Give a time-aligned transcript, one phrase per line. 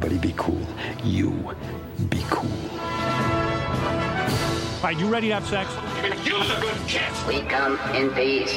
[0.00, 0.64] Everybody be cool.
[1.02, 1.30] You
[2.08, 2.48] be cool.
[4.80, 5.68] Right, you ready to have sex?
[6.24, 7.10] You're the good kid.
[7.26, 8.54] We come in peace.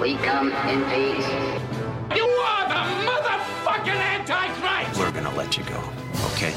[0.00, 1.28] We come in peace.
[2.16, 4.98] You are the motherfucking Antichrist!
[4.98, 5.80] We're gonna let you go,
[6.32, 6.52] okay?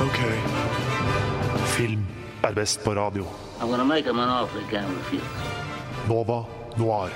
[0.00, 0.18] Ok.
[1.76, 2.04] Film
[2.42, 3.24] er best på radio.
[3.60, 5.22] I'm gonna make him an offer he can't refuse.
[6.08, 6.44] Nova
[6.76, 7.10] Noir.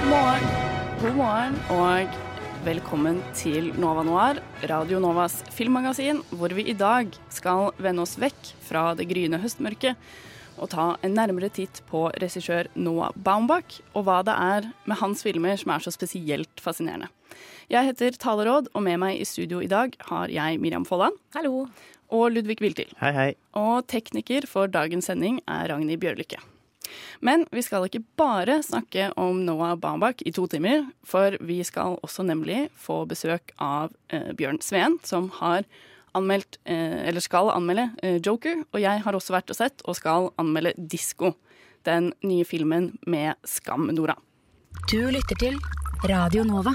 [0.00, 0.59] God morgen.
[1.00, 2.16] God morgen og
[2.60, 4.36] velkommen til Nova Noir,
[4.68, 9.96] Radio Novas filmmagasin, hvor vi i dag skal vende oss vekk fra det gryende høstmørket
[10.60, 15.24] og ta en nærmere titt på regissør Noah Baumbach og hva det er med hans
[15.24, 17.08] filmer som er så spesielt fascinerende.
[17.72, 21.16] Jeg heter Taleråd, og med meg i studio i dag har jeg Miriam Folland.
[21.32, 21.64] Hallo.
[22.12, 22.92] Og Ludvig Viltil.
[23.00, 23.28] Hei, hei.
[23.56, 26.44] Og tekniker for dagens sending er Ragnhild Bjørlykke.
[27.20, 31.98] Men vi skal ikke bare snakke om Noah Baumbach i to timer, for vi skal
[32.04, 35.66] også nemlig få besøk av eh, Bjørn Sveen, som har
[36.18, 38.64] anmeldt, eh, eller skal anmelde, eh, Joker.
[38.72, 41.34] Og jeg har også vært og sett, og skal anmelde Disko,
[41.86, 44.18] den nye filmen med Skam-Nora.
[44.90, 45.58] Du lytter til
[46.08, 46.74] Radio Nova.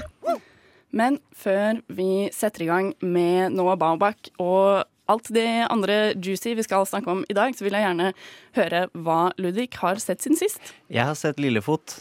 [0.96, 6.64] Men før vi setter i gang med Noah Baumbach og alt det andre juicy vi
[6.66, 8.10] skal snakke om i dag, så vil jeg gjerne
[8.58, 10.74] høre hva Ludvig har sett siden sist.
[10.92, 12.00] Jeg har sett Lillefot.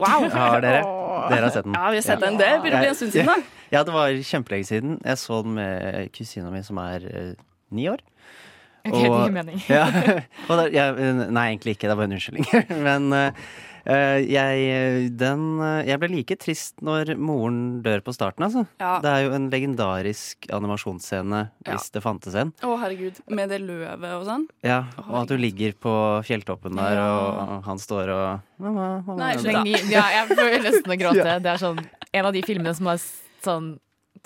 [0.00, 0.26] Wow!
[0.36, 0.82] Har dere?
[1.30, 1.72] Dere har sett den?
[1.72, 2.34] Ja, vi har sett den.
[2.36, 3.36] Det begynner å bli en stund siden, da.
[3.72, 4.98] Ja, det var kjempelenge siden.
[5.02, 7.30] Jeg så den med kusina mi som er eh,
[7.74, 8.04] ni år.
[8.86, 9.62] Ok, det gir mening.
[9.72, 9.86] ja,
[10.46, 11.88] og det, ja, nei, egentlig ikke.
[11.88, 12.76] Det er bare en unnskyldning.
[12.84, 13.48] Men eh,
[13.86, 18.64] jeg, den, eh, jeg ble like trist når moren dør på starten, altså.
[18.82, 18.96] Ja.
[19.04, 22.50] Det er jo en legendarisk animasjonsscene, hvis det fantes en.
[22.66, 23.20] Å, herregud.
[23.30, 24.46] Med det løvet og sånn.
[24.66, 25.94] Ja, og at du ligger på
[26.26, 29.18] fjelltoppen der, og han står og mamma, mamma.
[29.22, 29.52] Nei, slutt.
[29.54, 31.38] Lenge, ja, jeg får nesten å gråte.
[31.46, 31.82] Det er sånn
[32.16, 32.98] en av de filmene som har
[33.44, 33.74] sånn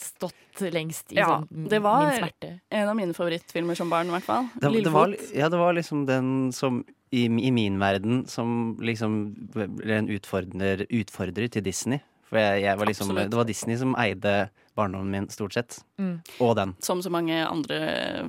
[0.01, 2.51] stått lengst i Ja, sånn det var- min smerte.
[2.71, 4.49] En av mine favorittfilmer som barn, i hvert fall.
[4.57, 9.21] Det, det, var, ja, det var liksom den som i, i min verden som liksom
[9.55, 12.03] ble en utfordrer, utfordrer til Disney.
[12.31, 14.35] For jeg, jeg var liksom, det var Disney som eide
[14.79, 15.81] barndommen min, stort sett.
[15.99, 16.21] Mm.
[16.39, 16.77] Og den.
[16.85, 17.81] Som så mange andre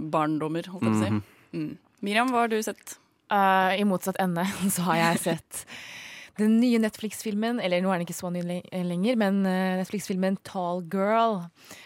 [0.01, 1.13] barndommer, holdt jeg på å si.
[1.13, 1.23] Mhm.
[1.51, 1.71] Mm.
[2.01, 2.95] Miriam, hva har du sett?
[3.31, 5.65] Uh, I motsatt ende så har jeg sett
[6.39, 10.79] den nye Netflix-filmen, eller nå er den ikke så ny lenger, men eh, Netflix-filmen Tall
[10.89, 11.43] Girl.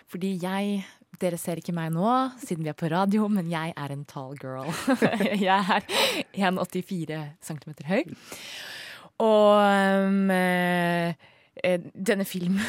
[0.07, 0.85] Fordi jeg
[1.21, 2.09] dere ser ikke meg nå,
[2.41, 4.71] siden vi er på radio, men jeg er en tall girl.
[5.47, 5.85] jeg er
[6.35, 8.01] 1,84 cm høy.
[9.23, 9.61] Og
[10.09, 11.13] um, eh,
[11.63, 12.59] eh, denne filmen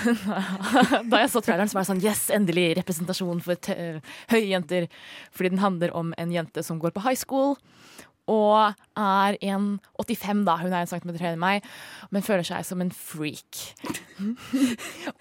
[1.11, 3.75] Da jeg så traileren, så var det sånn Yes, endelig representasjon for te
[4.31, 4.87] høye jenter.
[5.35, 7.57] Fordi den handler om en jente som går på high school.
[8.33, 11.67] Og er 1,85 da, hun er en centimeter høyere enn meg,
[12.11, 13.61] men føler seg som en freak.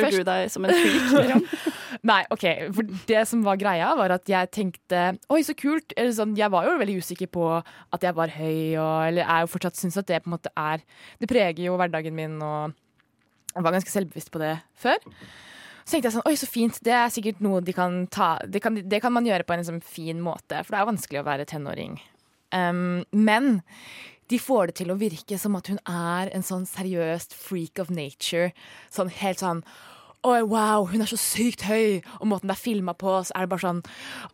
[0.00, 1.44] først du deg som en freak, Miriam?
[2.10, 5.92] Nei, ok, for det som var greia var at jeg tenkte Oi, så kult.
[5.96, 9.28] Eller sånn, jeg var jo veldig usikker på at jeg var høy, og, eller jeg
[9.28, 10.82] er jo fortsatt syns at det på en måte er
[11.20, 12.74] Det preger jo hverdagen min, og
[13.54, 14.98] jeg var ganske selvbevisst på det før.
[15.84, 18.60] Så tenkte jeg sånn, oi så fint, det er sikkert noe de kan ta Det
[18.62, 21.22] kan, det kan man gjøre på en liksom, fin måte, for det er jo vanskelig
[21.22, 21.98] å være tenåring.
[22.52, 23.60] Um, men
[24.30, 27.90] de får det til å virke som at hun er en sånn seriøst freak of
[27.90, 28.52] nature.
[28.94, 29.64] Sånn helt sånn
[30.20, 32.02] Oi, wow, hun er så sykt høy!
[32.20, 33.78] Og måten det er filma på, så er det bare sånn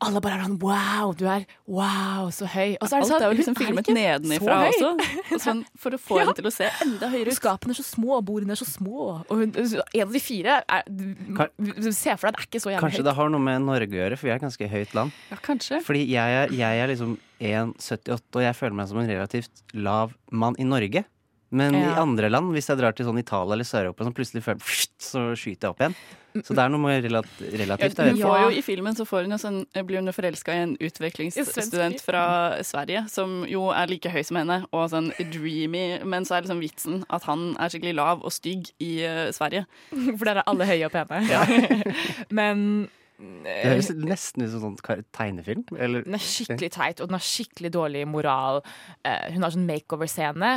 [0.03, 2.73] Alle bare er sånn Wow, du er wow, så høy.
[2.81, 4.91] Og så er det Alt sånn er jo liksom er filmet nedenifra så også.
[5.37, 6.25] Og Sånn, for å få Ja.
[6.25, 7.39] henne til å se enda høyere ut.
[7.39, 9.07] Skapene er så små, og bordene er så små.
[9.31, 11.05] Og hun, en av de fire er, du,
[11.87, 13.09] du ser for deg, det er ikke så jævlig Kanskje høyt.
[13.13, 15.15] det har noe med Norge å gjøre, for vi er et ganske høyt land.
[15.31, 15.83] Ja, kanskje.
[15.87, 20.59] Fordi jeg jeg er liksom 1,78, og jeg føler meg som en relativt lav mann
[20.59, 21.07] i Norge.
[21.57, 24.71] Men i andre land, hvis jeg drar til sånn Italia eller Sør-Europa, så plutselig føler,
[24.77, 25.99] jeg så skyter jeg opp igjen.
[26.45, 28.01] Så det er noe med relat relativt.
[28.01, 28.19] Vet.
[28.21, 30.75] får jo I filmen så får hun jo sånn, blir hun jo forelska i en
[30.85, 32.25] utvekslingsstudent fra
[32.67, 36.61] Sverige, som jo er like høy som henne, og sånn dreamy, men så er liksom
[36.65, 39.65] vitsen at han er skikkelig lav og stygg i uh, Sverige.
[40.19, 41.23] For der er alle høye og pene.
[42.37, 42.61] Men
[43.17, 45.65] Det høres nesten ut som sånn tegnefilm.
[45.79, 48.63] Eller den er skikkelig teit, og den har skikkelig dårlig moral.
[49.07, 50.53] Eh, hun har sånn makeover-scene.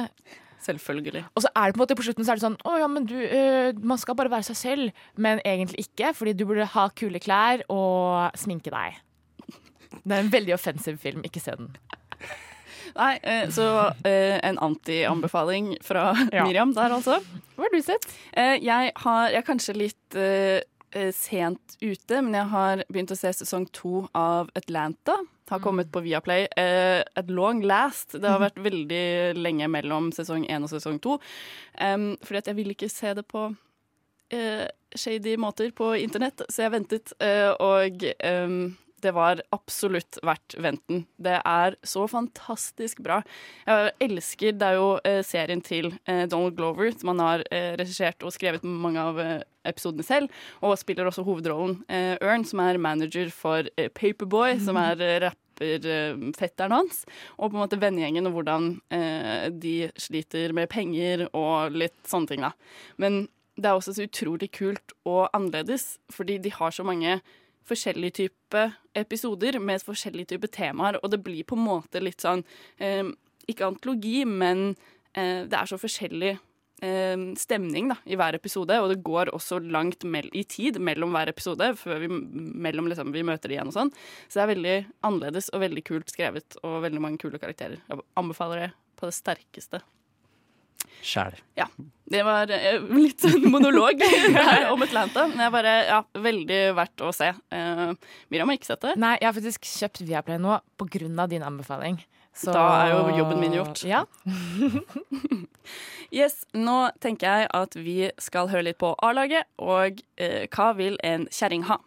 [0.64, 1.24] Selvfølgelig.
[1.36, 2.88] Og så er det på en måte på slutten så er det sånn Å ja,
[2.92, 5.06] men du, eh, man skal bare være seg selv.
[5.16, 9.00] Men egentlig ikke, fordi du burde ha kule klær og sminke deg.
[10.04, 11.24] Det er en veldig offensiv film.
[11.28, 11.72] Ikke se den.
[12.96, 13.68] Nei, eh, så
[14.08, 16.46] eh, en anti-anbefaling fra Ja.
[16.48, 17.20] Miriam der, altså.
[17.56, 18.08] Hva har du sett?
[18.34, 20.62] Eh, jeg har jeg er kanskje litt eh,
[20.96, 25.20] eh, sent ute, men jeg har begynt å se sesong to av Atlanta.
[25.50, 26.48] Har kommet på Viaplay.
[26.58, 28.14] Uh, at long last.
[28.18, 29.06] Det har vært veldig
[29.40, 31.18] lenge mellom sesong én og sesong to.
[31.82, 36.68] Um, fordi at jeg ville ikke se det på uh, shady måter på internett, så
[36.68, 37.14] jeg ventet.
[37.22, 41.04] Uh, og em, det var absolutt verdt venten.
[41.18, 43.22] Det er så fantastisk bra.
[43.68, 47.74] Jeg elsker Det er jo eh, serien til eh, Donald Glover, som han har eh,
[47.80, 49.20] regissert og skrevet mange av
[49.68, 50.30] episodene selv,
[50.64, 51.82] og spiller også hovedrollen
[52.24, 57.04] Ørn, som er manager for Paperboy, som er rapperfetteren hans,
[57.38, 58.70] og på en måte vennegjengen, og hvordan
[59.60, 62.54] de sliter med penger og litt sånne ting, da.
[63.04, 63.26] Men
[63.60, 67.20] det er også så utrolig kult og annerledes, fordi de har så mange
[67.70, 72.44] forskjellige typer episoder med forskjellige typer temaer, og det blir på en måte litt sånn
[72.82, 73.06] eh,
[73.50, 74.74] Ikke antologi, men
[75.18, 76.34] eh, det er så forskjellig
[76.86, 81.32] eh, stemning da, i hver episode, og det går også langt i tid mellom hver
[81.32, 83.94] episode, før vi, mellom, liksom, vi møter det igjen og sånn.
[84.28, 84.76] Så det er veldig
[85.10, 87.82] annerledes og veldig kult skrevet, og veldig mange kule karakterer.
[87.90, 89.82] Jeg anbefaler det på det sterkeste.
[91.06, 91.38] Sjæl.
[91.58, 91.68] Ja.
[92.10, 94.02] Det var eh, litt en monolog
[94.36, 95.28] her om Atlanta.
[95.30, 97.30] Men jeg bare, ja, veldig verdt å se.
[97.54, 97.92] Uh,
[98.34, 98.96] Miriam har ikke sett det.
[99.02, 100.56] Nei, jeg har faktisk kjøpt Viaplay nå
[101.22, 102.00] av din anbefaling.
[102.34, 103.84] Så- Da er jo jobben min gjort.
[103.86, 104.06] Ja.
[106.10, 110.96] Yes, Nå tenker jeg at vi skal høre litt på A-laget, og uh, hva vil
[111.06, 111.78] en kjerring ha?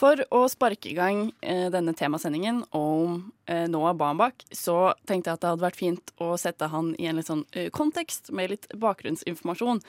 [0.00, 5.36] For å sparke i gang eh, denne temasendingen om eh, Noah Baumbach, så tenkte jeg
[5.36, 8.54] at det hadde vært fint å sette han i en litt sånn eh, kontekst med
[8.54, 9.82] litt bakgrunnsinformasjon.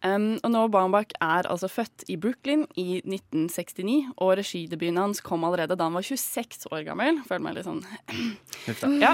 [0.00, 5.44] Um, og Noah Baumbach er altså født i Brooklyn i 1969, og regidebuten hans kom
[5.44, 7.20] allerede da han var 26 år gammel.
[7.28, 7.84] Føler meg litt sånn
[9.04, 9.12] ja.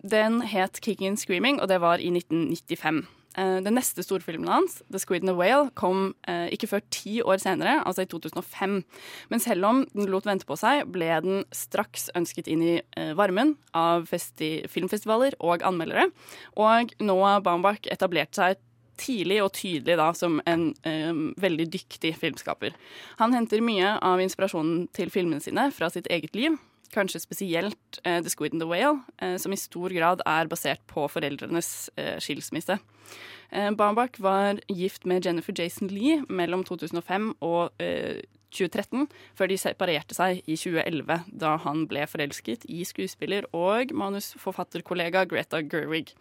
[0.00, 3.04] Den het 'Kicking and Screaming', og det var i 1995.
[3.38, 7.20] Eh, Den neste storfilmen hans, 'The Squid and the Whale', kom eh, ikke før ti
[7.22, 8.84] år senere, altså i 2005.
[9.30, 13.12] Men selv om den lot vente på seg, ble den straks ønsket inn i eh,
[13.14, 16.10] varmen av festi filmfestivaler og anmeldere.
[16.56, 18.58] Og Noah Baumbach etablerte seg
[19.00, 22.74] tidlig og tydelig da som en um, veldig dyktig filmskaper.
[23.16, 26.58] Han henter mye av inspirasjonen til filmene sine fra sitt eget liv.
[26.94, 30.82] Kanskje spesielt uh, The Squid and the Whale, uh, som i stor grad er basert
[30.90, 32.80] på foreldrenes uh, skilsmisse.
[33.50, 38.20] Baumbach var gift med Jennifer Jason Lee mellom 2005 og eh,
[38.50, 39.06] 2013,
[39.38, 45.62] før de separerte seg i 2011, da han ble forelsket i skuespiller og manusforfatterkollega Greta
[45.62, 46.12] Gerwig.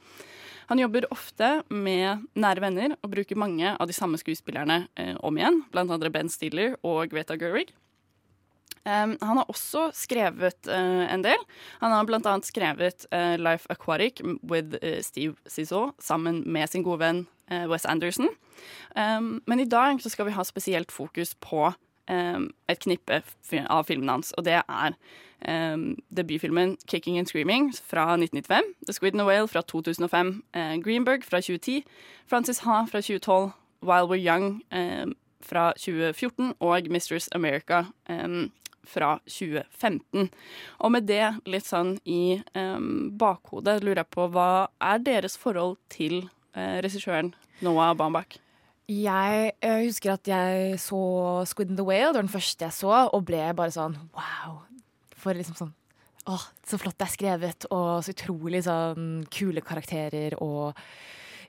[0.70, 5.38] Han jobber ofte med nære venner og bruker mange av de samme skuespillerne eh, om
[5.40, 7.74] igjen, blant andre Ben Stiller og Greta Gerwig.
[8.90, 11.42] Um, han har også skrevet uh, en del.
[11.82, 17.00] Han har annet skrevet uh, Life Aquatic with uh, Steve Zissou sammen med sin gode
[17.00, 18.28] venn Wes Anderson.
[18.96, 21.72] Um, men i dag så skal vi ha spesielt fokus på
[22.10, 23.24] um, et knippe
[23.66, 24.94] av filmene hans, og det er
[26.14, 31.24] debutfilmen 'Kicking and Screaming' fra 1995, 'The Squid and the Whale' fra 2005, eh, 'Greenberg'
[31.24, 31.86] fra 2010,
[32.28, 33.52] 'Francis Ha' fra 2012,
[33.82, 34.62] 'While We're Young'
[35.42, 38.52] fra 2014 og 'Mistress America' um,
[38.88, 40.30] fra 2015.
[40.80, 42.40] Og med det litt sånn i
[43.20, 46.22] bakhodet lurer jeg på hva er deres forhold til
[46.58, 47.34] uh, regissøren
[47.66, 48.40] Noah Baumbach?
[48.90, 51.00] Jeg jeg husker at jeg så
[51.46, 54.64] Squid and the Whale, det var den første jeg så, og ble bare sånn wow.
[55.20, 55.76] For liksom sånn
[56.30, 60.78] Åh, så flott det er skrevet, og så utrolig sånn kule karakterer og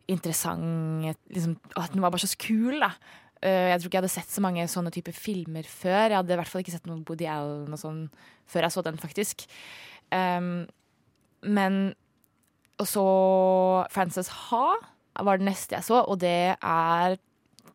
[0.08, 2.94] interessant liksom, At den var bare så kul, da.
[3.42, 6.11] Eh, Jeg tror ikke jeg hadde sett så mange sånne typer filmer før.
[6.11, 8.02] Jeg hadde i hvert fall ikke sett noen Woody Allen og sånn
[8.50, 9.47] før jeg så den, faktisk.
[10.12, 10.66] Um,
[11.47, 11.94] men
[12.80, 13.04] Og så
[13.92, 14.64] Frances Ha
[15.20, 17.16] var det neste jeg så, og det er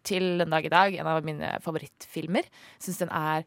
[0.06, 2.46] til den dag i dag en av mine favorittfilmer.
[2.82, 3.46] Syns den er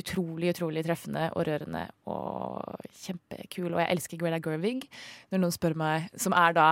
[0.00, 3.72] utrolig, utrolig treffende og rørende og kjempekul.
[3.74, 4.86] Og jeg elsker Greta Gerwig,
[5.30, 6.68] når noen spør meg, som er da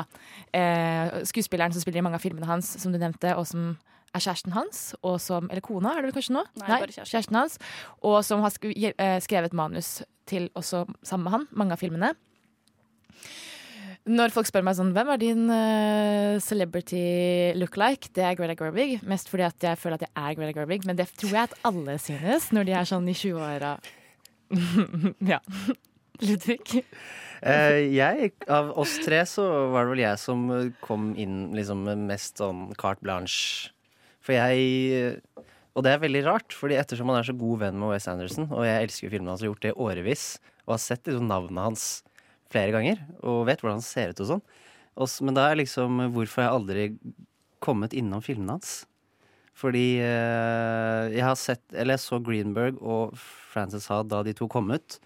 [0.55, 3.73] eh, skuespilleren som spiller i mange av filmene hans, som du nevnte, og som
[4.15, 6.45] er kjæresten hans, og som, eller kona, er det vel kanskje nå?
[6.63, 7.37] Nei, bare kjæresten.
[7.39, 7.59] hans.
[8.07, 9.99] Og som har eh, skrevet manus
[10.29, 12.15] til også sammen med han, mange av filmene.
[14.09, 19.03] Når folk spør meg sånn, hvem er din uh, celebrity look-like, det er Greta Gerwig.
[19.09, 21.57] Mest fordi at jeg føler at jeg er Greta Gerwig, men det tror jeg at
[21.69, 23.75] alle synes når de er sånn i 20-åra.
[25.33, 25.43] ja.
[26.25, 26.81] Ludvig?
[27.47, 30.47] Eh, jeg, av oss tre, så var det vel jeg som
[30.83, 33.75] kom inn liksom med mest sånn carte blanche.
[34.29, 35.17] For jeg
[35.73, 38.49] Og det er veldig rart, fordi ettersom han er så god venn med Wes Anderson,
[38.51, 40.25] og jeg elsker filmene hans og har gjort det i årevis,
[40.67, 41.85] og har sett liksom navnet hans
[42.51, 44.43] flere ganger, og vet hvordan han ser ut og sånn.
[44.99, 46.87] Også, men da er liksom Hvorfor jeg aldri
[47.63, 48.81] kommet innom filmene hans.
[49.59, 54.47] Fordi eh, jeg har sett Eller jeg så Greenberg og Frances Ha da de to
[54.51, 54.99] kom ut.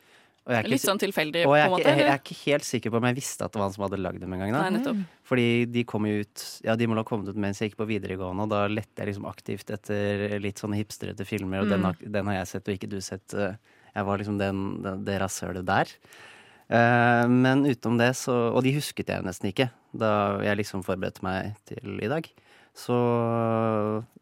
[0.43, 1.83] Og jeg er ikke, Litt sånn tilfeldig, på en måte?
[1.85, 3.75] ikke, jeg, jeg er ikke helt sikker på om jeg visste at det var han
[3.77, 4.51] som hadde lagd dem en gang.
[4.57, 5.03] Nei, nettopp.
[5.31, 8.43] Fordi de kom ut Ja, de må ha kommet ut mens jeg gikk på videregående,
[8.49, 12.27] og da lette jeg liksom aktivt etter litt sånne hipstrete filmer, og den, har, den
[12.33, 13.35] har jeg sett, og ikke du sett.
[13.39, 13.55] Eh,
[13.95, 15.91] Jeg var liksom den, den, det rasshølet der.
[16.73, 21.21] Eh, men utenom det, så Og de husket jeg nesten ikke da jeg liksom forberedte
[21.23, 22.25] meg til i dag.
[22.73, 22.97] Så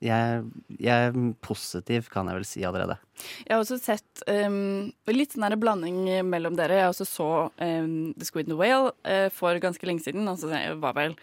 [0.02, 0.42] jeg,
[0.82, 2.96] jeg er positiv, kan jeg vel si allerede.
[3.44, 6.80] Jeg har også sett um, litt sånn blanding mellom dere.
[6.80, 7.30] Jeg også så
[7.62, 10.26] um, The Squid and the Whale uh, for ganske lenge siden.
[10.30, 11.14] Altså, jeg var vel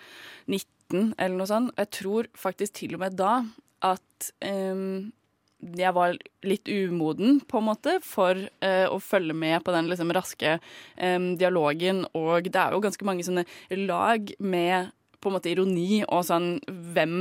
[0.47, 1.75] 19 eller noe sånt.
[1.75, 3.41] Jeg tror faktisk til og med da
[3.85, 5.11] at um,
[5.57, 6.13] jeg var
[6.45, 10.57] litt umoden, på en måte, for uh, å følge med på den liksom, raske
[10.95, 12.05] um, dialogen.
[12.17, 13.43] Og det er jo ganske mange sånne
[13.87, 17.19] lag med på en måte ironi og sånn hvem,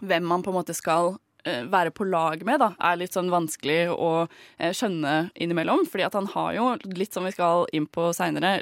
[0.00, 1.14] hvem man på en måte skal
[1.44, 5.86] eh, være på lag med, da, er litt sånn vanskelig å eh, skjønne innimellom.
[5.90, 8.58] Fordi at han har jo, litt som vi skal inn på seinere,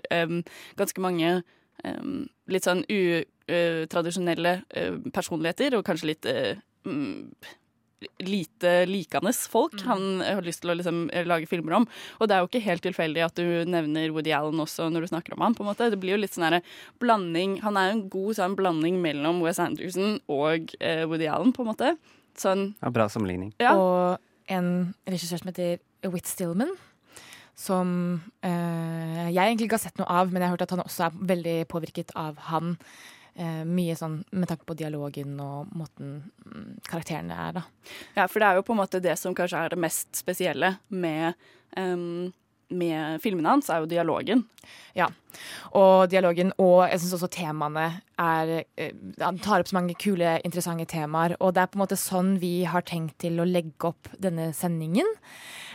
[0.78, 1.38] ganske mange
[2.50, 4.54] litt sånn utradisjonelle
[5.14, 7.30] personligheter, og kanskje litt eh, mm,
[8.22, 11.86] lite likende folk han har lyst til å liksom lage filmer om.
[12.18, 15.10] Og det er jo ikke helt tilfeldig at du nevner Woody Allen også når du
[15.12, 15.90] snakker om han, på en måte.
[15.90, 16.62] Det blir jo litt sånn herre
[17.02, 21.54] blanding Han er jo en god sånn blanding mellom Wes Anderson og eh, Woody Allen,
[21.54, 21.94] på en måte.
[22.38, 23.52] Sånn Ja, bra sammenligning.
[23.62, 23.74] Ja.
[23.74, 25.78] Og en regissør som heter
[26.08, 26.74] Whit Stillman.
[27.58, 27.88] Som
[28.46, 31.08] eh, jeg egentlig ikke har sett noe av, men jeg har hørt at han også
[31.08, 32.76] er veldig påvirket av han.
[33.38, 37.62] Eh, mye sånn med tanke på dialogen og måten mm, karakterene er, da.
[38.16, 40.74] Ja, for det er jo på en måte det som kanskje er det mest spesielle
[40.90, 41.38] med,
[41.78, 42.32] um
[42.68, 44.42] med filmene hans, er jo dialogen.
[44.96, 45.08] Ja.
[45.78, 47.86] Og dialogen, og jeg syns også temaene
[48.20, 48.92] er eh,
[49.22, 51.36] Han tar opp så mange kule, interessante temaer.
[51.40, 54.50] Og det er på en måte sånn vi har tenkt til å legge opp denne
[54.56, 55.08] sendingen.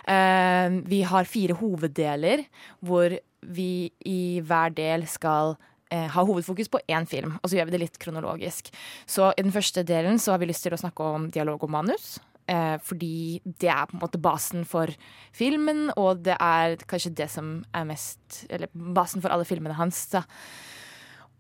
[0.06, 2.46] Eh, vi har fire hoveddeler
[2.86, 7.70] hvor vi i hver del skal eh, ha hovedfokus på én film, og så gjør
[7.70, 8.72] vi det litt kronologisk.
[9.06, 11.74] Så i den første delen så har vi lyst til å snakke om dialog og
[11.76, 12.16] manus.
[12.48, 14.92] Eh, fordi det er på en måte basen for
[15.36, 20.08] filmen, og det er kanskje det som er mest Eller basen for alle filmene hans.
[20.12, 20.24] Da.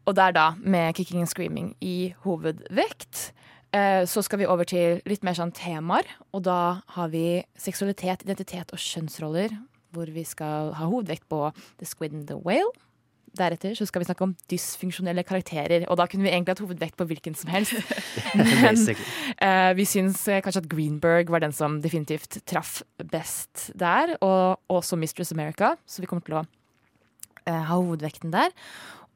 [0.07, 3.33] Og det er da med 'Kicking and Screaming' i hovedvekt.
[3.73, 8.23] Eh, så skal vi over til litt mer sånn temaer, og da har vi seksualitet,
[8.23, 9.49] identitet og kjønnsroller.
[9.91, 12.92] Hvor vi skal ha hovedvekt på 'The Squid and the Whale'.
[13.33, 16.99] Deretter så skal vi snakke om dysfunksjonelle karakterer, og da kunne vi egentlig hatt hovedvekt
[16.99, 17.73] på hvilken som helst.
[18.37, 24.13] Men eh, vi syns eh, kanskje at Greenberg var den som definitivt traff best der,
[24.21, 28.53] og også Mistress America, så vi kommer til å uh, ha hovedvekten der.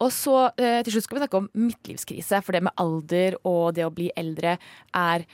[0.01, 3.77] Og så uh, til slutt skal vi snakke om midtlivskrise, for det med alder og
[3.77, 4.57] det å bli eldre
[4.97, 5.29] er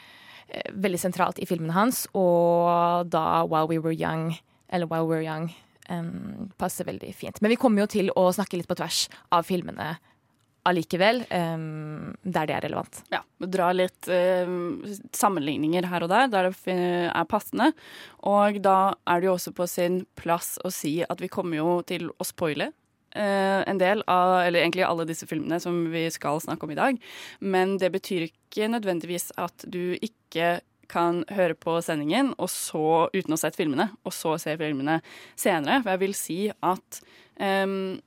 [0.76, 4.36] veldig sentralt i filmene hans, og da While We Were Young,
[4.70, 5.48] eller While We We're Young,
[5.90, 7.42] em, passer veldig fint.
[7.42, 9.96] Men vi kommer jo til å snakke litt på tvers av filmene
[10.64, 13.02] allikevel, um, der det er relevant.
[13.12, 13.20] Ja,
[13.52, 14.48] Dra litt eh,
[15.12, 16.78] sammenligninger her og der, der det
[17.10, 17.74] er passende.
[18.24, 21.82] Og da er det jo også på sin plass å si at vi kommer jo
[21.88, 22.72] til å spoile
[23.14, 26.78] Uh, en del av, eller egentlig alle disse filmene som vi skal snakke om i
[26.80, 26.96] dag.
[27.46, 30.56] Men det betyr ikke nødvendigvis at du ikke
[30.94, 35.00] kan høre på sendingen så, uten å ha sett filmene, og så se filmene
[35.34, 35.82] senere.
[35.82, 37.02] For jeg vil si at
[37.42, 37.98] um,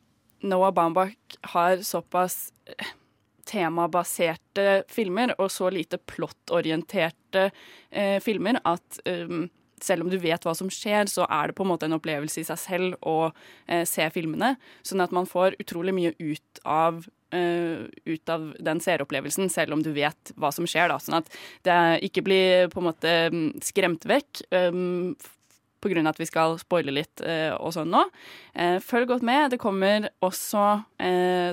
[0.47, 2.95] Noah Baumbach har såpass eh,
[3.47, 7.49] temabaserte filmer og så lite plottorienterte
[7.91, 9.47] eh, filmer at um,
[9.83, 12.41] selv om du vet hva som skjer, så er det på en måte en opplevelse
[12.41, 13.31] i seg selv å
[13.69, 14.55] eh, se filmene.
[14.87, 19.85] Sånn at man får utrolig mye ut av, eh, ut av den seeropplevelsen, selv om
[19.85, 20.91] du vet hva som skjer.
[20.93, 20.99] Da.
[21.03, 21.33] Sånn at
[21.67, 24.47] det ikke blir på en måte mm, skremt vekk.
[24.55, 25.17] Um,
[25.87, 28.01] av at vi skal spoile litt eh, og sånn nå.
[28.59, 29.53] Eh, følg godt med.
[29.53, 30.65] Det kommer også,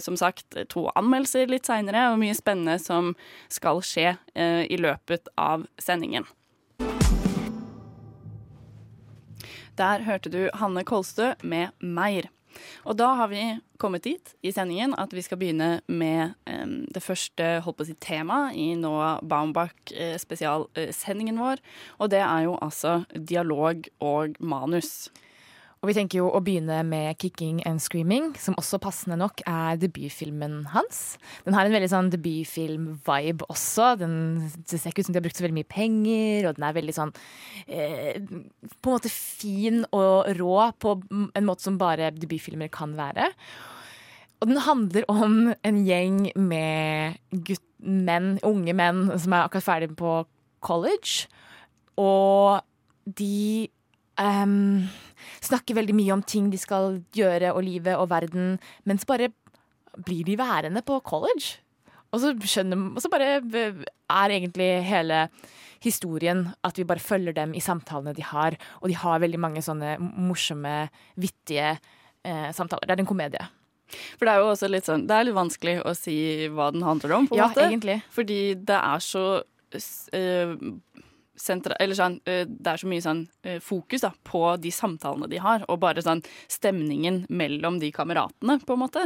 [0.01, 3.11] som sagt, to anmeldelser litt seinere, og mye spennende som
[3.53, 6.25] skal skje i løpet av sendingen.
[9.77, 12.29] Der hørte du Hanne Kolstø med 'Meir'.
[12.87, 13.43] Og da har vi
[13.81, 17.87] kommet dit i sendingen at vi skal begynne med um, det første holdt på å
[17.89, 21.57] si, temaet i Noah Baumbach-spesialsendingen vår.
[21.99, 25.09] Og det er jo altså dialog og manus.
[25.83, 29.75] Og vi tenker jo å begynne med 'Kicking and Screaming', som også passende nok er
[29.75, 31.17] debutfilmen hans.
[31.43, 33.99] Den har en veldig sånn debutfilm-vibe også.
[33.99, 36.63] Den, det ser ikke ut som de har brukt så veldig mye penger, og den
[36.63, 37.11] er veldig sånn
[37.67, 38.15] eh,
[38.79, 43.27] På en måte fin og rå på en måte som bare debutfilmer kan være.
[44.39, 49.95] Og den handler om en gjeng med gutt, menn, unge menn som er akkurat ferdig
[49.99, 50.21] på
[50.63, 51.27] college.
[51.99, 52.63] Og
[53.03, 53.67] de
[54.15, 54.87] ehm,
[55.43, 59.31] snakker veldig mye om ting de skal gjøre og livet og verden, men så bare
[60.05, 61.57] blir de værende på college.
[62.13, 65.27] Og så skjønner Og så bare er egentlig hele
[65.83, 69.61] historien at vi bare følger dem i samtalene de har, og de har veldig mange
[69.65, 70.87] sånne morsomme,
[71.19, 71.73] vittige
[72.23, 72.85] eh, samtaler.
[72.87, 73.47] Det er en komedie.
[74.17, 76.15] For det er jo også litt sånn Det er litt vanskelig å si
[76.49, 77.65] hva den handler om, på en Ja, måte.
[77.67, 77.99] egentlig.
[78.15, 79.25] Fordi det er så
[80.15, 80.55] eh,
[81.39, 85.29] sentra, eller sånn, eh, Det er så mye sånn eh, fokus da, på de samtalene
[85.31, 89.05] de har, og bare sånn stemningen mellom de kameratene, på en måte.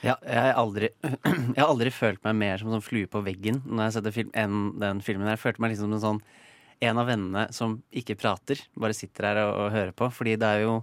[0.00, 3.20] Ja, jeg, har aldri, jeg har aldri følt meg mer som en sånn flue på
[3.24, 5.28] veggen når jeg setter film, enn den filmen.
[5.28, 5.36] her.
[5.36, 6.22] Jeg følte meg liksom som en sånn
[6.80, 10.08] en av vennene som ikke prater, bare sitter her og, og hører på.
[10.16, 10.78] Fordi det er jo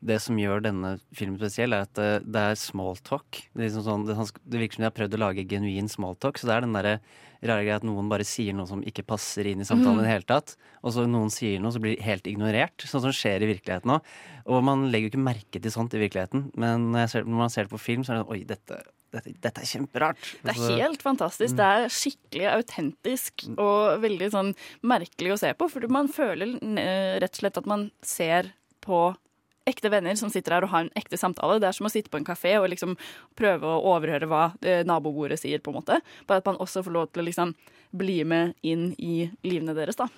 [0.00, 3.42] det som gjør denne filmen spesiell, er at det, er smalltalk.
[3.52, 4.16] Det, liksom sånn, det,
[4.48, 6.40] det virker som de har prøvd å lage genuin smalltalk.
[6.40, 7.00] Så det er den derre
[7.48, 10.12] rare greia at noen bare sier noe som ikke passer inn i samtalen i det
[10.12, 10.54] hele tatt.
[10.84, 12.84] Og så noen sier noe, så blir det helt ignorert.
[12.84, 14.14] Sånn som skjer i virkeligheten òg.
[14.50, 16.48] Og man legger jo ikke merke til sånt i virkeligheten.
[16.60, 18.80] Men når, ser, når man ser det på film, så er det sånn Oi, dette,
[19.16, 20.20] dette, dette er kjemperart.
[20.20, 21.56] Det er Altså, helt fantastisk.
[21.58, 24.54] Det er skikkelig autentisk og veldig sånn
[24.92, 25.70] merkelig å se på.
[25.72, 28.52] For man føler eh, rett og slett at man ser
[28.84, 29.10] på
[29.70, 31.60] ekte venner som sitter her og har en ekte samtale.
[31.62, 32.96] Det er som å sitte på en kafé og liksom
[33.38, 36.00] prøve å overhøre hva eh, nabobordet sier, på en måte.
[36.28, 37.54] Bare at man også får lov til å liksom
[37.96, 40.10] bli med inn i livene deres, da.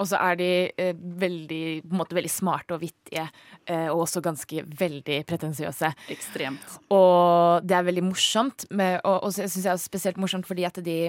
[0.00, 0.50] Og så er de
[0.80, 3.26] eh, veldig, på en måte, veldig smarte og vittige,
[3.66, 5.92] eh, og også ganske veldig pretensiøse.
[6.14, 6.78] Ekstremt.
[6.96, 10.64] Og det er veldig morsomt, med, og, og så syns jeg er spesielt morsomt fordi
[10.68, 11.00] at de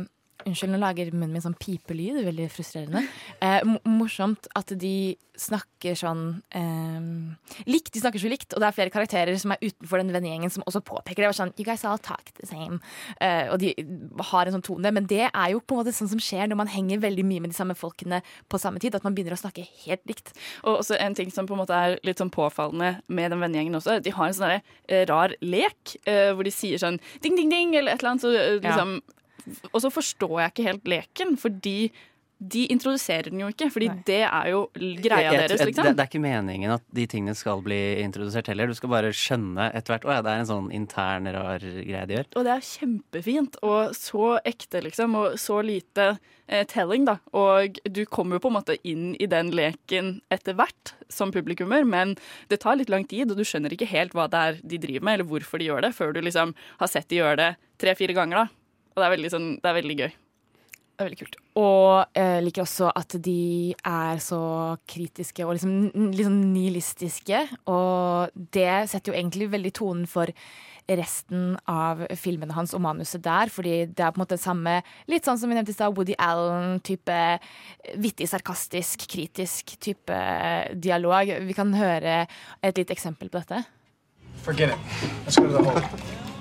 [0.46, 2.22] Unnskyld, nå lager munnen min sånn pipelyd.
[2.26, 3.04] Veldig frustrerende.
[3.42, 7.06] Eh, morsomt at de snakker sånn eh,
[7.70, 7.94] likt.
[7.96, 10.66] De snakker så likt, og det er flere karakterer som er utenfor den vennegjengen som
[10.70, 11.32] også påpeker det.
[11.38, 12.82] Sånn, you guys all talk the same.
[13.24, 13.72] Eh, og de
[14.32, 14.92] har en sånn tone.
[14.94, 17.46] Men det er jo på en måte sånn som skjer når man henger veldig mye
[17.46, 18.22] med de samme folkene
[18.52, 18.98] på samme tid.
[18.98, 20.34] At man begynner å snakke helt likt.
[20.66, 23.80] Og også en ting som på en måte er litt sånn påfallende med den vennegjengen
[23.80, 27.50] også, de har en sånn eh, rar lek eh, hvor de sier sånn ding, ding,
[27.52, 28.28] ding, eller et eller annet.
[28.28, 29.18] Så, liksom Ja.
[29.74, 31.92] Og så forstår jeg ikke helt leken, fordi
[32.42, 33.68] de introduserer den jo ikke.
[33.70, 34.02] Fordi Nei.
[34.08, 35.96] det er jo greia jeg- jeg- deres, det, liksom.
[35.96, 38.66] det er ikke meningen at de tingene skal bli introdusert heller.
[38.66, 40.06] Du skal bare skjønne etter hvert.
[40.10, 42.26] Å ja, det er en sånn intern, rar greie de gjør.
[42.36, 46.18] Og det er kjempefint, og så ekte, liksom, og så lite
[46.50, 47.20] eh, telling, da.
[47.32, 51.86] Og du kommer jo på en måte inn i den leken etter hvert som publikummer,
[51.88, 52.18] men
[52.50, 55.04] det tar litt lang tid, og du skjønner ikke helt hva det er de driver
[55.04, 58.14] med, eller hvorfor de gjør det, før du liksom har sett de gjøre det tre-fire
[58.18, 58.48] ganger, da.
[58.92, 60.12] Og det er veldig, sånn, det er veldig gøy.
[60.92, 61.38] Det er veldig kult.
[61.58, 64.42] Og jeg liker også at de er så
[64.92, 67.40] kritiske og liksom, liksom nihilistiske.
[67.72, 70.30] Og det setter jo egentlig veldig tonen for
[70.92, 73.50] resten av filmene hans og manuset der.
[73.50, 74.78] Fordi det er på en måte samme,
[75.10, 77.20] litt sånn som vi nevnte i stad, Woody Allen-type
[78.04, 80.22] vittig, sarkastisk, kritisk type
[80.76, 81.34] dialog.
[81.48, 82.26] Vi kan høre
[82.62, 83.64] et lite eksempel på dette.
[84.46, 84.78] Forget it.
[85.26, 85.82] Let's go to the hole.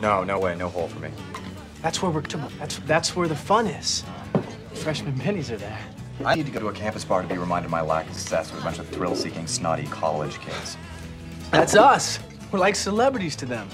[0.03, 1.13] No, no way, no hole for me.
[1.83, 2.23] That's where we're.
[2.23, 4.05] That's that's where the fun is.
[4.75, 5.79] Freshman bennies are there.
[6.25, 8.15] I need to go to a campus bar to be reminded of my lack of
[8.15, 10.77] success with a bunch of thrill-seeking, snotty college kids.
[11.51, 12.19] That's us.
[12.53, 13.69] We're like celebrities to them.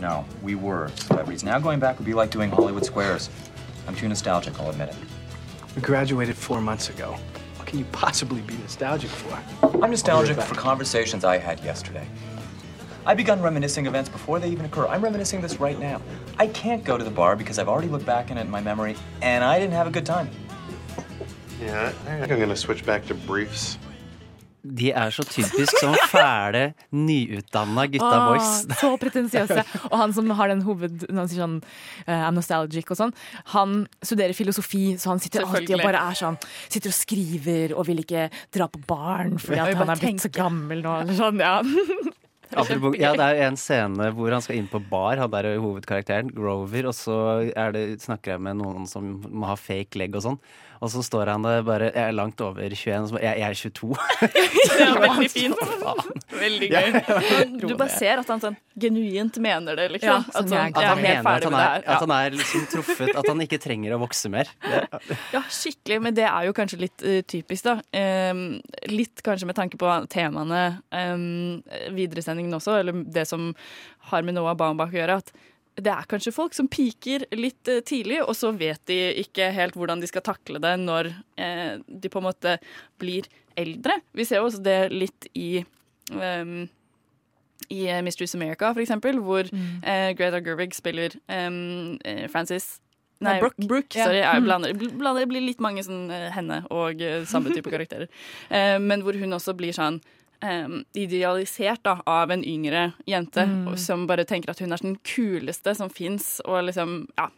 [0.00, 1.44] No, we were celebrities.
[1.44, 3.28] Now going back would be like doing Hollywood Squares.
[3.86, 4.96] I'm too nostalgic, I'll admit it.
[5.76, 7.16] We graduated four months ago.
[7.56, 9.38] What can you possibly be nostalgic for?
[9.82, 12.06] I'm nostalgic for conversations I had yesterday.
[13.06, 14.86] I've begun reminiscing events before they even occur.
[14.86, 16.00] I'm reminiscing this right now.
[16.38, 18.60] I can't go to the bar because I've already looked back in it in my
[18.60, 20.30] memory, and I didn't have a good time.
[21.60, 23.78] Yeah, I think I'm gonna switch back to briefs.
[24.64, 28.62] De er så typisk sånn fæle, nyutdanna gutta Åh, boys.
[28.80, 29.60] så pretensiøse.
[29.90, 31.04] Og han som har den hoved...
[31.10, 33.12] Når han sier sånn uh, I'm nostalgic og sånn,
[33.52, 37.84] han studerer filosofi, så han sitter alltid og bare er sånn Sitter og skriver og
[37.90, 41.44] vil ikke dra på barn fordi at han er blitt så gammel nå, eller sånn.
[41.44, 41.58] Ja.
[42.52, 45.62] Apropos, ja, det er en scene hvor han skal inn på bar, han der er
[45.62, 47.16] hovedkarakteren, Grover, og så
[47.74, 50.40] det, snakker jeg med noen som må ha fake leg og sånn.
[50.84, 53.38] Og så står han der bare Jeg er langt over 21, og så bare Jeg,
[53.40, 53.94] jeg er 22.
[54.74, 55.62] Det er veldig fint.
[56.44, 56.88] Veldig gøy.
[57.64, 60.10] Du bare ser at han sånn genuint mener det, liksom.
[60.10, 63.12] Ja, at sånn At han er mener at han er, at han er liksom truffet,
[63.14, 64.50] at han ikke trenger å vokse mer.
[65.34, 67.78] Ja, skikkelig, men det er jo kanskje litt uh, typisk, da.
[68.34, 68.44] Um,
[68.90, 71.62] litt kanskje med tanke på temaene um,
[71.94, 73.52] videre sendingen også, eller det som
[74.10, 75.18] har med Noah Baumbach å gjøre.
[75.22, 75.32] at
[75.76, 79.74] det er kanskje folk som piker litt eh, tidlig, og så vet de ikke helt
[79.78, 81.10] hvordan de skal takle det når
[81.40, 82.56] eh, de på en måte
[83.02, 83.26] blir
[83.58, 83.98] eldre.
[84.14, 85.64] Vi ser jo også det litt i
[86.14, 86.64] um,
[87.72, 92.74] i Mysteries America, for eksempel, hvor eh, Greta Gerwig spiller eh, Frances
[93.24, 93.66] Nei, Brooke.
[93.66, 93.96] Brooke.
[93.96, 94.04] Ja.
[94.08, 94.18] sorry.
[94.20, 94.44] Jeg Mm.
[94.48, 98.10] blander, blander, det blir litt mange sånn eh, henne og eh, samme type karakterer.
[98.50, 100.00] Eh, men hvor hun også blir sånn
[100.44, 100.68] eh,
[101.00, 103.76] idealisert da, av en yngre jente Mm.
[103.80, 107.28] som bare tenker at hun er den kuleste som fins, og liksom Ja.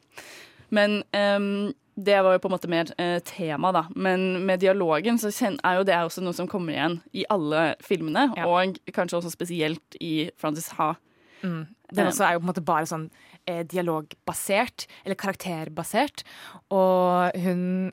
[0.70, 3.86] Men ehm, det var jo på en måte mer eh, tema, da.
[3.94, 5.30] Men med dialogen så
[5.64, 9.96] er jo det også noe som kommer igjen i alle filmene, og kanskje også spesielt
[10.00, 10.94] i Frances Ha.
[11.42, 11.66] Mm.
[11.94, 13.10] Den også er jo på en måte bare sånn
[13.46, 16.24] eh, dialogbasert, eller karakterbasert.
[16.70, 17.92] Og hun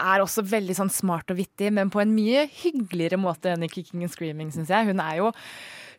[0.00, 3.70] er også veldig sånn smart og vittig, men på en mye hyggeligere måte enn i
[3.70, 4.88] Kicking and Screaming, syns jeg.
[4.88, 5.30] Hun er jo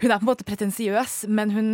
[0.01, 1.69] hun er på en måte pretensiøs, men hun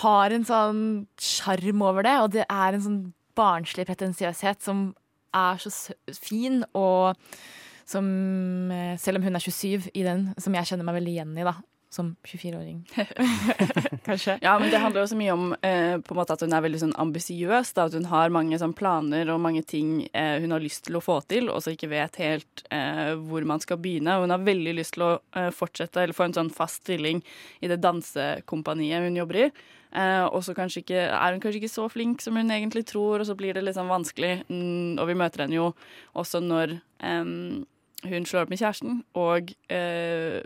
[0.00, 0.80] har en sånn
[1.20, 3.00] sjarm over det, og det er en sånn
[3.36, 4.88] barnslig pretensiøshet som
[5.36, 7.18] er så fin, og
[7.86, 8.06] som,
[8.72, 11.44] eh, selv om hun er 27 i den, som jeg kjenner meg veldig igjen i,
[11.46, 11.54] da.
[11.96, 12.82] Som 24-åring.
[14.08, 14.34] Kanskje.
[14.44, 16.64] Ja, men det handler jo så mye om eh, på en måte at hun er
[16.66, 17.70] veldig sånn ambisiøs.
[17.80, 21.04] At hun har mange sånn planer og mange ting eh, hun har lyst til å
[21.04, 24.18] få til, og så ikke vet helt eh, hvor man skal begynne.
[24.20, 27.24] Hun har veldig lyst til å eh, fortsette eller få en sånn fast stilling
[27.64, 29.48] i det dansekompaniet hun jobber i.
[29.96, 33.36] Eh, og så er hun kanskje ikke så flink som hun egentlig tror, og så
[33.38, 34.42] blir det litt sånn vanskelig.
[34.50, 35.70] Mm, og vi møter henne jo
[36.18, 37.64] også når em,
[38.04, 40.44] hun slår opp med kjæresten, og eh,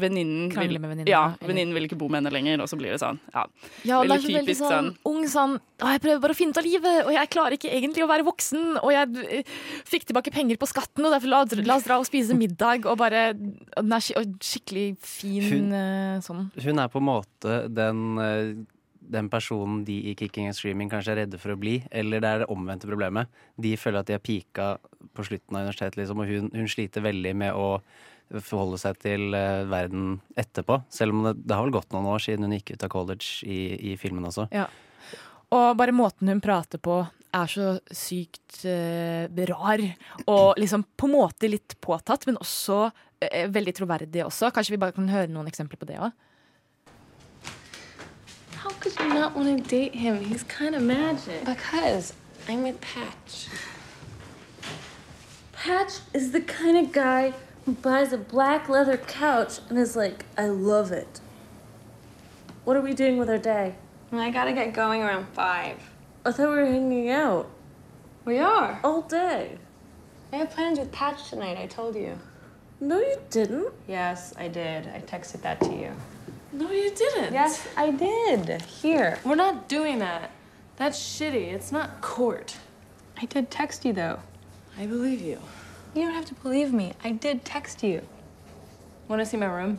[0.00, 2.94] venninnen vil, med venninnen, ja, venninnen vil ikke bo med henne lenger, og så blir
[2.94, 3.18] det sånn.
[3.34, 3.44] Ja,
[3.84, 4.90] Ja, det er så veldig sånn, sånn.
[5.10, 7.70] ung sånn «Å, Jeg prøver bare å finne ut av livet, og jeg klarer ikke
[7.70, 8.64] egentlig å være voksen.
[8.82, 9.52] Og jeg eh,
[9.86, 12.82] fikk tilbake penger på skatten, og derfor la, la oss dra og spise middag.
[12.90, 16.50] Og bare og Den er skik- og skikkelig fin Hun- eh, sånn.
[16.58, 18.64] Hun er på en måte den, eh,
[19.08, 22.28] den personen de i Kicking and Streaming kanskje er redde for å bli, eller det
[22.28, 23.28] er det omvendte problemet.
[23.58, 24.78] De føler at de har pika
[25.14, 27.80] på slutten av universitetet, liksom, og hun, hun sliter veldig med å
[28.44, 30.82] forholde seg til eh, verden etterpå.
[30.92, 33.48] Selv om det, det har vel gått noen år siden hun gikk ut av college
[33.48, 33.60] i,
[33.92, 34.48] i filmen også.
[34.54, 34.68] Ja.
[35.54, 37.00] Og bare måten hun prater på
[37.34, 39.82] er så sykt eh, rar.
[40.26, 42.88] Og liksom på en måte litt påtatt, men også
[43.24, 44.52] eh, veldig troverdig også.
[44.52, 46.12] Kanskje vi bare kan høre noen eksempler på det òg?
[48.58, 50.18] How could you not want to date him?
[50.24, 51.44] He's kind of magic.
[51.44, 52.12] Because
[52.48, 53.48] I'm with Patch.
[55.52, 57.32] Patch is the kind of guy
[57.74, 61.20] buys a black leather couch and is like, I love it.
[62.64, 63.74] What are we doing with our day?
[64.12, 65.78] I gotta get going around five.
[66.24, 67.48] I thought we were hanging out
[68.24, 68.80] We are.
[68.84, 69.58] all day.
[70.32, 72.18] I have plans with Patch tonight, I told you.
[72.80, 73.72] No, you didn't.
[73.86, 74.86] Yes, I did.
[74.88, 75.92] I texted that to you.
[76.52, 77.32] No, you didn't.
[77.32, 78.62] Yes, I did.
[78.62, 79.18] Here.
[79.24, 80.30] We're not doing that.
[80.76, 81.52] That's shitty.
[81.52, 82.56] It's not court.
[83.20, 84.20] I did text you though.
[84.78, 85.40] I believe you.
[85.94, 86.92] You don't have to believe me.
[87.02, 88.02] I did text you.
[89.08, 89.78] Want to see my room?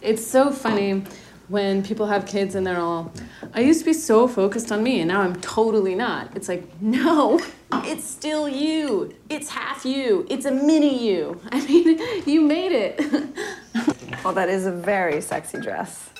[0.00, 1.02] It's so funny
[1.48, 3.12] when people have kids and they're all,
[3.54, 6.36] I used to be so focused on me and now I'm totally not.
[6.36, 7.40] It's like, no,
[7.72, 9.14] it's still you.
[9.28, 10.26] It's half you.
[10.30, 11.40] It's a mini you.
[11.50, 13.00] I mean, you made it.
[14.24, 16.10] Well, that is a very sexy dress.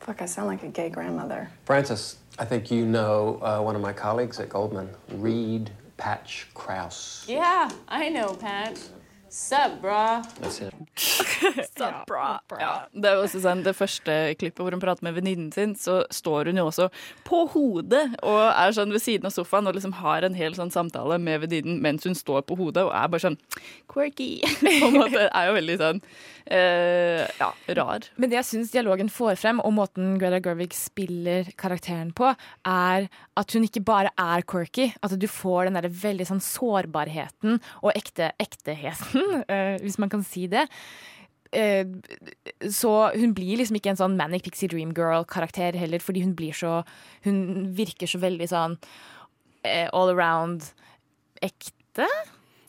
[0.00, 1.48] Fuck, I sound like a gay grandmother.
[1.66, 5.70] Francis, I think you know uh, one of my colleagues at Goldman, Reed
[6.02, 7.24] Patch Krause.
[7.28, 8.80] yeah, I know, Patch.
[9.28, 10.22] Sup, brah?
[10.50, 12.06] Sup, it.
[12.06, 12.40] Bra.
[12.60, 16.02] Ja, det er også sånn, det første klippet hvor hun prater med venninnen sin, så
[16.12, 16.90] står hun jo også
[17.24, 20.74] på hodet og er sånn ved siden av sofaen og liksom har en hel sånn
[20.74, 23.38] samtale med venninnen mens hun står på hodet og er bare sånn
[23.88, 24.42] quirky.
[24.60, 26.04] på en måte er jo veldig sånn
[26.46, 28.08] eh, ja, rar.
[28.16, 32.32] Men det jeg syns dialogen får frem, og måten Greta Gerwig spiller karakteren på,
[32.68, 34.90] er at hun ikke bare er quirky.
[35.02, 40.26] At du får den der veldig sånn sårbarheten og ekte ekteheten, eh, hvis man kan
[40.26, 40.66] si det.
[41.52, 41.84] Eh,
[42.72, 46.56] så hun blir liksom ikke en sånn Manic Pixie Dream Girl-karakter heller, fordi hun blir
[46.56, 46.78] så
[47.26, 48.78] Hun virker så veldig sånn
[49.68, 50.72] eh, all around
[51.42, 52.08] ekte.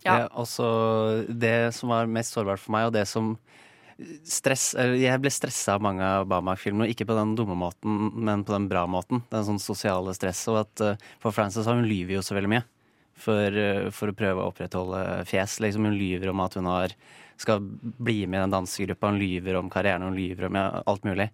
[0.03, 0.27] Ja.
[0.35, 0.65] også
[1.29, 3.37] det som var mest sårbart for meg, og det som
[4.27, 6.89] stress Jeg ble stressa av mange av Bama-filmene.
[6.91, 9.23] ikke på den dumme måten, men på den bra måten.
[9.29, 10.51] Den sånn sosiale stresset.
[10.53, 12.63] Og at eh, for Frances hun lyver jo så veldig mye.
[13.23, 15.59] For, eh, for å prøve å opprettholde fjes.
[15.63, 16.95] Liksom Hun lyver om at hun har,
[17.37, 19.13] skal bli med i den dansegruppa.
[19.13, 21.29] Hun lyver om karrieren, hun lyver om alt mulig.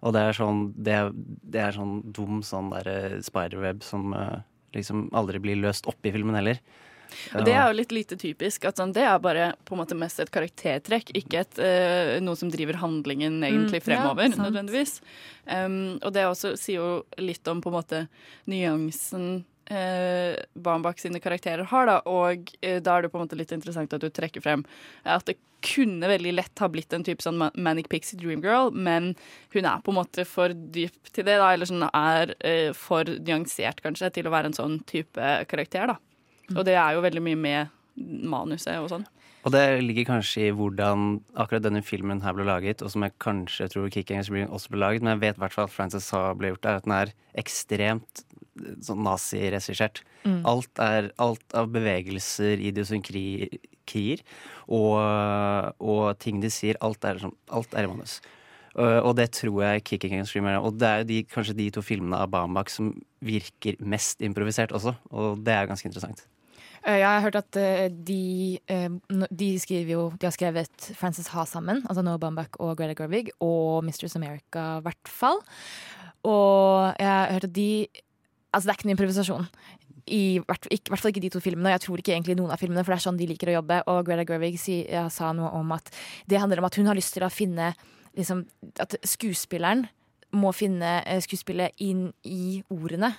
[0.00, 0.98] Og det er sånn, det,
[1.52, 4.38] det er sånn dum sånn derre spiderweb som eh,
[4.76, 6.60] liksom aldri blir løst opp i filmen heller.
[7.34, 8.66] Og det er jo litt lite typisk.
[8.68, 12.38] At sånn, det er bare på en måte mest et karaktertrekk, ikke et, uh, noe
[12.38, 15.00] som driver handlingen egentlig Mm, ja, fremover, nødvendigvis.
[15.46, 16.90] Um, og det også sier jo
[17.22, 18.00] litt om på en måte
[18.50, 22.00] nyansen eh, Baumbach sine karakterer har, da.
[22.10, 24.64] Og eh, da er det på en måte litt interessant at du trekker frem
[25.04, 29.12] at det kunne veldig lett ha blitt en type sånn Manic Pixie Dream Girl, men
[29.52, 31.52] hun er på en måte for dyp til det, da.
[31.52, 35.98] Eller sånn er eh, for nyansert, kanskje, til å være en sånn type karakter, da.
[36.56, 39.06] Og det er jo veldig mye med manuset og sånn.
[39.40, 43.16] Og det ligger kanskje i hvordan akkurat denne filmen her ble laget, og som jeg
[43.24, 45.72] kanskje tror Kick Against Green også ble laget, men jeg vet i hvert fall at
[45.72, 48.24] Frances Ha ble gjort, er at den er ekstremt
[48.60, 50.02] eh, sånn naziregissert.
[50.26, 50.42] Mm.
[50.50, 54.20] Alt, er, alt av bevegelser, idiosynkritier
[54.68, 54.98] og,
[55.80, 58.18] og ting de sier, alt er, alt er i manus.
[58.70, 60.60] Uh, og det tror jeg Kick Against Dreamer er.
[60.62, 62.92] Og det er jo de, kanskje de to filmene av Bambak som
[63.24, 66.22] virker mest improvisert også, og det er ganske interessant.
[66.86, 68.88] Eh, Jeg har hørt at eh, de, eh,
[69.30, 69.48] de
[69.90, 74.16] jo De har skrevet Frances Ha sammen, altså Noah Baumbach og Greta Gerwig, og Mistress
[74.16, 75.40] America i hvert fall.
[76.24, 77.86] Og jeg har hørt at de
[78.52, 79.44] Altså, det er ikke noe improvisasjon.
[80.10, 82.50] I hvert, ikke, hvert fall ikke de to filmene, og jeg tror ikke egentlig noen
[82.50, 83.76] av filmene, for det er sånn de liker å jobbe.
[83.86, 85.86] Og Greta Gerwig si, ja, sa noe om at
[86.26, 87.68] det handler om at hun har lyst til å finne
[88.18, 88.42] liksom,
[88.82, 89.86] At skuespilleren
[90.34, 93.12] må finne skuespillet inn i ordene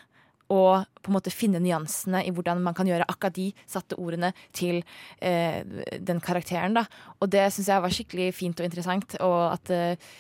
[0.51, 4.33] og på en måte finne nyansene i hvordan man kan gjøre akkurat de satte ordene
[4.55, 4.81] til
[5.19, 5.61] eh,
[5.99, 6.75] den karakteren.
[6.77, 6.85] da.
[7.21, 9.15] Og det syns jeg var skikkelig fint og interessant.
[9.23, 10.11] Og at, eh,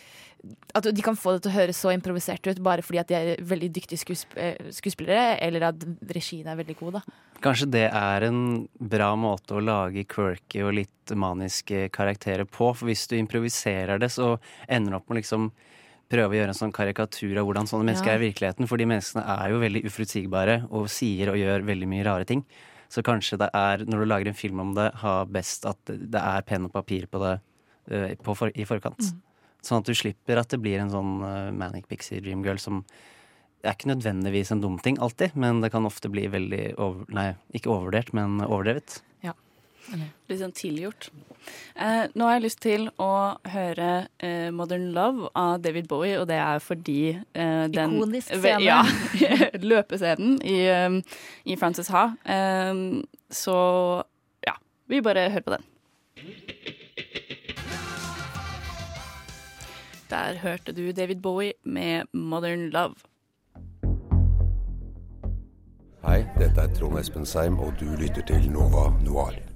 [0.73, 3.17] at de kan få det til å høres så improvisert ut bare fordi at de
[3.19, 7.01] er veldig dyktige skuesp eh, skuespillere, eller at regien er veldig god.
[7.01, 7.19] da.
[7.41, 8.41] Kanskje det er en
[8.77, 12.71] bra måte å lage quirky og litt maniske karakterer på.
[12.71, 14.35] For hvis du improviserer det, så
[14.67, 15.51] ender du opp med liksom
[16.11, 18.17] prøve å gjøre en sånn karikatur av hvordan sånne mennesker Ja.
[18.17, 18.67] er i virkeligheten.
[18.67, 22.43] For de menneskene er jo veldig uforutsigbare og sier og gjør veldig mye rare ting.
[22.91, 26.19] Så kanskje det er, når du lager en film om det, ha best at det
[26.19, 27.39] er penn og papir på det
[27.91, 28.99] uh, på for, i forkant.
[28.99, 29.21] Mm.
[29.63, 32.83] Sånn at du slipper at det blir en sånn uh, Manic Pixie Dream Girl som
[33.63, 37.35] er ikke nødvendigvis en dum ting alltid, men det kan ofte bli veldig over, Nei,
[37.53, 39.01] ikke overvurdert, men overdrevet.
[40.29, 41.09] Litt sånn tilgjort.
[41.75, 43.89] Eh, nå har jeg lyst til å høre
[44.21, 48.61] eh, 'Modern Love' av David Bowie, og det er fordi eh, den Ikonisk scene.
[48.63, 48.83] Ja,
[49.73, 51.01] løpescenen i, eh,
[51.45, 52.05] i Frances Ha.
[52.23, 52.73] Eh,
[53.31, 53.57] så
[54.45, 54.55] ja,
[54.87, 55.69] vi bare hører på den.
[60.11, 63.07] Der hørte du David Bowie med 'Modern Love'.
[66.01, 69.50] Hei, dette er Trond Espen Seim, og du lytter til Nova Noir.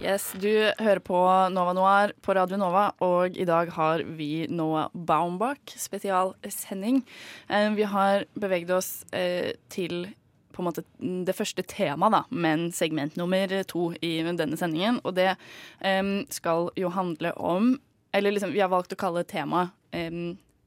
[0.00, 0.48] Yes, du
[0.80, 1.18] hører på
[1.52, 7.02] Nova Noir på Radio Nova, og i dag har vi Noah Baumbach spesialsending.
[7.50, 10.06] Eh, Vi har beveget oss eh, til
[10.56, 15.02] på en måte det første temaet, men segment nummer to i denne sendingen.
[15.04, 15.34] Og det
[15.84, 17.76] eh, skal jo handle om
[18.12, 19.70] Eller liksom, vi har valgt å kalle temaet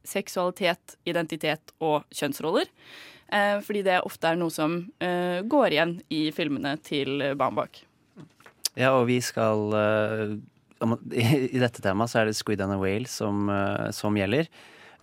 [0.07, 2.69] seksualitet, identitet og kjønnsroller.
[3.67, 4.77] Fordi det ofte er noe som
[5.51, 7.83] går igjen i filmene til Baumbach.
[8.79, 10.37] Ja, og vi skal eh,
[11.53, 14.49] i, dette temaet så er det Squid and a Whale som, eh, som gjelder.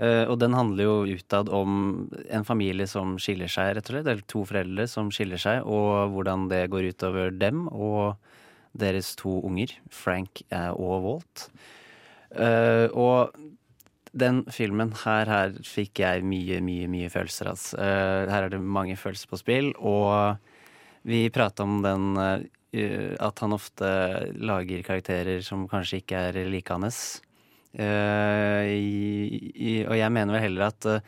[0.01, 4.09] Eh, og den handler jo utad om en familie som skiller seg, rett og slett.
[4.09, 8.17] Eller to foreldre som skiller seg, og hvordan det går utover dem og
[8.81, 10.45] deres to unger, Frank
[10.79, 11.49] og Walt.
[12.95, 13.33] Og
[14.15, 17.51] den filmen her, her fikk jeg mye, mye, mye følelser.
[17.51, 17.81] Altså.
[18.31, 20.39] Her er det mange følelser på spill, og
[21.03, 23.87] vi prata om den At han ofte
[24.39, 27.21] lager karakterer som kanskje ikke er like hans.
[27.75, 31.03] i, og jeg mener vel heller at eh,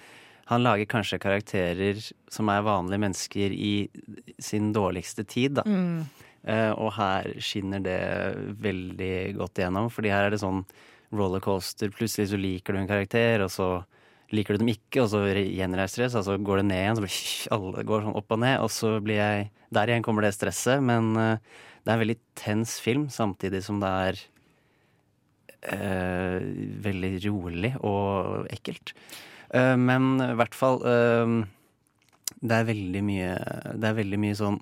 [0.50, 3.88] han lager kanskje karakterer som er vanlige mennesker i
[4.42, 5.64] sin dårligste tid, da.
[5.66, 6.02] Mm.
[6.42, 8.00] Eh, og her skinner det
[8.62, 10.64] veldig godt igjennom, fordi her er det sånn
[11.14, 11.92] rollercoaster.
[11.94, 13.68] Plutselig så liker du en karakter, og så
[14.32, 16.98] liker du dem ikke, og så gjenreiser det seg, altså så går det ned igjen.
[16.98, 20.20] Så blir alle går sånn opp og ned, og så blir jeg Der igjen kommer
[20.20, 21.40] det stresset, men uh,
[21.82, 24.18] det er en veldig tens film, samtidig som det er
[25.72, 26.44] uh,
[26.84, 28.92] veldig rolig og ekkelt.
[29.48, 30.78] Uh, men i hvert fall
[32.40, 33.32] Det er veldig mye
[33.76, 34.60] Det er veldig mye sånn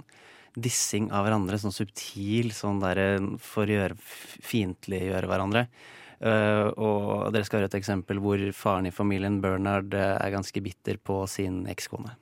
[0.58, 5.68] dissing av hverandre, sånn subtil, sånn derre for å gjøre fiendtliggjøre hverandre.
[6.20, 10.60] Eh, og dere skal høre et eksempel hvor faren i familien, Bernard, eh, er ganske
[10.60, 12.16] bitter på sin ekskone.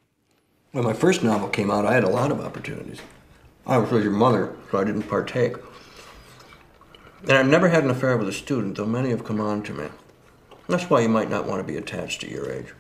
[0.73, 3.01] When my first novel came out, I had a lot of opportunities.
[3.67, 5.57] I was with your mother, so I didn't partake.
[7.23, 9.73] And I've never had an affair with a student, though many have come on to
[9.73, 9.89] me.
[10.69, 12.73] That's why you might not want to be attached at your age.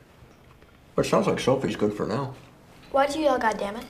[0.94, 2.34] But it sounds like Sophie's good for now.
[2.92, 3.84] Why'd you yell, goddammit?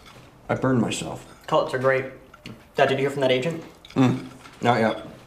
[0.49, 1.27] I burned myself.
[1.47, 2.05] Cults are great.
[2.77, 3.63] Dad, did you hear from that agent?
[3.95, 4.25] Mm,
[4.63, 5.18] not yet.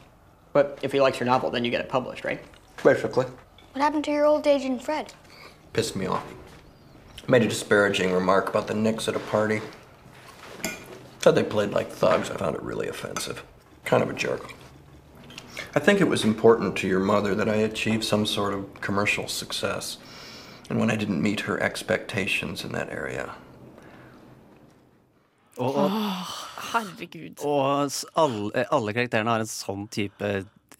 [0.53, 2.41] But if he likes your novel, then you get it published, right?
[2.83, 3.25] Basically.
[3.25, 5.13] What happened to your old agent Fred?
[5.73, 6.25] Pissed me off.
[7.27, 9.61] Made a disparaging remark about the Knicks at a party.
[11.19, 12.29] Said they played like thugs.
[12.29, 13.43] I found it really offensive.
[13.85, 14.53] Kind of a jerk.
[15.73, 19.27] I think it was important to your mother that I achieve some sort of commercial
[19.27, 19.97] success.
[20.69, 23.35] And when I didn't meet her expectations in that area,
[25.61, 25.97] Og, og,
[26.71, 27.41] herregud.
[27.45, 30.31] og alle, alle karakterene har en sånn type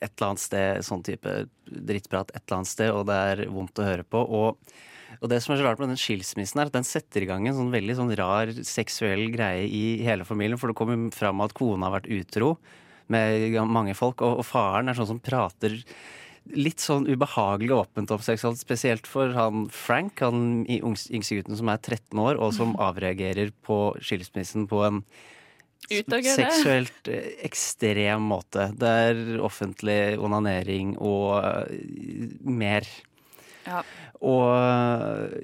[0.01, 1.33] et eller annet sted, sånn type
[1.69, 4.21] drittprat et eller annet sted, og det er vondt å høre på.
[4.21, 4.71] Og,
[5.19, 7.45] og det som er så rart med den skilsmissen, er at den setter i gang
[7.45, 10.57] en sånn veldig sånn rar seksuell greie i hele familien.
[10.57, 12.55] For det kommer fram at kona har vært utro
[13.13, 15.77] med mange folk, og, og faren er sånn som prater
[16.49, 21.69] litt sånn ubehagelig åpent om seksualitet, spesielt for han Frank, han i- yngste gutten som
[21.69, 25.03] er 13 år, og som avreagerer på skilsmissen på en
[25.91, 26.45] Utagerende.
[26.45, 28.69] seksuelt eh, ekstrem måte.
[28.77, 32.85] Det er offentlig onanering og eh, mer.
[33.67, 33.81] Ja.
[34.21, 35.41] Og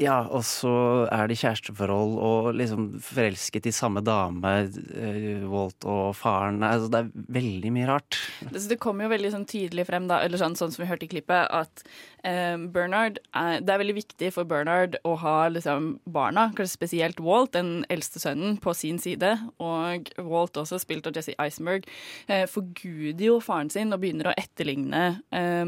[0.00, 0.72] ja, og så
[1.12, 4.52] er de kjæresteforhold og liksom forelsket i samme dame,
[4.96, 6.62] eh, Walt og faren.
[6.64, 8.16] Altså, det er veldig mye rart.
[8.48, 11.12] Det, kommer jo veldig sånn tydelig frem, da, eller sånn, sånn som vi hørte i
[11.12, 11.84] klippet, at
[12.22, 17.52] Bernard er, Det er veldig viktig for Bernard å ha liksom, barna, kanskje spesielt Walt,
[17.56, 19.32] den eldste sønnen, på sin side.
[19.62, 21.88] Og Walt, også spilt av Jesse Eisenberg,
[22.28, 25.04] eh, forguder jo faren sin og begynner å etterligne
[25.34, 25.64] eh,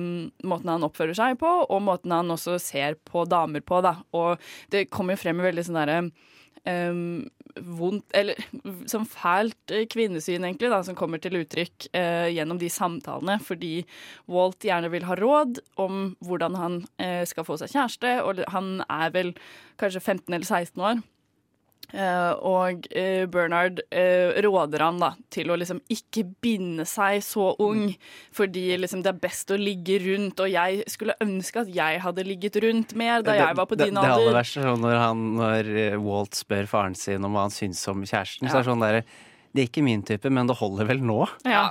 [0.47, 3.83] måten han oppfører seg på, og måten han også ser på damer på.
[3.85, 3.97] da.
[4.15, 4.39] Og
[4.71, 5.99] det kommer frem i veldig sånn derre
[6.65, 7.25] um,
[7.61, 8.39] vondt Eller
[8.93, 13.39] som fælt eh, kvinnesyn, egentlig, da, som kommer til uttrykk eh, gjennom de samtalene.
[13.45, 13.75] Fordi
[14.31, 18.79] Walt gjerne vil ha råd om hvordan han eh, skal få seg kjæreste, og han
[18.89, 19.35] er vel
[19.81, 21.03] kanskje 15 eller 16 år.
[21.95, 27.53] Eh, og eh, Bernard eh, råder han da til å liksom ikke binde seg så
[27.63, 27.93] ung,
[28.35, 32.27] fordi liksom det er best å ligge rundt, og jeg skulle ønske at jeg hadde
[32.27, 34.39] ligget rundt mer da jeg var på din din det aller alder.
[34.41, 35.71] verste er sånn når, han, når
[36.03, 39.05] Walt spør faren sin om hva han syns om kjæresten, så er det sånn derre
[39.55, 41.21] Det er ikke min type, men det holder vel nå?
[41.47, 41.69] Ja.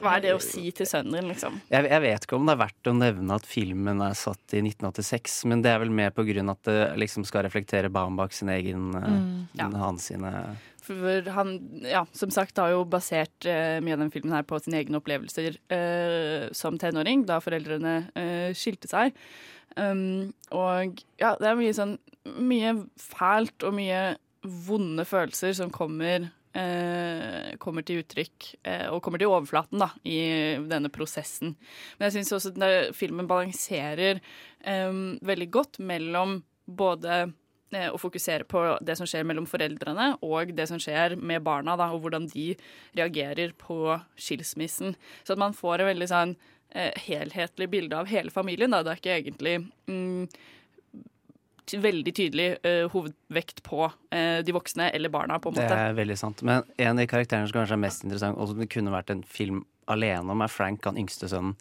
[0.00, 1.58] Hva er det å si til sønnen din, liksom?
[1.68, 4.62] Jeg, jeg vet ikke om det er verdt å nevne at filmen er satt i
[4.64, 8.52] 1986, men det er vel mer på grunn at det liksom skal reflektere Baumbach sin
[8.54, 9.46] egen eh, Mm.
[9.56, 9.66] Ja.
[9.80, 10.30] Hans sine
[10.84, 11.52] For han,
[11.84, 15.00] ja, som sagt, har jo basert eh, mye av den filmen her på sine egne
[15.00, 19.16] opplevelser eh, som tenåring, da foreldrene eh, skilte seg.
[19.76, 21.98] Um, og ja, det er mye sånn
[22.40, 29.20] Mye fælt og mye vonde følelser som kommer eh, kommer til uttrykk eh, og kommer
[29.20, 30.20] til overflaten da, i
[30.68, 31.56] denne prosessen.
[31.98, 37.20] Men jeg syns også at filmen balanserer eh, veldig godt mellom både
[37.72, 41.76] eh, å fokusere på det som skjer mellom foreldrene, og det som skjer med barna,
[41.80, 42.52] da, og hvordan de
[42.98, 44.96] reagerer på skilsmissen.
[45.24, 46.36] Så at man får et veldig sånn
[46.70, 48.74] eh, helhetlig bilde av hele familien.
[48.74, 48.84] Da.
[48.84, 49.56] Det er ikke egentlig
[49.90, 50.28] mm,
[51.76, 55.68] veldig tydelig uh, hovedvekt på uh, de voksne eller barna, på en måte.
[55.68, 56.44] Det er veldig sant.
[56.46, 59.12] Men en av de karakterene som kanskje er mest interessant, og som det kunne vært
[59.14, 61.56] en film alene om, er Frank, han yngste sønnen.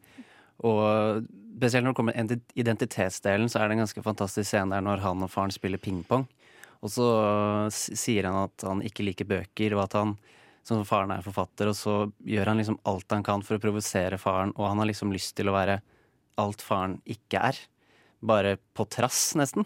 [0.65, 4.85] Og spesielt når det kommer til identitetsdelen, så er det en ganske fantastisk scene der
[4.85, 6.25] når han og faren spiller pingpong.
[6.85, 7.07] Og så
[7.73, 10.17] sier han at han ikke liker bøker, og at han
[10.67, 11.95] som faren er forfatter, og så
[12.27, 15.37] gjør han liksom alt han kan for å provosere faren, og han har liksom lyst
[15.37, 15.79] til å være
[16.41, 17.61] alt faren ikke er.
[18.19, 19.65] Bare på trass, nesten.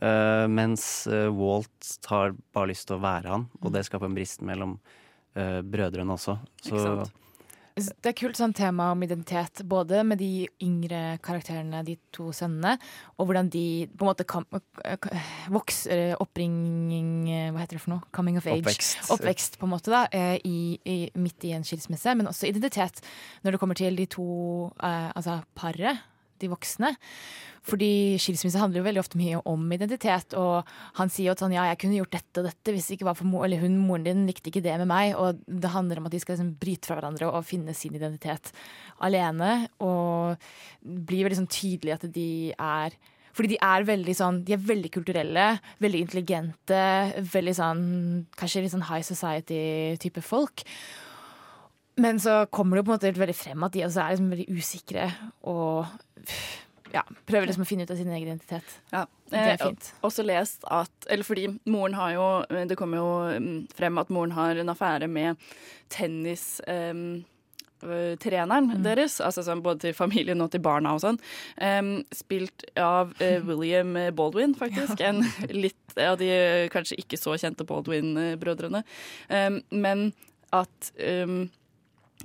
[0.00, 4.16] Eh, mens eh, Walt har bare lyst til å være han, og det skaper en
[4.16, 4.76] brist mellom
[5.36, 6.36] eh, brødrene også.
[6.66, 6.82] Så
[7.76, 12.74] Det er kult sånn tema om identitet, både med de yngre karakterene, de to sønnene,
[13.16, 14.44] og hvordan de på en måte kam,
[15.52, 18.08] vokser Oppringning Hva heter det for noe?
[18.16, 18.64] Coming of age.
[18.64, 19.12] Oppvekst.
[19.16, 20.04] Oppvekst, på en måte, da,
[20.40, 23.00] i, i, midt i en skilsmisse, men også identitet
[23.44, 24.28] når det kommer til de to
[24.76, 26.04] eh, Altså paret,
[26.42, 26.92] de voksne.
[27.66, 30.68] Fordi skilsmisse handler jo veldig ofte mye om identitet, og
[31.00, 33.18] han sier jo sånn, ja, jeg kunne gjort dette og dette hvis det ikke var
[33.18, 36.06] for mor, eller hun, moren din likte ikke det med meg, og det handler om
[36.06, 38.52] at de skal liksom bryte fra hverandre og finne sin identitet
[39.02, 40.38] alene, og
[40.80, 42.98] blir veldig sånn tydelig at de er
[43.36, 45.48] fordi de er veldig sånn, de er veldig kulturelle,
[45.84, 46.78] veldig intelligente,
[47.34, 47.82] veldig sånn,
[48.40, 50.64] kanskje litt sånn high society-type folk.
[51.96, 54.32] Men så kommer det jo på en måte veldig frem at de også er liksom
[54.34, 55.10] veldig usikre
[55.48, 55.86] og
[56.92, 58.74] ja, prøver liksom å finne ut av sin egen identitet.
[58.92, 59.06] Ja.
[59.30, 59.88] Det er Eh, fint.
[60.06, 62.26] Også lest at Eller fordi moren har jo
[62.68, 65.36] Det kommer jo mm, frem at moren har en affære med
[65.90, 66.60] tennis...
[66.68, 67.24] em,
[67.82, 71.18] øh, treneren deres, altså sånn, både til familien og til barna og sånn,
[71.60, 75.00] em, spilt av eh, William Baldwin, faktisk.
[75.00, 78.82] En litt av de eh, kanskje ikke så kjente Baldwin-brødrene.
[79.28, 80.12] Em, men
[80.56, 81.50] at em,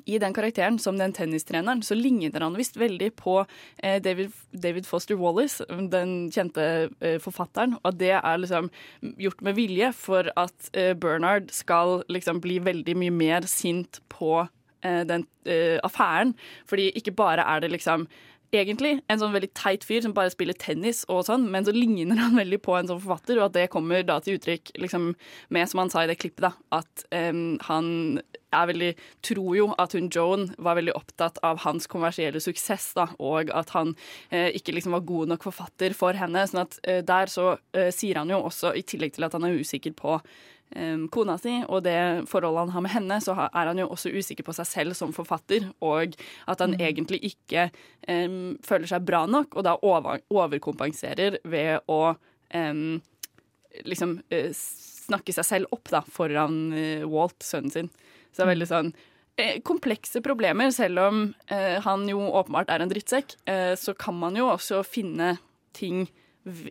[0.05, 3.41] i den karakteren som den tennistreneren, så ligner han visst veldig på
[3.83, 6.65] eh, David, David Foster Wallace, den kjente
[6.99, 7.77] eh, forfatteren.
[7.83, 8.71] Og det er liksom
[9.21, 14.47] gjort med vilje for at eh, Bernard skal liksom bli veldig mye mer sint på
[14.81, 15.27] den
[15.85, 16.31] affæren.
[16.65, 18.07] Fordi ikke bare er det liksom
[18.51, 22.19] egentlig en sånn veldig teit fyr som bare spiller tennis og sånn, men så ligner
[22.19, 25.11] han veldig på en sånn forfatter, og at det kommer da til uttrykk liksom
[25.53, 28.19] med, som han sa i det klippet, da, at um, han
[28.51, 28.91] er veldig
[29.25, 33.73] Tror jo at hun Joan var veldig opptatt av hans kommersielle suksess, da, og at
[33.75, 33.93] han
[34.29, 36.45] eh, ikke liksom var god nok forfatter for henne.
[36.47, 39.45] sånn at eh, der så eh, sier han jo også, i tillegg til at han
[39.47, 40.19] er usikker på
[40.75, 41.97] um, kona si og det
[42.31, 45.13] forholdet han har med henne, så er han jo også usikker på seg selv som
[45.15, 46.15] forfatter, og
[46.47, 46.81] at han Mm.
[46.87, 47.69] egentlig ikke
[48.07, 52.15] um, føler seg bra nok, og da over, overkompenserer ved å
[52.53, 53.01] um,
[53.83, 57.91] liksom uh, snakke seg selv opp da, foran uh, Walt, sønnen sin.
[58.31, 58.91] Så det er veldig sånn
[59.39, 61.21] eh, komplekse problemer, selv om
[61.51, 65.35] eh, han jo åpenbart er en drittsekk, eh, så kan man jo også finne
[65.77, 66.07] ting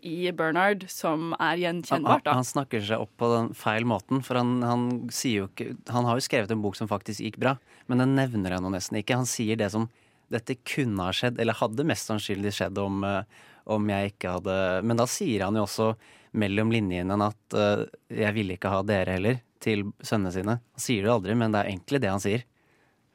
[0.02, 2.24] i Bernard som er gjenkjennbart.
[2.24, 2.34] da.
[2.40, 6.08] han snakker seg opp på den feil måten, for han, han sier jo ikke Han
[6.08, 7.54] har jo skrevet en bok som faktisk gikk bra,
[7.86, 9.20] men den nevner han jo nesten ikke.
[9.20, 9.86] Han sier det som
[10.30, 14.56] dette kunne ha skjedd, eller hadde mest sannsynlig skjedd om, eh, om jeg ikke hadde
[14.86, 15.92] Men da sier han jo også
[16.32, 20.56] mellom linjene at uh, 'jeg ville ikke ha dere heller', til sønnene sine.
[20.60, 22.44] Han sier det aldri, men det er egentlig det han sier.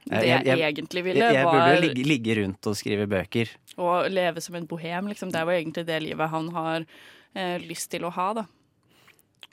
[0.06, 3.50] Det jeg egentlig ville, jeg, jeg burde var- jo ligge, ligge rundt og skrive bøker.
[3.82, 5.32] Og leve som en bohem, liksom.
[5.34, 6.86] Det er jo egentlig det livet han har
[7.34, 8.46] eh, lyst til å ha, da.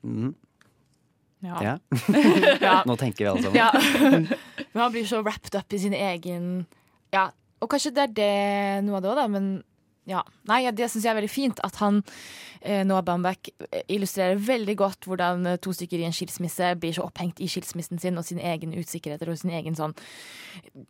[0.04, 0.34] Mm.
[1.42, 1.56] Ja.
[1.64, 1.74] Ja.
[2.62, 2.74] Ja.
[2.86, 3.56] Nå tenker vi alle sammen.
[3.56, 3.70] Ja.
[4.72, 6.66] Men han blir så wrapped up i sin egen
[7.12, 7.30] Ja,
[7.60, 9.48] og kanskje det er det noe av det òg, da, men
[10.08, 10.22] ja.
[10.50, 11.60] Nei, det syns jeg er veldig fint.
[11.66, 12.00] At han,
[12.60, 16.96] eh, Noah Baumbach, eh, illustrerer veldig godt hvordan eh, to stykker i en skilsmisse blir
[16.96, 19.94] så opphengt i skilsmissen sin og sine egne usikkerheter og sin egen sånn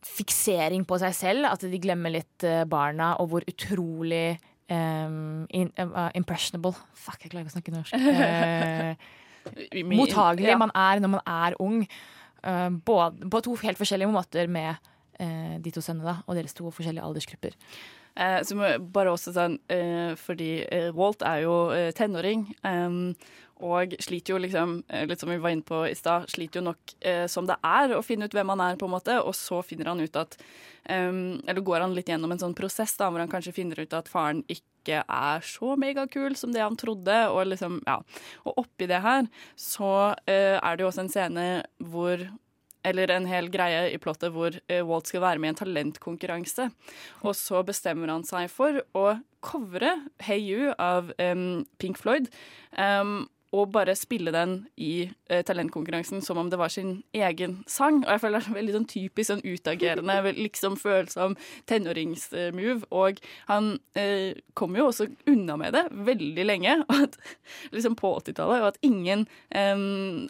[0.07, 4.39] fiksering på seg selv at de glemmer litt barna, og hvor utrolig
[4.73, 8.99] um, in, uh, impressionable Fuck, jeg klarer ikke å snakke norsk.
[9.43, 11.81] Eh, mottagelig man er når man er ung.
[12.47, 14.77] Uh, både, på to helt forskjellige måter med
[15.19, 17.57] uh, de to sønnene da, og deres to forskjellige aldersgrupper.
[18.15, 19.57] Eh, så må bare også sånn,
[20.21, 21.57] fordi eh, Walt er jo
[21.97, 22.49] tenåring,
[23.63, 24.75] og sliter jo liksom,
[25.07, 26.95] litt som vi var inne på i stad, sliter jo nok
[27.31, 29.93] som det er å finne ut hvem han er, på en måte, og så finner
[29.93, 30.35] han ut at
[30.91, 34.11] Eller går han litt gjennom en sånn prosess da, hvor han kanskje finner ut at
[34.11, 38.01] faren ikke er så megakul som det han trodde, og liksom, ja.
[38.43, 39.93] Og oppi det her så
[40.27, 41.47] eh, er det jo også en scene
[41.79, 42.27] hvor
[42.89, 46.69] eller en hel greie i plottet hvor eh, Walt skal være med i en talentkonkurranse.
[47.23, 49.07] Og så bestemmer han seg for å
[49.43, 52.31] covre Hey You av um, Pink Floyd.
[52.79, 58.01] em, og bare spille den i eh, talentkonkurransen som om det var sin egen sang.
[58.07, 61.37] Og jeg føler det er veldig sånn typisk sånn utagerende, liksom følsom
[61.69, 62.89] tenåringsmove.
[62.97, 67.21] Og han eh, kom jo også unna med det veldig lenge, at,
[67.77, 68.65] liksom på 80-tallet.
[68.65, 69.77] Og at ingen eh,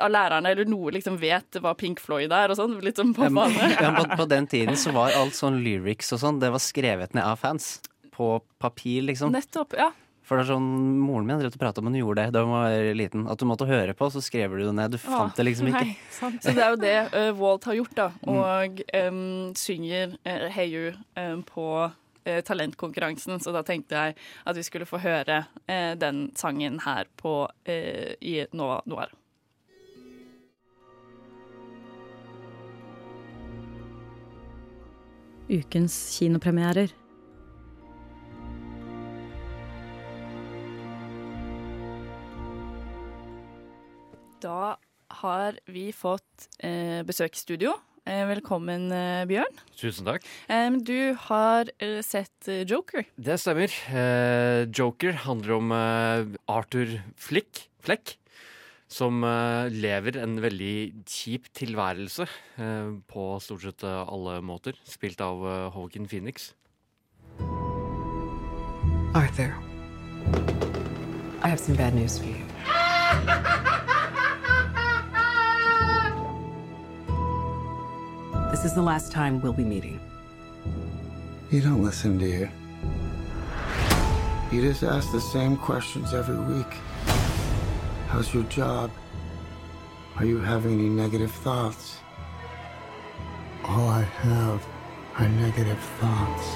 [0.02, 2.80] av lærerne eller noe liksom vet hva Pink Floyd er og sånn.
[2.82, 3.70] Litt sånn på bane.
[3.78, 7.14] ja, på, på den tiden så var alt sånn lyrics og sånn, det var skrevet
[7.14, 7.76] ned av fans.
[8.12, 9.30] På papir, liksom.
[9.32, 9.92] Nettopp, ja.
[10.32, 12.54] For det er sånn, Moren min drev og prata om hun gjorde det da hun
[12.54, 13.26] var liten.
[13.28, 14.94] At du måtte høre på, så skrev du det ned.
[14.94, 15.82] Du fant det liksom ikke.
[15.90, 16.38] Nei, sant.
[16.40, 18.06] Så det er jo det uh, Walt har gjort, da.
[18.32, 19.18] Og em,
[19.60, 23.42] synger uh, Hey You em, på uh, talentkonkurransen.
[23.44, 27.34] Så da tenkte jeg at vi skulle få høre eh, den sangen her på,
[27.68, 29.12] eh, i Nova Noir.
[35.52, 36.96] Ukens kinopremierer.
[44.42, 44.74] Da
[45.22, 47.76] har vi fått eh, besøk i studio.
[48.02, 49.60] Eh, velkommen, eh, Bjørn.
[49.78, 50.26] Tusen takk.
[50.82, 53.06] Du har eh, sett Joker.
[53.14, 53.70] Det stemmer.
[53.92, 58.16] Eh, Joker handler om eh, Arthur Flick, Fleck,
[58.90, 59.22] som
[59.72, 62.26] lever en veldig kjip tilværelse
[63.08, 64.76] på stort sett alle måter.
[64.84, 66.50] Spilt av uh, Håkin Phoenix.
[69.16, 69.56] Arthur,
[71.40, 73.62] I have some bad news for you.
[78.52, 79.98] This is the last time we'll be meeting.
[81.50, 82.50] You don't listen, do you?
[84.52, 86.66] You just ask the same questions every week.
[88.08, 88.90] How's your job?
[90.16, 91.96] Are you having any negative thoughts?
[93.64, 94.66] All I have
[95.18, 96.46] are negative thoughts.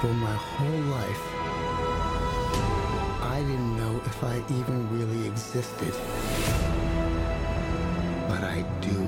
[0.00, 1.39] For my whole life,
[4.22, 5.94] I even really existed.
[8.28, 8.98] But I do.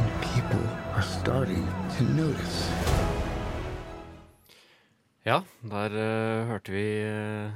[0.00, 0.64] And people
[0.96, 1.68] are starting
[1.98, 2.72] to notice.
[5.28, 7.52] Ja, der uh, hørte vi uh,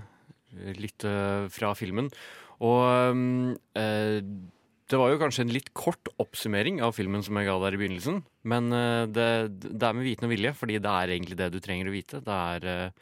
[0.77, 2.12] litt uh, fra filmen.
[2.61, 7.57] Og um, det var jo kanskje en litt kort oppsummering av filmen som jeg ga
[7.64, 8.21] der i begynnelsen.
[8.45, 8.69] Men
[9.11, 9.31] det,
[9.64, 12.21] det er med viten og vilje, fordi det er egentlig det du trenger å vite.
[12.23, 12.93] Det er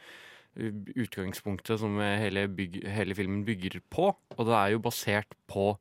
[0.55, 4.11] utgangspunktet som hele, byg, hele filmen bygger på.
[4.35, 5.73] Og det er jo basert på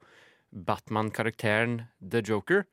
[0.55, 2.65] Batman-karakteren The Joker.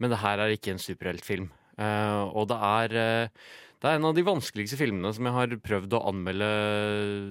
[0.00, 1.50] Men det her er ikke en superheltfilm.
[1.78, 3.44] Uh, og det er uh,
[3.82, 6.48] det er en av de vanskeligste filmene som jeg har prøvd å anmelde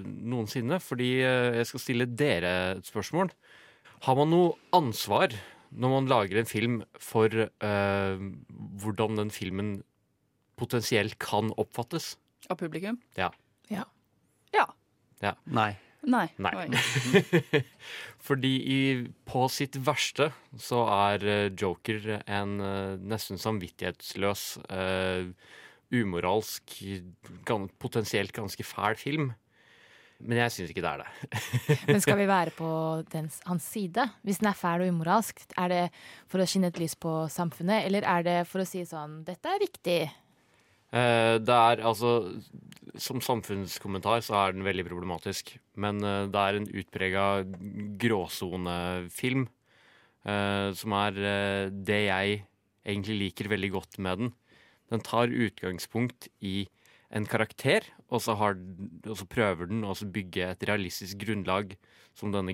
[0.04, 0.80] noensinne.
[0.82, 3.32] Fordi uh, jeg skal stille dere et spørsmål.
[4.06, 5.34] Har man noe ansvar
[5.72, 7.32] når man lager en film for
[8.82, 9.70] hvordan den filmen
[10.60, 12.10] potensielt kan oppfattes?
[12.52, 12.98] Av publikum?
[13.16, 13.30] Ja.
[15.22, 15.34] Ja.
[15.46, 15.72] Nei.
[16.02, 16.26] Nei.
[16.42, 16.66] Nei.
[18.26, 18.78] Fordi i,
[19.28, 25.30] på sitt verste så er eh, Joker en eh, nesten samvittighetsløs, uh,
[25.92, 26.74] umoralsk,
[27.46, 29.30] gan, potensielt ganske fæl film.
[30.22, 31.38] Men jeg syns ikke det er det.
[31.90, 32.70] Men skal vi være på
[33.10, 34.06] dens, hans side?
[34.26, 35.82] Hvis den er fæl og umoralsk, er det
[36.30, 39.50] for å skinne et lys på samfunnet, eller er det for å si sånn Dette
[39.50, 40.00] er viktig.
[40.92, 42.36] Eh, det er altså
[43.00, 45.54] Som samfunnskommentar så er den veldig problematisk.
[45.80, 47.26] Men eh, det er en utprega
[48.02, 49.48] gråsonefilm.
[50.28, 52.44] eh, som er det jeg
[52.84, 54.32] egentlig liker veldig godt med den.
[54.90, 56.68] Den tar utgangspunkt i
[57.10, 58.56] en karakter, og så, har,
[59.06, 61.76] og så prøver den å bygge et realistisk grunnlag
[62.14, 62.52] som denne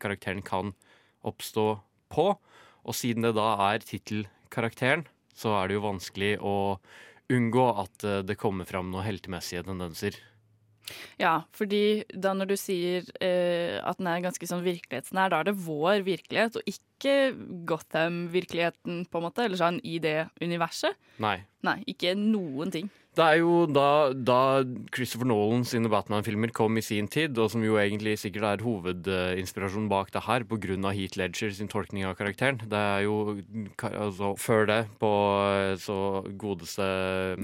[0.00, 0.72] karakteren kan
[1.24, 1.66] oppstå
[2.12, 2.26] på.
[2.84, 6.56] Og siden det da er tittelkarakteren, så er det jo vanskelig å
[7.32, 10.18] unngå at eh, det kommer fram noen heltemessige tendenser.
[11.18, 15.48] Ja, fordi da når du sier eh, at den er ganske sånn virkelighetsnær, da er
[15.48, 16.95] det vår virkelighet, og ikke
[17.68, 20.96] Gotham-virkeligheten, på en måte, eller sånn i det universet.
[21.22, 21.40] Nei.
[21.66, 22.88] Nei, ikke noen ting.
[23.16, 24.60] Det er jo da, da
[24.92, 29.88] Christopher Nolan sine Batman-filmer kom i sin tid, og som jo egentlig sikkert er hovedinspirasjonen
[29.88, 32.60] bak det her, av Heath Ledger sin tolkning av karakteren.
[32.60, 33.38] Det er jo
[33.80, 35.12] altså, før det, på
[35.48, 35.96] eh, så
[36.36, 36.84] godeste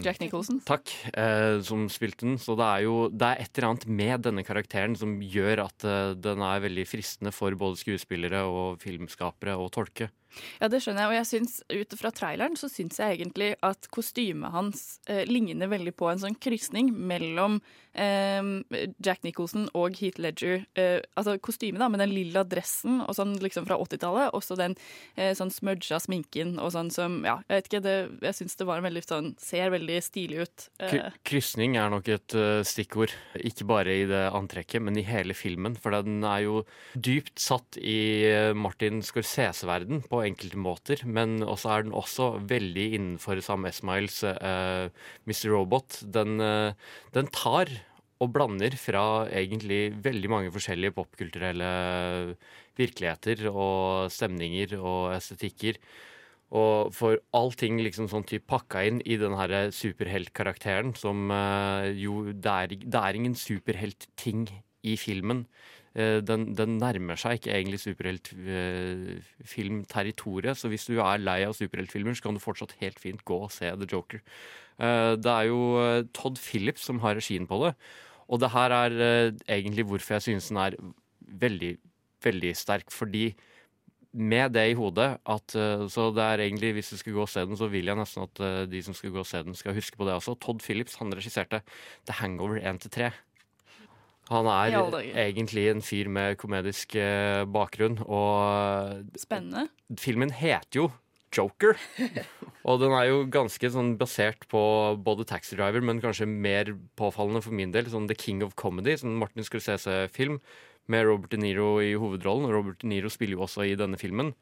[0.05, 0.61] Jack Nicholson.
[0.69, 2.37] Takk, eh, som spilte den.
[2.37, 5.89] Så det er jo det er et eller annet med denne karakteren som gjør at
[5.89, 10.11] eh, den er veldig fristende for både skuespillere og filmskapere å tolke.
[10.61, 11.11] Ja, det skjønner jeg.
[11.11, 15.71] Og jeg syns, ut fra traileren så syns jeg egentlig at kostymet hans eh, ligner
[15.73, 17.61] veldig på en sånn krysning mellom
[17.95, 20.65] Jack Nicholson og Heath Ledger.
[20.79, 24.33] Eh, altså kostyme, da, med den lilla dressen og sånn liksom fra 80-tallet.
[24.37, 24.77] Også den
[25.17, 28.69] eh, sånn smudga sminken og sånn som Ja, jeg vet ikke, det, jeg syns det
[28.69, 30.67] var en veldig sånn Ser veldig stilig ut.
[30.81, 32.35] K Eh, krysning er nok et
[32.69, 33.13] stikkord.
[33.41, 35.77] Ikke bare i det antrekket, men i hele filmen.
[35.81, 36.63] For den er jo
[36.95, 41.03] dypt satt i Martin Scorsese-verden på enkelte måter.
[41.05, 44.89] Men også er den også veldig innenfor Sam Esmiles uh,
[45.27, 45.49] Mr.
[45.53, 46.01] Robot.
[46.15, 46.73] Den, uh,
[47.17, 47.71] den tar
[48.23, 51.69] og blander fra egentlig veldig mange forskjellige popkulturelle
[52.79, 55.81] virkeligheter og stemninger og estetikker.
[56.53, 62.27] Og får allting liksom sånn typ pakka inn i den her superheltkarakteren som eh, jo
[62.29, 64.45] det er, det er ingen superheltting
[64.85, 65.47] i filmen.
[65.93, 72.15] Eh, den, den nærmer seg ikke egentlig superheltfilmterritoriet, så hvis du er lei av superheltfilmer,
[72.17, 74.21] så kan du fortsatt helt fint gå og se The Joker.
[74.81, 77.73] Eh, det er jo eh, Todd Phillips som har regien på det,
[78.29, 80.77] og det her er uh, egentlig hvorfor jeg synes den er
[81.43, 81.73] veldig,
[82.25, 83.33] veldig sterk, fordi
[84.13, 87.33] med det i hodet at uh, Så det er egentlig, hvis du skal gå og
[87.33, 89.55] se den, så vil jeg nesten at uh, de som skal gå og se den,
[89.57, 90.35] skal huske på det også.
[90.35, 91.63] Todd Phillips han regisserte
[92.07, 93.13] The Hangover 1-3.
[94.31, 96.95] Han er egentlig en fyr med komedisk
[97.53, 99.67] bakgrunn, og Spennende.
[99.99, 100.87] filmen heter jo
[101.35, 101.79] Joker.
[102.69, 104.63] Og den er jo ganske sånn basert på
[105.03, 108.95] både Taxi Driver, men kanskje mer påfallende for min del, sånn The King of Comedy,
[109.01, 110.39] sånn Martin Scorsese-film,
[110.91, 112.51] med Robert De Niro i hovedrollen.
[112.53, 114.35] Robert De Niro spiller jo også i denne filmen.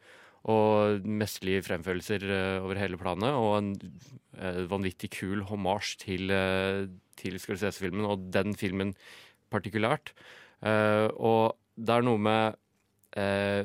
[0.50, 3.72] Og mesterlige fremførelser eh, over hele planet, og en
[4.40, 6.86] eh, vanvittig kul hommage til, uh,
[7.20, 8.94] til Scorsese-filmen, og den filmen
[9.52, 10.14] partikulært.
[10.60, 12.58] Eh, og det er noe med
[13.16, 13.64] eh,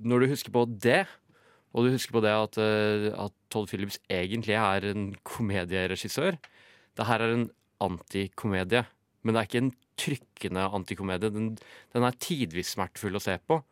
[0.00, 1.04] Når du husker på det,
[1.72, 6.36] og du husker på det at, eh, at Todd Phillips egentlig er en komedieregissør
[6.96, 7.50] Det her er en
[7.80, 8.84] antikomedie,
[9.22, 11.30] men det er ikke en trykkende antikomedie.
[11.32, 11.46] Den,
[11.94, 13.62] den er tidvis smertefull å se på,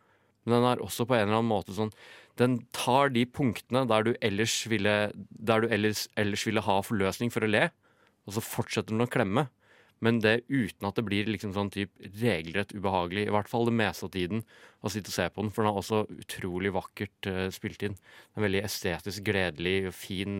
[0.44, 1.92] men den er også på en eller annen måte sånn
[2.40, 7.32] Den tar de punktene der du ellers ville, der du ellers, ellers ville ha forløsning
[7.34, 7.68] for å le,
[8.24, 9.50] og så fortsetter den å klemme.
[10.04, 11.92] Men det uten at det blir liksom sånn typ
[12.22, 13.26] regelrett ubehagelig.
[13.28, 14.44] I hvert fall det meste av tiden
[14.80, 15.52] å sitte og se på den.
[15.52, 17.98] For den er også utrolig vakkert uh, spilt inn.
[18.34, 20.38] En veldig estetisk, gledelig og fin,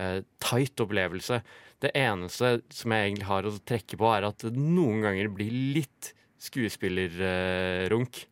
[0.00, 1.42] eh, tight opplevelse.
[1.82, 5.52] Det eneste som jeg egentlig har å trekke på, er at det noen ganger blir
[5.76, 8.22] litt skuespillerrunk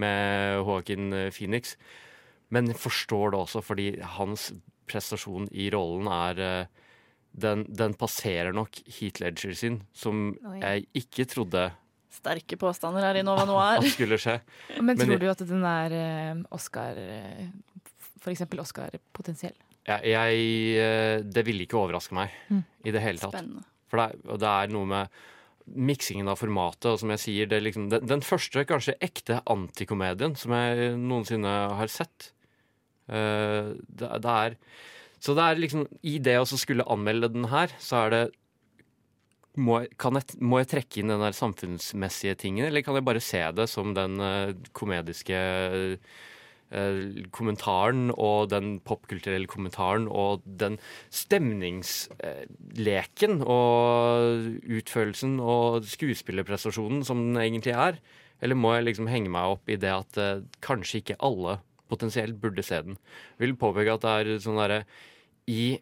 [0.00, 1.76] med Joaquin Phoenix.
[2.52, 4.50] Men forstår det også, fordi hans
[4.88, 6.81] prestasjon i rollen er eh,
[7.32, 10.58] den, den passerer nok Heath Ledger sin, som Oi.
[10.60, 11.70] jeg ikke trodde
[12.12, 13.80] Sterke påstander her i Nova Noir.
[13.94, 14.34] skulle skje.
[14.84, 17.46] Men tror du at den er eh, Oscar eh,
[18.20, 19.56] For eksempel Oscar-potensiell?
[19.88, 20.42] jeg, jeg,
[20.78, 22.60] eh, Det ville ikke overraske meg Mm.
[22.84, 23.32] i det hele tatt.
[23.32, 23.64] Spennende.
[23.88, 25.08] For det, det er noe med
[25.72, 29.40] miksingen av formatet, og som jeg sier, det er liksom den, den første kanskje ekte
[29.48, 32.32] antikomedien som jeg noensinne har sett.
[33.08, 34.56] Uh, det, det er
[35.22, 38.24] Så det er liksom I det å skulle anmelde den her, så er det
[39.60, 43.20] må jeg, jeg, må jeg trekke inn den der samfunnsmessige tingen, eller kan jeg bare
[43.22, 45.38] se det som den uh, komediske
[45.92, 45.96] uh,
[47.36, 50.78] kommentaren og den popkulturelle kommentaren og den
[51.12, 58.00] stemningsleken og utførelsen og skuespillerprestasjonen som den egentlig er?
[58.42, 61.60] Eller må jeg liksom henge meg opp i det at uh, kanskje ikke alle
[61.92, 62.96] potensielt burde se den?
[63.36, 64.88] Jeg vil påpeke at det er sånn derre
[65.50, 65.80] I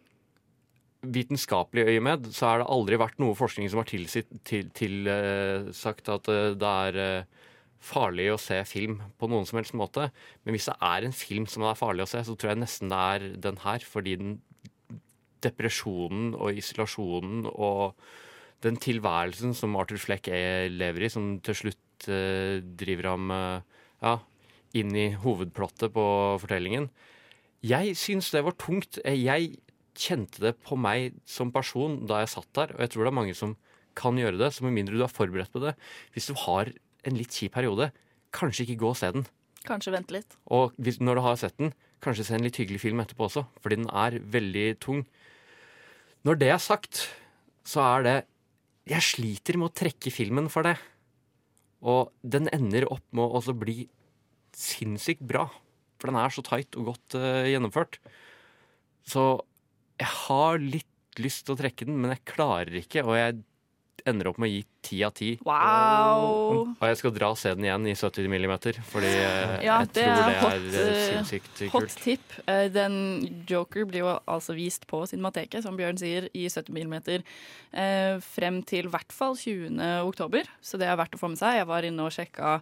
[1.01, 5.69] vitenskapelig øyemed så har det aldri vært noe forskning som har tilsagt til, til, uh,
[5.73, 7.47] at uh, det er uh,
[7.81, 10.11] farlig å se film på noen som helst måte.
[10.43, 12.61] Men hvis det er en film som det er farlig å se, så tror jeg
[12.61, 13.81] nesten det er den her.
[13.81, 14.35] Fordi den
[15.41, 17.97] depresjonen og isolasjonen og
[18.61, 24.13] den tilværelsen som Arthur Fleck er, lever i, som til slutt driver ham ja,
[24.77, 26.05] inn i hovedplottet på
[26.43, 26.85] fortellingen.
[27.61, 28.97] Jeg syns det var tungt.
[29.05, 29.57] Jeg
[29.97, 33.19] kjente det på meg som person da jeg satt der, og jeg tror det er
[33.19, 33.57] mange som
[33.97, 35.75] kan gjøre det, så med mindre du er forberedt på det.
[36.15, 36.71] Hvis du har
[37.05, 37.91] en litt kjip periode,
[38.33, 39.25] kanskje ikke gå og se den.
[39.67, 40.37] Kanskje vente litt.
[40.49, 43.45] Og hvis, når du har sett den, kanskje se en litt hyggelig film etterpå også,
[43.61, 45.03] fordi den er veldig tung.
[46.25, 47.07] Når det er sagt,
[47.67, 48.17] så er det
[48.89, 50.73] Jeg sliter med å trekke filmen for det.
[51.85, 53.85] Og den ender opp med å også bli
[54.57, 55.45] sinnssykt bra.
[56.01, 57.99] For den er så tight og godt uh, gjennomført.
[59.05, 59.25] Så
[60.01, 63.41] jeg har litt lyst til å trekke den, men jeg klarer ikke, og jeg
[64.05, 65.27] ender opp med å gi ti av ti.
[65.45, 66.73] Wow!
[66.79, 69.91] Og jeg skal dra og se den igjen i 70 millimeter, fordi eh, Ja, jeg
[69.93, 71.97] det tror er det hot, er eh, eh, sinnssykt hot kult.
[72.01, 72.33] tip.
[72.49, 72.95] Eh, Den
[73.49, 78.63] Joker blir jo altså vist på Cinemateket, som Bjørn sier, i 70 mm eh, frem
[78.65, 79.77] til i hvert fall 20.
[80.09, 80.49] oktober.
[80.65, 81.59] Så det er verdt å få med seg.
[81.61, 82.55] Jeg var inne og sjekka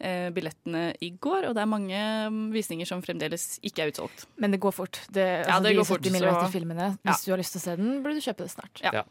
[0.00, 2.02] eh, billettene i går, og det er mange
[2.34, 4.26] mm, visninger som fremdeles ikke er utsolgt.
[4.42, 5.04] Men det går fort.
[5.06, 6.90] Det, Ja, altså, det de går fort, 70 så- mm-filmene.
[7.06, 8.82] Hvis du har lyst til å se den, burde du kjøpe det snart.
[8.90, 9.06] Ja.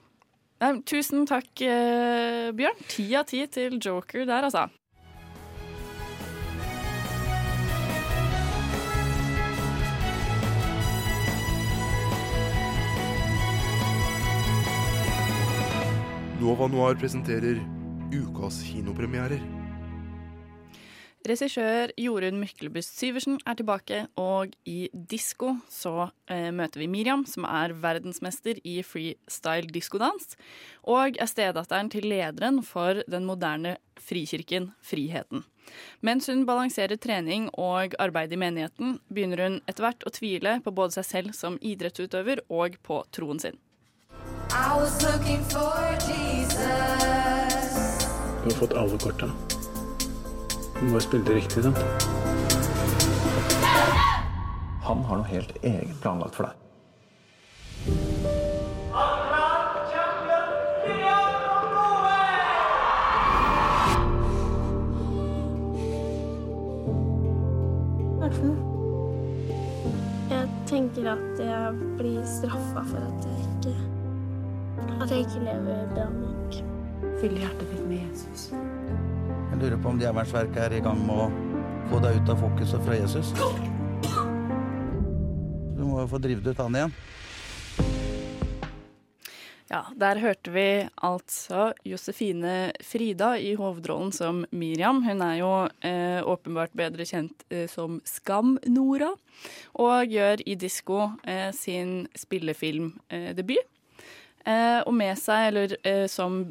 [0.59, 2.81] Nei, tusen takk, eh, Bjørn.
[2.91, 4.67] Ti av ti til Joker der, altså.
[16.39, 17.59] Nova Noir presenterer
[18.11, 19.58] ukas kinopremierer.
[21.27, 27.43] Regissør Jorunn Myklebust Syversen er tilbake, og i Disko så eh, møter vi Miriam, som
[27.43, 30.37] er verdensmester i freestyle diskodans,
[30.87, 35.43] og er stedatteren til lederen for den moderne frikirken Friheten.
[35.99, 40.71] Mens hun balanserer trening og arbeid i menigheten, begynner hun etter hvert å tvile på
[40.71, 43.59] både seg selv som idrettsutøver og på troen sin.
[44.55, 45.75] I was looking for
[46.07, 46.59] Jesus.
[48.39, 49.58] Du har fått alle korta.
[50.79, 51.71] Du må bare spille det riktig, da.
[54.87, 56.55] Han har noe helt eget planlagt for deg.
[70.31, 73.75] Er tenker at jeg blir straffa for at jeg ikke
[75.01, 76.61] At jeg ikke lever bra nok.
[77.19, 78.51] Fyll hjertet ditt med Jesus.
[79.59, 81.25] Lurer på om Djevelens er i gang med å
[81.89, 83.33] få deg ut av fokuset fra Jesus.
[85.75, 86.93] Du må jo få drevet ut han igjen.
[89.67, 95.03] Ja, der hørte vi altså Josefine Frida i hovedrollen som Miriam.
[95.03, 95.51] Hun er jo
[95.83, 99.11] eh, åpenbart bedre kjent eh, som Skam-Nora,
[99.75, 103.75] og gjør i Disko eh, sin spillefilmdebut.
[104.47, 106.45] Eh, og med seg, eller eh, som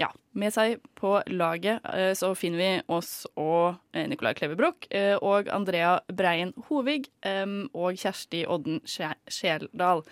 [0.00, 5.16] ja, med seg på laget eh, så finner vi oss og eh, Nicolai Klevebrok eh,
[5.16, 10.04] og Andrea Breien Hovig og Kjersti Odden Skjeldal.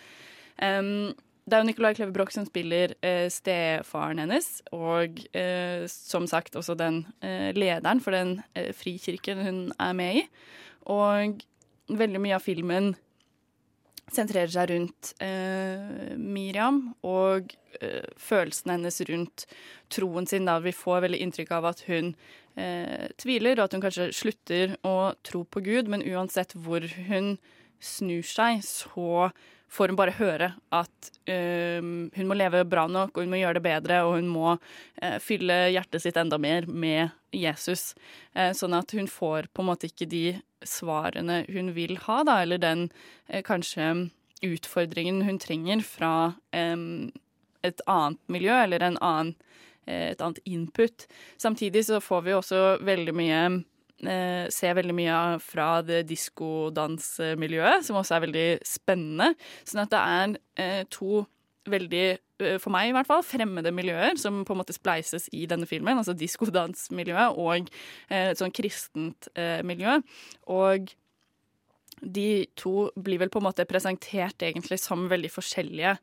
[0.59, 2.93] Det er jo Nicolai Kleve som spiller
[3.33, 5.21] stefaren hennes, og
[5.89, 7.05] som sagt også den
[7.57, 8.43] lederen for den
[8.77, 10.25] frikirken hun er med i.
[10.91, 11.41] Og
[11.89, 12.93] veldig mye av filmen
[14.15, 19.47] sentrerer seg rundt eh, Miriam og eh, følelsene hennes rundt
[19.93, 20.49] troen sin.
[20.49, 22.15] Da vi får veldig inntrykk av at hun
[22.57, 27.37] eh, tviler, og at hun kanskje slutter å tro på Gud, men uansett hvor hun
[27.79, 29.31] snur seg, så
[29.69, 33.59] får hun bare høre at eh, hun må leve bra nok, og hun må gjøre
[33.59, 37.93] det bedre, og hun må eh, fylle hjertet sitt enda mer med Jesus.
[38.33, 40.25] Eh, sånn at hun får på en måte ikke de
[40.67, 42.89] svarene hun vil ha, da, eller den
[43.29, 44.09] eh, kanskje
[44.45, 46.13] utfordringen hun trenger fra
[46.53, 49.33] et annet miljø, eller en annen,
[49.87, 51.09] eh, et annet input.
[51.37, 53.41] Samtidig så får vi også veldig mye
[54.07, 59.33] eh, se veldig mye fra det diskodansmiljøet, som også er veldig spennende.
[59.67, 60.05] Sånn at det
[60.69, 61.27] er to
[61.73, 62.05] veldig,
[62.43, 65.69] eh, for meg i hvert fall, fremmede miljøer som på en måte spleises i denne
[65.69, 65.99] filmen.
[65.99, 67.69] Altså diskodansmiljøet og
[68.11, 69.99] eh, et sånn kristent eh, miljø.
[70.55, 70.93] Og
[71.99, 75.99] de to blir vel på en måte presentert egentlig som veldig forskjellige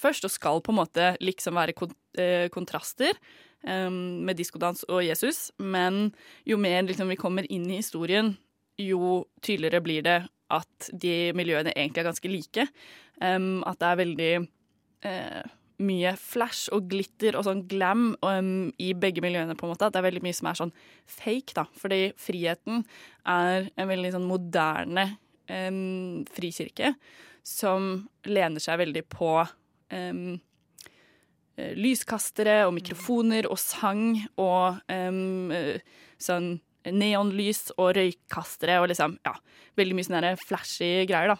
[0.00, 3.12] først, og skal på en måte liksom være kontraster
[3.60, 5.52] med diskodans og Jesus.
[5.60, 6.08] Men
[6.48, 8.32] jo mer liksom, vi kommer inn i historien,
[8.80, 10.16] jo tydeligere blir det
[10.54, 12.68] at de miljøene egentlig er ganske like.
[13.20, 14.32] Um, at det er veldig
[15.06, 15.42] eh,
[15.78, 19.54] mye flash og glitter og sånn glam um, i begge miljøene.
[19.54, 20.74] på en måte, At det er veldig mye som er sånn
[21.06, 21.54] fake.
[21.54, 22.84] da, Fordi friheten
[23.26, 25.06] er en veldig sånn moderne
[25.46, 26.96] um, frikirke
[27.46, 29.30] som lener seg veldig på
[29.94, 30.36] eh,
[31.78, 35.78] lyskastere og mikrofoner og sang og eh,
[36.20, 36.56] sånn
[36.88, 39.34] neonlys og røykkastere og liksom, ja,
[39.78, 41.38] veldig mye sånne flashy greier, da.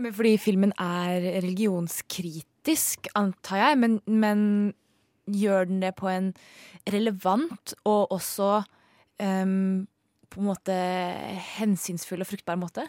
[0.00, 2.49] Men fordi filmen er religionskritisk,
[3.14, 4.74] antar jeg, men, men
[5.30, 6.32] gjør den det på en
[6.90, 8.62] relevant og også
[9.22, 9.86] um,
[10.30, 10.76] på en måte
[11.58, 12.86] hensynsfull og fruktbar måte?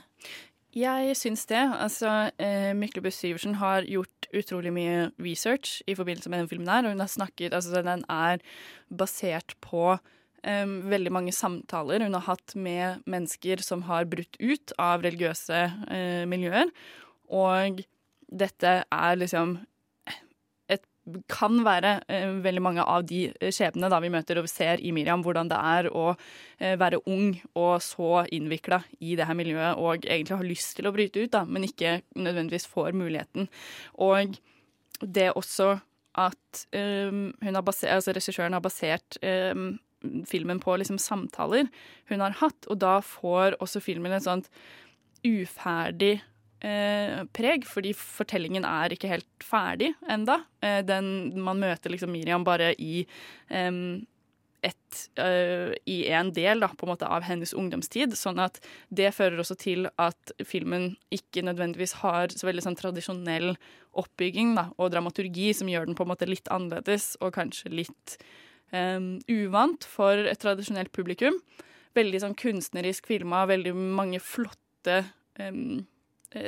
[0.72, 1.59] Jeg syns det.
[1.59, 6.86] Altså, eh, Myklebust Syversen har gjort utrolig mye research i forbindelse med den filmen her,
[6.86, 8.39] og hun har snakket Altså, den er
[8.88, 9.97] basert på
[10.45, 15.59] eh, veldig mange samtaler hun har hatt med mennesker som har brutt ut av religiøse
[15.91, 16.72] eh, miljøer,
[17.28, 17.84] og
[18.32, 19.57] dette er liksom
[20.71, 20.86] et
[21.32, 25.23] kan være eh, veldig mange av de eh, skjebnene vi møter og ser i Miriam,
[25.25, 30.05] hvordan det er å eh, være ung og så innvikla i det her miljøet og
[30.05, 33.49] egentlig har lyst til å bryte ut, da, men ikke nødvendigvis får muligheten.
[33.99, 34.38] Og
[35.01, 35.79] det også
[36.19, 39.77] at um, har basert, altså regissøren har basert um,
[40.27, 41.69] filmen på liksom samtaler
[42.09, 44.49] hun har hatt, og da får også filmen et sånt
[45.23, 46.19] uferdig
[46.66, 50.41] eh, preg, fordi fortellingen er ikke helt ferdig enda.
[50.64, 50.82] Eh,
[51.36, 53.03] man møter liksom Miriam bare i
[53.49, 53.82] eh,
[54.62, 58.14] et, eh, i en del da, på en måte av hennes ungdomstid.
[58.18, 58.59] Sånn at
[58.93, 63.55] det fører også til at filmen ikke nødvendigvis har så veldig sånn tradisjonell
[63.97, 68.16] oppbygging da, og dramaturgi som gjør den på en måte litt annerledes og kanskje litt
[68.72, 71.41] um, uvant for et tradisjonelt publikum.
[71.97, 75.01] Veldig sånn kunstnerisk filma, veldig mange flotte
[75.41, 75.51] eh,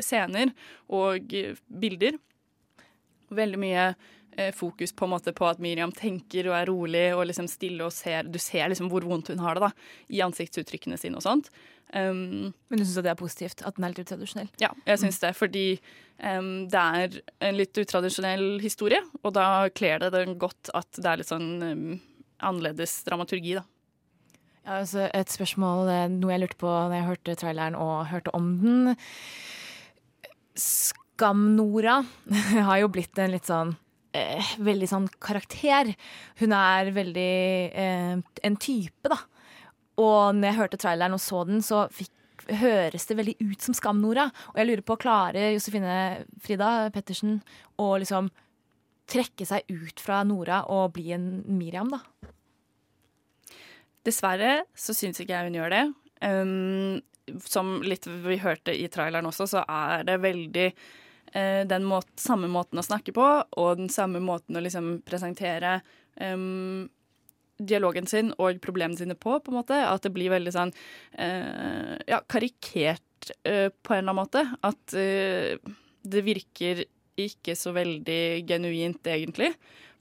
[0.01, 0.53] scener
[0.89, 2.17] og eh, bilder.
[3.33, 3.85] Veldig mye
[4.37, 8.23] eh, fokus på på at Miriam tenker og er rolig og liksom stille og ser
[8.23, 9.71] Du ser liksom hvor vondt hun har det da,
[10.09, 11.49] i ansiktsuttrykkene sine og sånt.
[11.93, 14.47] Um, Men du syns det er positivt at den er litt utradisjonell?
[14.57, 15.79] ja, jeg syns det, fordi
[16.17, 21.05] um, det er en litt utradisjonell historie, og da kler det den godt at det
[21.05, 22.01] er litt sånn um,
[22.41, 23.65] annerledes dramaturgi, da.
[24.63, 28.31] Ja, altså et spørsmål, eh, noe jeg lurte på da jeg hørte traileren og hørte
[28.33, 28.93] om den.
[30.59, 32.01] Skam-Nora
[32.69, 33.75] har jo blitt en litt sånn
[34.17, 35.93] eh, veldig sånn karakter.
[36.41, 37.35] Hun er veldig
[37.83, 39.19] eh, en type, da.
[40.01, 42.11] Og når jeg hørte traileren og så den, så fikk,
[42.59, 44.29] høres det veldig ut som Skam-Nora.
[44.53, 45.97] Og jeg lurer på, klarer Josefine
[46.43, 47.37] Frida Pettersen
[47.79, 48.31] å liksom
[49.09, 51.27] trekke seg ut fra Nora og bli en
[51.57, 52.01] Miriam, da?
[54.03, 55.83] Dessverre så syns ikke jeg hun gjør det.
[56.23, 56.99] Um,
[57.45, 62.49] som litt vi hørte i traileren også, så er det veldig eh, den måt, samme
[62.51, 65.79] måten å snakke på, og den samme måten å liksom presentere
[66.19, 66.89] um,
[67.57, 69.79] dialogen sin og problemene sine på, på en måte.
[69.87, 70.73] At det blir veldig sånn
[71.13, 74.45] eh, ja, karikert eh, på en eller annen måte.
[74.65, 75.55] At eh,
[76.03, 76.85] det virker
[77.19, 79.51] ikke så veldig genuint, egentlig,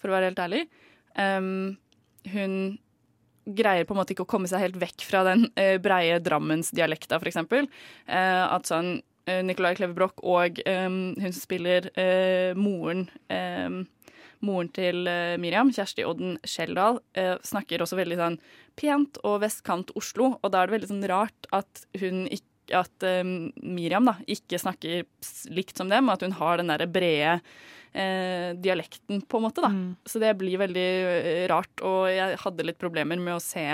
[0.00, 0.62] for å være helt ærlig.
[1.12, 1.76] Um,
[2.32, 2.54] hun
[3.45, 7.20] greier på en måte ikke å komme seg helt vekk fra den eh, breie Drammensdialekta,
[7.30, 7.68] eksempel.
[8.07, 8.95] Eh, at sånn
[9.26, 13.09] eh, Nicolai Kleve Broch og eh, hun som spiller eh, moren
[14.43, 15.07] Moren til
[15.38, 16.97] Miriam, Kjersti Odden Skjeldal,
[17.47, 18.36] snakker også veldig sånn
[18.74, 22.24] pent og vestkant Oslo, og da er det veldig sånn rart at hun
[22.74, 23.07] at
[23.62, 25.07] Miriam da, ikke snakker
[25.55, 27.36] likt som dem, at hun har den der brede
[27.93, 29.64] eh, dialekten, på en måte.
[29.64, 29.72] da.
[30.09, 33.66] Så det blir veldig eh, rart, og jeg hadde litt problemer med å se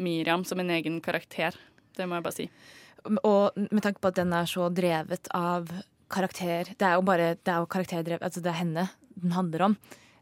[0.00, 1.56] Miriam som en egen karakter.
[1.96, 2.48] Det må jeg bare si.
[3.24, 5.70] Og med tanke på at den er så drevet av
[6.10, 8.88] karakter Det er jo bare det er jo karakterdrevet, altså det er henne
[9.20, 9.76] den handler om.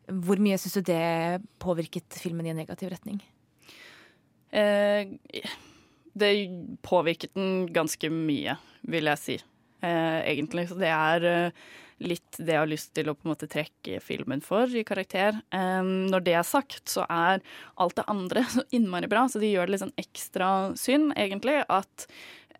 [0.08, 3.20] Hvor mye syns du det påvirket filmen i en negativ retning?
[4.50, 5.10] Eh,
[6.18, 6.30] det
[6.82, 8.56] påvirket den ganske mye,
[8.88, 9.36] vil jeg si,
[9.82, 10.68] eh, egentlig.
[10.70, 11.66] Så det er eh,
[12.04, 15.40] litt det jeg har lyst til å på en måte trekke filmen for i karakter.
[15.54, 17.42] Um, når det er sagt, så er
[17.80, 21.60] alt det andre så innmari bra, så det gjør det litt sånn ekstra synd, egentlig,
[21.66, 22.08] at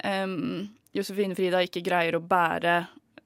[0.05, 2.79] um, Josefine Frida ikke greier å bære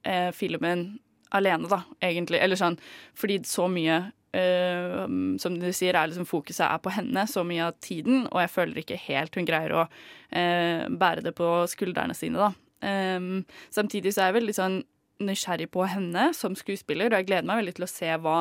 [0.03, 0.89] eh, filmen
[1.33, 2.41] alene, da, egentlig.
[2.43, 2.81] Eller sånn,
[3.19, 4.03] fordi så mye
[4.33, 8.39] Uh, som du sier, er liksom fokuset er på henne så mye av tiden, og
[8.41, 12.49] jeg føler ikke helt hun greier å uh, bære det på skuldrene sine, da.
[12.81, 14.79] Um, samtidig så er jeg veldig sånn
[15.27, 18.37] nysgjerrig på henne som skuespiller, og jeg gleder meg veldig til å se hva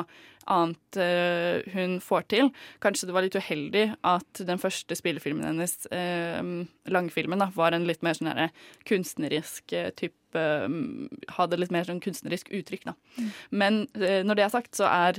[0.51, 2.49] annet uh, hun får til.
[2.81, 6.41] Kanskje det var litt uheldig at den første spillefilmen hennes, uh,
[6.91, 8.49] langfilmen, da, var en litt mer sånn herre
[8.89, 12.93] kunstnerisk uh, type mm, Hadde litt mer sånn kunstnerisk uttrykk, da.
[13.51, 15.17] Men eh, når det er sagt, så er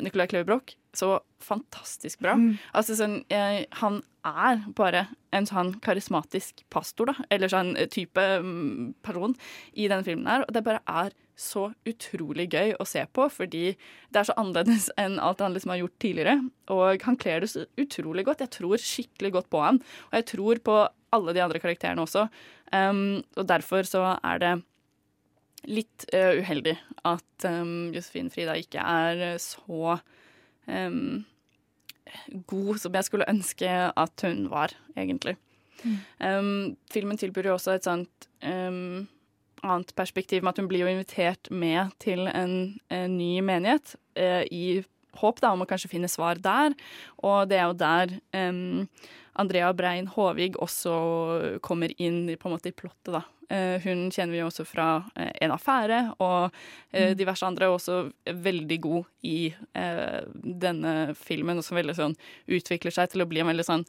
[0.00, 2.36] Nicolai Kleve Broch så fantastisk bra.
[2.76, 5.06] Altså sånn, jeg, Han er bare
[5.36, 9.36] en sånn karismatisk pastor, da, eller sånn eh, type mm, person
[9.74, 10.46] i denne filmen her.
[10.46, 14.88] Og det bare er så utrolig gøy å se på, fordi det er så annerledes
[14.98, 16.36] enn alt han liksom har gjort tidligere.
[16.72, 18.42] Og han kler det så utrolig godt.
[18.46, 19.82] Jeg tror skikkelig godt på han.
[20.08, 20.78] Og jeg tror på
[21.16, 22.26] alle de andre karakterene også.
[22.72, 24.54] Um, og derfor så er det
[25.66, 29.98] litt uh, uheldig at um, Josefin Frida ikke er så
[30.66, 31.24] um,
[32.46, 35.36] god som jeg skulle ønske at hun var, egentlig.
[36.18, 38.28] Um, filmen tilbyr jo også et sånt
[39.66, 44.42] annet perspektiv med at hun blir jo invitert med til en, en ny menighet uh,
[44.50, 44.82] i
[45.20, 46.74] håp da, om å kanskje finne svar der.
[47.22, 48.86] Og det er jo der um,
[49.36, 53.22] Andrea Brein Håvig også kommer inn på en måte i plottet, da.
[53.48, 56.48] Eh, hun kjenner vi jo også fra eh, En affære og
[56.90, 57.18] eh, Mm.
[57.20, 59.52] diverse andre, er også veldig god i
[60.34, 62.16] denne filmen, og som veldig sånn
[62.48, 63.84] utvikler seg til å bli en veldig sånn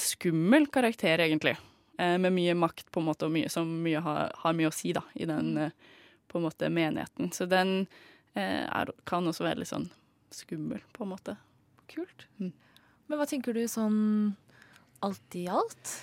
[0.00, 1.56] skummel karakter, egentlig.
[1.98, 4.94] Med mye makt, på en måte, og mye, som mye har, har mye å si,
[4.96, 5.74] da, i den eh,
[6.30, 7.32] på en måte menigheten.
[7.34, 7.86] Så den
[8.34, 9.90] er, kan også være litt sånn
[10.34, 11.36] skummel, på en måte.
[11.90, 12.26] Kult.
[12.38, 14.34] Men hva tenker du sånn
[15.04, 15.94] alt i alt?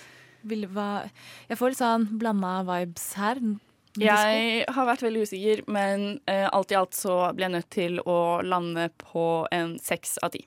[0.46, 1.04] Vil, hva,
[1.50, 3.42] jeg får litt sånn blanda vibes her.
[4.00, 8.00] Jeg har vært veldig usikker, men eh, alt i alt så ble jeg nødt til
[8.08, 10.46] å lande på en seks av ti.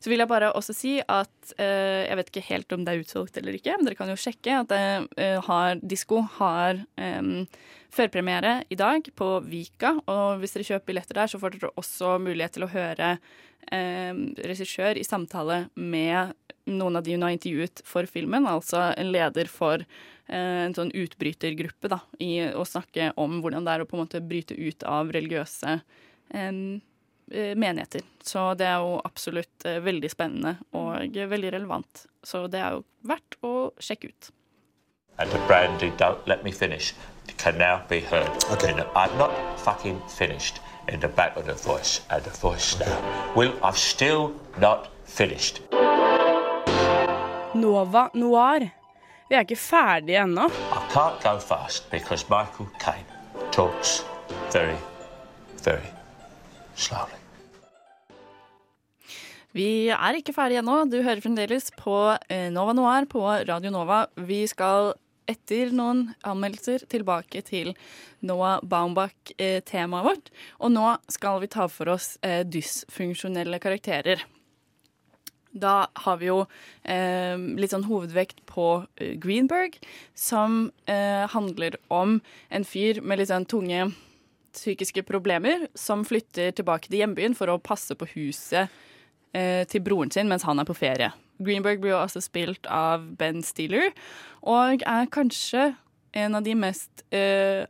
[0.00, 3.02] Så vil jeg bare også si at eh, jeg vet ikke helt om det er
[3.04, 4.82] utsolgt eller ikke, men dere kan jo sjekke at det
[5.22, 7.46] eh, har, Disko har em,
[7.94, 9.96] førpremiere i dag på Vika.
[10.10, 13.16] Og hvis dere kjøper billetter der, så får dere også mulighet til å høre
[13.74, 16.34] em, regissør i samtale med
[16.66, 20.90] noen av de hun har intervjuet for filmen, altså en leder for eh, en sånn
[20.90, 24.82] utbrytergruppe, da, i å snakke om hvordan det er å på en måte bryte ut
[24.90, 25.78] av religiøse
[26.34, 26.50] eh,
[27.32, 28.02] menigheter.
[28.22, 32.06] Så det er jo absolutt eh, veldig spennende og veldig relevant.
[32.22, 34.30] Så det er jo verdt å sjekke ut.
[35.18, 36.92] And the brandy don't let me finish
[37.38, 38.28] can now be heard.
[38.52, 38.72] Okay.
[38.94, 43.32] I'm not fucking finished in the back of the voice and the voice now.
[43.34, 45.62] Will I've still not finished.
[47.54, 48.70] Nova Noir.
[49.28, 50.46] Vi er ikke ferdige ennå.
[50.46, 53.06] I can't go fast because Michael Caine
[53.50, 54.04] talks
[54.52, 54.76] very,
[55.64, 55.95] very
[56.76, 57.18] slowly.
[59.56, 60.82] Vi er ikke ferdige ennå.
[60.84, 61.96] Du hører fremdeles på
[62.28, 64.04] eh, Nova Noir på Radio Nova.
[64.28, 64.92] Vi skal
[65.30, 67.72] etter noen anmeldelser tilbake til
[68.26, 70.30] Noah Baumbach-temaet vårt.
[70.60, 74.26] Og nå skal vi ta for oss eh, dysfunksjonelle karakterer.
[75.56, 76.42] Da har vi jo
[76.84, 79.78] eh, litt sånn hovedvekt på eh, Greenberg,
[80.12, 82.18] som eh, handler om
[82.52, 83.88] en fyr med litt sånn tunge
[84.56, 88.72] psykiske problemer som flytter tilbake til hjembyen for å passe på huset
[89.36, 91.12] eh, til broren sin mens han er på ferie.
[91.36, 93.92] Greenberg blir jo også spilt av Ben Stiller,
[94.40, 95.74] og er kanskje
[96.16, 97.66] en av de mest eh,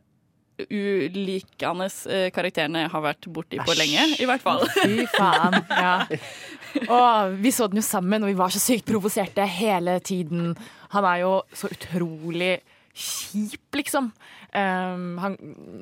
[0.57, 4.63] ulikende eh, karakterene jeg har vært borti på lenge, i hvert fall.
[4.77, 5.59] Fy faen.
[5.69, 5.97] Ja.
[6.93, 10.51] Og vi så den jo sammen, og vi var så sykt provoserte hele tiden.
[10.93, 12.59] Han er jo så utrolig
[12.93, 14.11] kjip, liksom.
[14.53, 15.37] Um, han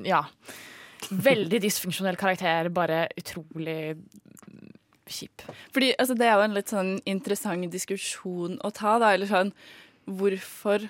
[0.08, 0.22] Ja.
[1.12, 3.96] Veldig dysfunksjonell karakter, bare utrolig
[5.06, 5.46] kjip.
[5.74, 8.98] Fordi altså, Det er jo en litt sånn interessant diskusjon å ta.
[9.02, 9.54] Da, eller sånn,
[10.06, 10.90] Hvorfor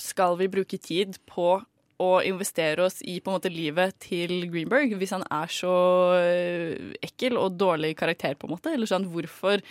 [0.00, 1.60] skal vi bruke tid på
[2.00, 5.74] å investere oss i på en måte livet til Greenberg hvis han er så
[6.16, 8.34] øh, ekkel og dårlig karakter?
[8.34, 8.72] på en måte?
[8.72, 9.62] Eller sånn, Hvorfor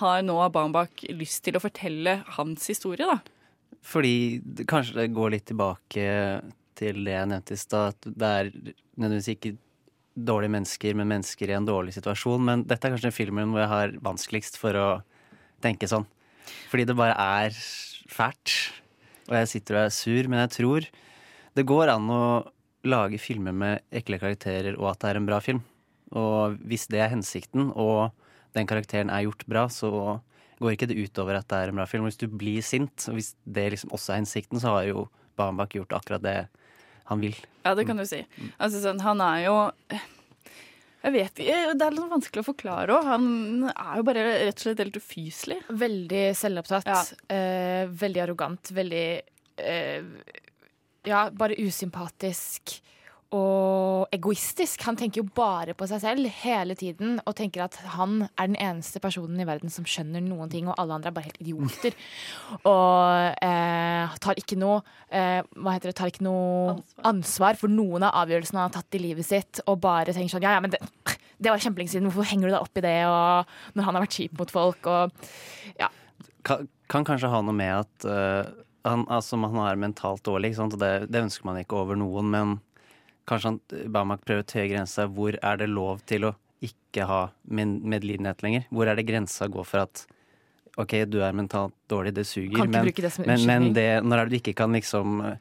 [0.00, 3.06] har Noah Baumbach lyst til å fortelle hans historie?
[3.06, 3.20] da?
[3.86, 6.06] Fordi det, kanskje det går litt tilbake
[6.78, 8.50] til det jeg nevnte i stad, det er
[8.96, 9.56] nødvendigvis ikke
[10.16, 12.44] dårlige mennesker, men mennesker i en dårlig situasjon.
[12.48, 14.88] Men dette er kanskje den filmen hvor jeg har vanskeligst for å
[15.64, 16.06] tenke sånn.
[16.70, 17.56] Fordi det bare er
[18.12, 18.54] fælt.
[19.26, 20.86] Og jeg sitter og er sur, men jeg tror
[21.56, 22.26] det går an å
[22.86, 25.62] lage filmer med ekle karakterer og at det er en bra film.
[26.14, 28.14] Og hvis det er hensikten, og
[28.54, 29.90] den karakteren er gjort bra, så
[30.60, 32.06] går ikke det utover at det er en bra film.
[32.06, 35.74] Hvis du blir sint, og hvis det liksom også er hensikten, så har jo Bambak
[35.76, 36.36] gjort akkurat det
[37.10, 37.36] han vil.
[37.66, 38.20] Ja, det kan du si.
[38.58, 39.56] Altså, sånn, han er jo
[41.06, 43.06] Jeg vet ikke, Det er litt vanskelig å forklare òg.
[43.06, 43.26] Han
[43.70, 45.60] er jo bare rett og slett helt ufyselig.
[45.70, 47.12] Veldig selvopptatt.
[47.30, 48.72] Eh, veldig arrogant.
[48.74, 49.04] Veldig
[49.62, 50.08] eh,
[51.06, 52.80] Ja, bare usympatisk.
[53.34, 54.84] Og egoistisk.
[54.86, 58.58] Han tenker jo bare på seg selv hele tiden og tenker at han er den
[58.60, 61.96] eneste personen i verden som skjønner noen ting, og alle andre er bare helt idioter.
[62.70, 64.78] Og eh, tar ikke noe
[65.10, 65.96] eh, Hva heter det?
[65.98, 67.58] Tar ikke noe ansvar.
[67.58, 70.54] for noen av avgjørelsene han har tatt i livet sitt, og bare tenker sånn Ja,
[70.56, 70.80] ja, men det,
[71.42, 72.98] det var kjempelenge siden, hvorfor henger du deg opp i det?
[73.10, 75.90] Og når han har vært kjip mot folk, og ja.
[76.46, 78.46] Kan, kan kanskje ha noe med at uh,
[78.86, 80.76] han, altså, man er mentalt dårlig, ikke sant?
[80.78, 82.56] og det, det ønsker man ikke over noen, men
[83.26, 83.60] Kanskje han,
[83.92, 85.06] Bamak prøver å tøye grensa.
[85.10, 88.66] Hvor er det lov til å ikke ha med- medlidenhet lenger?
[88.72, 90.06] Hvor er det grensa går for at
[90.76, 94.34] OK, du er mentalt dårlig, det suger, men, det men, men det, når er det
[94.34, 95.38] du ikke kan liksom eh,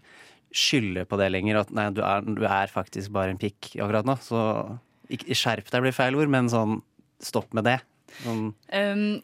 [0.56, 1.60] skylde på det lenger?
[1.66, 4.16] At nei, du er, du er faktisk bare en pikk akkurat nå.
[4.24, 4.40] Så
[5.12, 6.80] ikke, skjerp deg blir feil ord, men sånn
[7.24, 7.80] stopp med det.
[8.24, 9.20] Sånn, Um,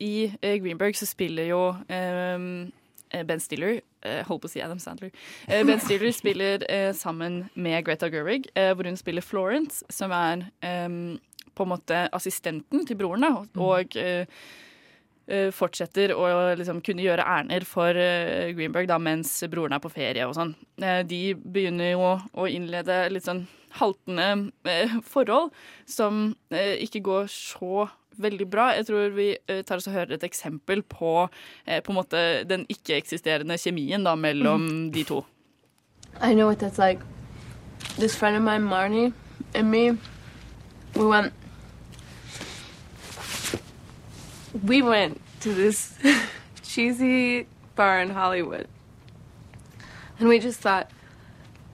[0.00, 2.70] I eh, Greenberg så spiller jo um, eh,
[3.26, 5.12] Ben Stiller eh, Holdt på å si Adam Sandler.
[5.48, 10.14] Eh, ben Stiller spiller eh, sammen med Greta Gerwig, eh, hvor hun spiller Florence, som
[10.14, 10.46] er
[10.86, 11.18] um,
[11.54, 14.26] på en måte assistenten til broren, da, og eh,
[15.30, 16.26] eh, fortsetter å
[16.58, 20.54] liksom kunne gjøre ærender for eh, Greenberg da, mens broren er på ferie og sånn.
[20.80, 23.46] Eh, de begynner jo å innlede litt sånn
[23.78, 25.54] haltende eh, forhold
[25.88, 27.88] som eh, ikke går så
[28.18, 28.70] veldig bra.
[28.76, 31.28] Jeg tror vi eh, tar oss og hører et eksempel på,
[31.66, 35.24] eh, på måte den ikke-eksisterende kjemien da, mellom de to.
[36.20, 37.00] I know what that's like.
[37.96, 39.12] This friend of mine, Marnie,
[39.54, 39.98] and me,
[40.94, 41.32] we went.
[44.66, 45.96] We went to this
[46.62, 47.46] cheesy
[47.76, 48.66] bar in Hollywood.
[50.18, 50.90] And we just thought,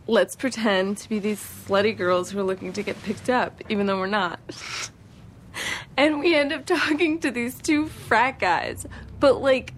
[0.06, 3.86] let's pretend to be these slutty girls who are looking to get picked up, even
[3.86, 4.38] though we're not.
[5.96, 8.86] and we end up talking to these two frat guys,
[9.20, 9.74] but like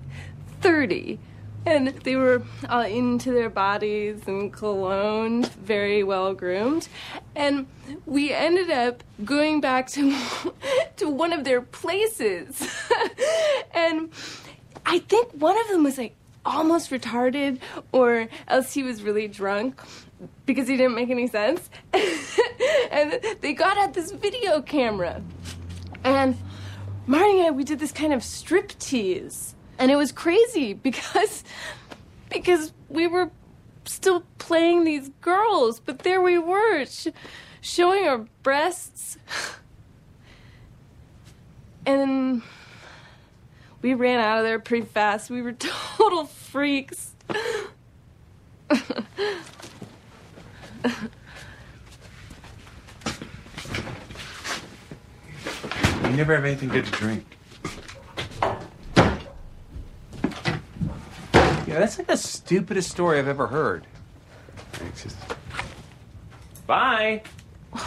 [0.60, 1.18] 30.
[1.66, 6.88] And they were all into their bodies and cologne, very well groomed.
[7.36, 7.66] And
[8.06, 10.16] we ended up going back to
[10.96, 12.66] to one of their places.
[13.74, 14.10] and
[14.86, 16.14] I think one of them was like
[16.46, 17.58] almost retarded
[17.92, 19.82] or else he was really drunk
[20.46, 21.68] because he didn't make any sense.
[22.90, 25.22] and they got out this video camera.
[26.04, 26.36] And
[27.06, 29.54] Marty and I, we did this kind of strip tease.
[29.78, 31.44] And it was crazy because
[32.30, 33.30] because we were
[33.84, 37.08] still playing these girls, but there we were sh-
[37.60, 39.18] showing our breasts.
[41.86, 42.42] And
[43.80, 45.30] we ran out of there pretty fast.
[45.30, 47.14] We were total freaks.
[56.08, 57.24] You never have anything good to drink.
[61.66, 63.86] Yeah, that's like the stupidest story I've ever heard.
[64.72, 65.02] Thanks.
[65.02, 65.16] Just...
[66.66, 67.22] Bye.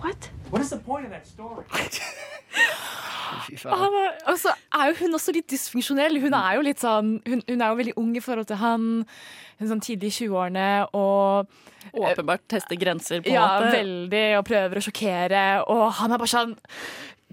[0.00, 0.30] What?
[0.50, 1.64] What is the point of that story?
[3.64, 6.18] Han er, altså, er jo hun også litt dysfunksjonell.
[6.22, 8.86] Hun er jo litt sånn Hun, hun er jo veldig ung i forhold til han.
[9.56, 10.68] Hun er sånn tidlig i 20-årene
[10.98, 11.50] og
[11.96, 13.70] Åpenbart tester grenser, på en ja, måte.
[13.76, 15.44] veldig, og prøver å sjokkere.
[15.72, 16.54] Og han er bare sånn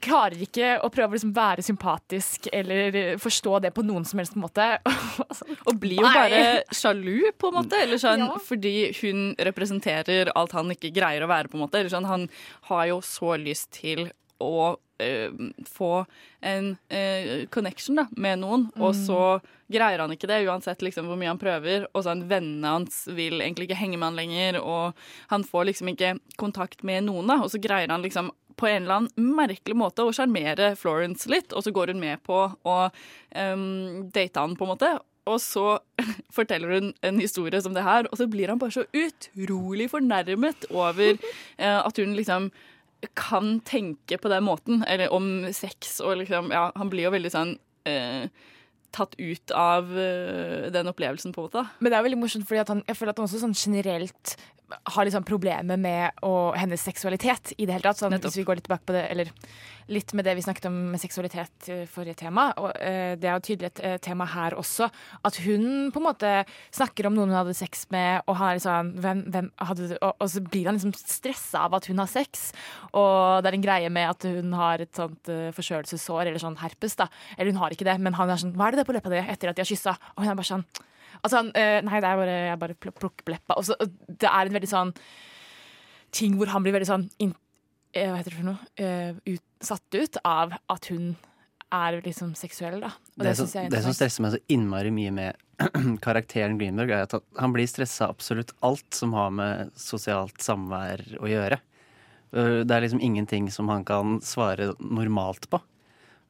[0.02, 4.34] Klarer ikke å prøve å liksom være sympatisk eller forstå det på noen som helst
[4.36, 4.66] måte.
[5.70, 7.78] Og blir jo bare sjalu, på en måte.
[7.86, 8.40] Eller sånn, Ja.
[8.44, 11.48] Fordi hun representerer alt han ikke greier å være.
[11.48, 11.80] på en måte.
[11.80, 12.28] Eller sånn, Han
[12.72, 14.10] har jo så lyst til
[14.42, 15.32] å øh,
[15.72, 16.06] få
[16.42, 19.06] en øh, connection da, med noen, og Mm.
[19.06, 19.42] så
[19.72, 21.88] greier han ikke det, uansett liksom hvor mye han prøver.
[21.96, 24.94] Og sånn, vennene hans vil egentlig ikke henge med han lenger, og
[25.32, 27.28] han får liksom ikke kontakt med noen.
[27.28, 31.30] da, Og så greier han liksom på en eller annen merkelig måte å sjarmere Florence
[31.32, 34.92] litt, og så går hun med på å um, date han, på en måte.
[35.30, 35.66] Og så
[36.38, 40.70] forteller hun en historie som det her, og så blir han bare så utrolig fornærmet
[40.72, 42.52] over uh, at hun liksom
[43.20, 47.32] kan tenke på den måten, eller om sex, og liksom Ja, han blir jo veldig
[47.34, 47.58] sånn
[47.90, 48.28] uh,
[48.94, 51.64] tatt ut av eh, den opplevelsen, på en måte.
[51.82, 54.36] Men det er veldig morsomt, han, jeg føler at han også sånn generelt
[54.96, 58.02] har liksom problemer med å, hennes seksualitet i det hele tatt.
[58.02, 59.32] Sånn, hvis vi går litt tilbake på det, eller
[59.92, 63.44] litt med det vi snakket om med seksualitet forrige tema, og eh, det er jo
[63.50, 64.88] tydelig et eh, tema her også,
[65.28, 66.32] at hun på en måte
[66.72, 70.32] snakker om noen hun hadde sex med, og, liksom, hvem, hvem hadde, du- og, og
[70.32, 72.52] så blir han liksom stressa av at hun har sex,
[72.94, 76.60] og det er en greie med at hun har et sånt uh, forkjølelsessår, eller sånn
[76.64, 77.10] herpes, da.
[77.36, 79.20] Eller hun har ikke det, men han er sånn, hva er det på leppa di
[79.20, 79.98] etter at de har kyssa?
[80.16, 80.66] Og hun er bare sånn,
[81.22, 83.58] Altså, han, eh, nei, det er bare, jeg bare plukker leppa.
[83.60, 84.94] Og så, det er en veldig sånn
[86.14, 87.36] ting hvor han blir veldig sånn in,
[87.94, 88.72] eh, Hva heter det for noe?
[88.78, 91.16] Eh, ut, satt ut av at hun
[91.74, 92.92] er liksom seksuell, da.
[93.18, 95.42] Og det, Det, som, det som stresser meg så innmari mye med
[96.06, 101.30] karakteren Greenberg, er at han blir stressa absolutt alt som har med sosialt samvær å
[101.30, 101.60] gjøre.
[102.34, 105.62] Uh, Det er liksom ingenting som han kan svare normalt på.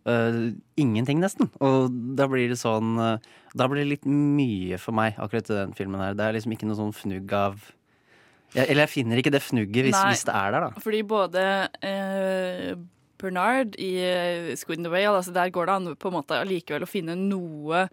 [0.04, 1.47] Uh, ingenting, nesten.
[1.64, 1.88] Og
[2.18, 3.24] da blir det sånn uh,
[3.56, 6.18] Da blir det litt mye for meg, akkurat den filmen her.
[6.18, 7.62] Det er liksom ikke noe sånn fnugg av
[8.51, 10.84] jeg, Eller jeg finner ikke det fnugget hvis, hvis det er der, da.
[10.84, 11.45] Fordi både
[11.88, 12.74] uh,
[13.24, 13.93] Bernard i
[14.60, 17.16] Squid and the Whale, altså der går det an på en måte allikevel å finne
[17.16, 17.86] noe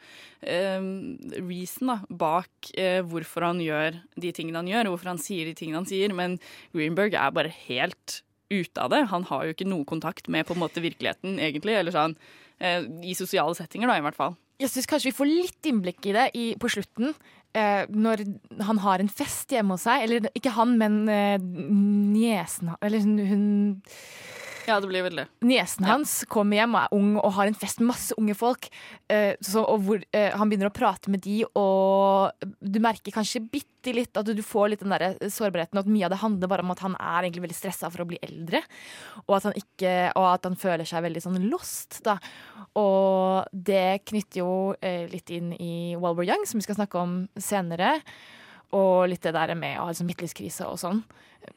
[0.42, 2.70] reason da, bak
[3.06, 6.34] hvorfor han gjør de tingene han gjør, hvorfor han sier de tingene han sier, men
[6.74, 8.16] Greenberg er bare helt
[8.50, 9.04] ute av det.
[9.12, 12.16] Han har jo ikke noe kontakt med på en måte virkeligheten, egentlig, eller sånn
[12.58, 14.38] eh, i sosiale settinger, da, i hvert fall.
[14.60, 17.14] Jeg syns kanskje vi får litt innblikk i det i, på slutten.
[17.56, 18.22] Eh, når
[18.62, 20.04] han har en fest hjemme hos seg.
[20.04, 23.48] Eller ikke han, men eh, niesen Eller hun
[24.68, 25.26] Ja, det blir veldig.
[25.46, 28.68] Niesen hans kommer hjem og er ung og har en fest med masse unge folk.
[29.10, 33.42] Eh, så, og hvor eh, han begynner å prate med de, og du merker kanskje
[33.42, 36.20] bitte litt at du, du får litt den der sårbarheten, og at mye av det
[36.22, 38.62] handler bare om at han er egentlig veldig stressa for å bli eldre.
[39.26, 42.18] Og at han, ikke, og at han føler seg veldig sånn lost, da.
[42.78, 44.52] Og det knytter jo
[44.84, 47.96] eh, litt inn i Walbur Young, som vi skal snakke om senere.
[48.76, 51.02] Og litt det der med å liksom midtlivskrise og sånn.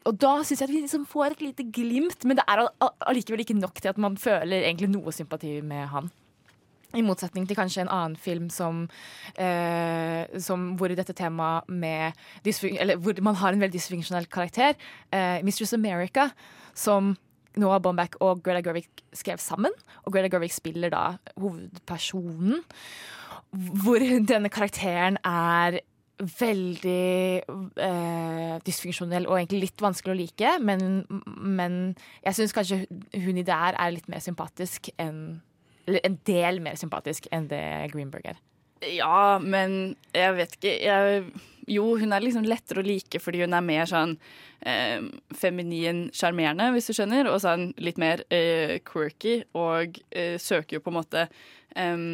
[0.08, 2.74] Og da syns jeg at vi liksom får et lite glimt, men det er all-
[2.82, 6.10] all- allikevel ikke nok til at man føler egentlig noe sympati med han.
[6.96, 8.88] I motsetning til kanskje en annen film som,
[9.36, 12.14] eh, som hvor dette temaet med
[12.46, 14.76] Eller hvor man har en veldig dysfunksjonell karakter.
[15.12, 16.32] Eh, Mistress America,
[16.76, 17.18] som
[17.58, 19.72] Noah Baumbach og Greta Gerwig skrev sammen.
[20.06, 22.64] Og Greta Gerwig spiller da hovedpersonen.
[23.54, 25.80] Hvor denne karakteren er
[26.30, 27.44] veldig
[27.88, 30.54] eh, dysfunksjonell og egentlig litt vanskelig å like.
[30.64, 31.78] Men, men
[32.24, 32.84] jeg syns kanskje
[33.26, 35.42] hun i der er litt mer sympatisk enn
[35.84, 38.42] Eller en del mer sympatisk enn det Greenberg er.
[38.92, 41.24] Ja, men jeg vet ikke jeg,
[41.72, 44.18] Jo, hun er liksom lettere å like fordi hun er mer sånn
[44.68, 45.04] eh,
[45.40, 50.84] feminin sjarmerende, hvis du skjønner, og sånn litt mer eh, quirky, og eh, søker jo
[50.84, 52.08] på en måte eh,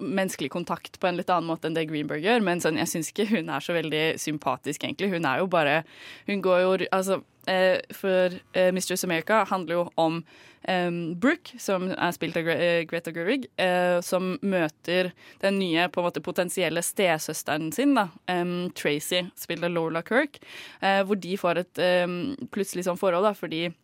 [0.00, 2.44] menneskelig kontakt på en litt annen måte enn det Greenberg gjør.
[2.46, 5.12] Men sånn, jeg syns ikke hun er så veldig sympatisk, egentlig.
[5.14, 5.82] Hun er jo bare
[6.26, 10.20] Hun går jo Altså, eh, for eh, Mistress America handler jo om
[10.68, 15.12] um, Brooke, som er spilt av Gre eh, Greta Gerwig, eh, som møter
[15.42, 20.40] den nye på en måte potensielle stesøsteren sin, da, em, Tracy, spilt av Lola Kirk,
[20.80, 22.20] eh, hvor de får et em,
[22.54, 23.76] plutselig sånn forhold, da, fordi eh,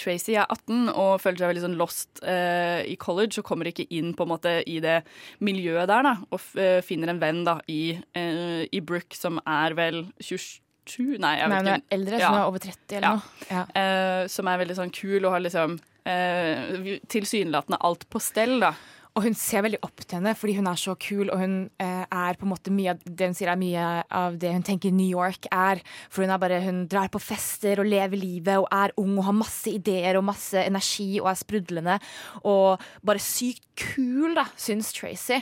[0.00, 3.86] Tracy er 18 og føler seg veldig sånn lost uh, i college og kommer ikke
[3.94, 5.00] inn på en måte i det
[5.44, 9.76] miljøet der, da, og eh, finner en venn da i, uh, i Brooke, som er
[9.78, 11.94] vel 27 Nei, jeg Nei, men ikke.
[11.96, 12.28] eldre, ja.
[12.28, 13.48] som er over 30 eller noe.
[13.48, 13.64] Ja.
[13.72, 18.74] Uh, som er veldig sånn kul og har liksom eh, tilsynelatende alt på stell, da.
[19.14, 22.02] Og hun ser veldig opp til henne fordi hun er så kul, og hun eh,
[22.02, 24.94] er på en måte mye av det hun sier er mye av det hun tenker
[24.94, 25.84] New York er.
[26.10, 29.28] For hun er bare, hun drar på fester og lever livet og er ung og
[29.28, 31.96] har masse ideer og masse energi og er sprudlende.
[32.42, 35.38] Og bare sykt kul, da, syns Tracy.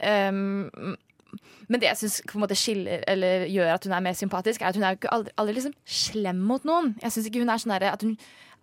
[0.00, 0.96] Um,
[1.70, 2.22] men det jeg syns
[2.58, 5.60] skiller eller gjør at hun er mer sympatisk, er at hun er ikke aldri, aldri
[5.60, 6.96] liksom slem mot noen.
[7.02, 8.16] Jeg syns ikke hun er sånn at hun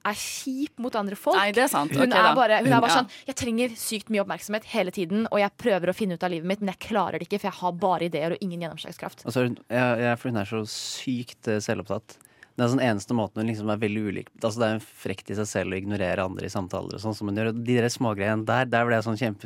[0.09, 1.38] er kjip mot andre folk.
[1.39, 1.93] Nei, det er sant.
[1.95, 3.01] Hun, okay, er bare, hun er bare Ja.
[3.01, 6.31] sånn Jeg trenger sykt mye oppmerksomhet hele tiden, og jeg prøver å finne ut av
[6.31, 9.25] livet mitt, men jeg klarer det ikke, for jeg har bare ideer og ingen gjennomslagskraft.
[9.25, 12.17] Altså, ja, ja, for hun er så sykt eh, selvopptatt.
[12.57, 15.29] Det er sånn eneste måten hun liksom er veldig ulik Altså Det er en frekt
[15.29, 17.51] i seg selv å ignorere andre i samtaler og sånn som hun gjør.
[17.53, 19.45] De der smågreiene der, der ble jeg sånn kjempe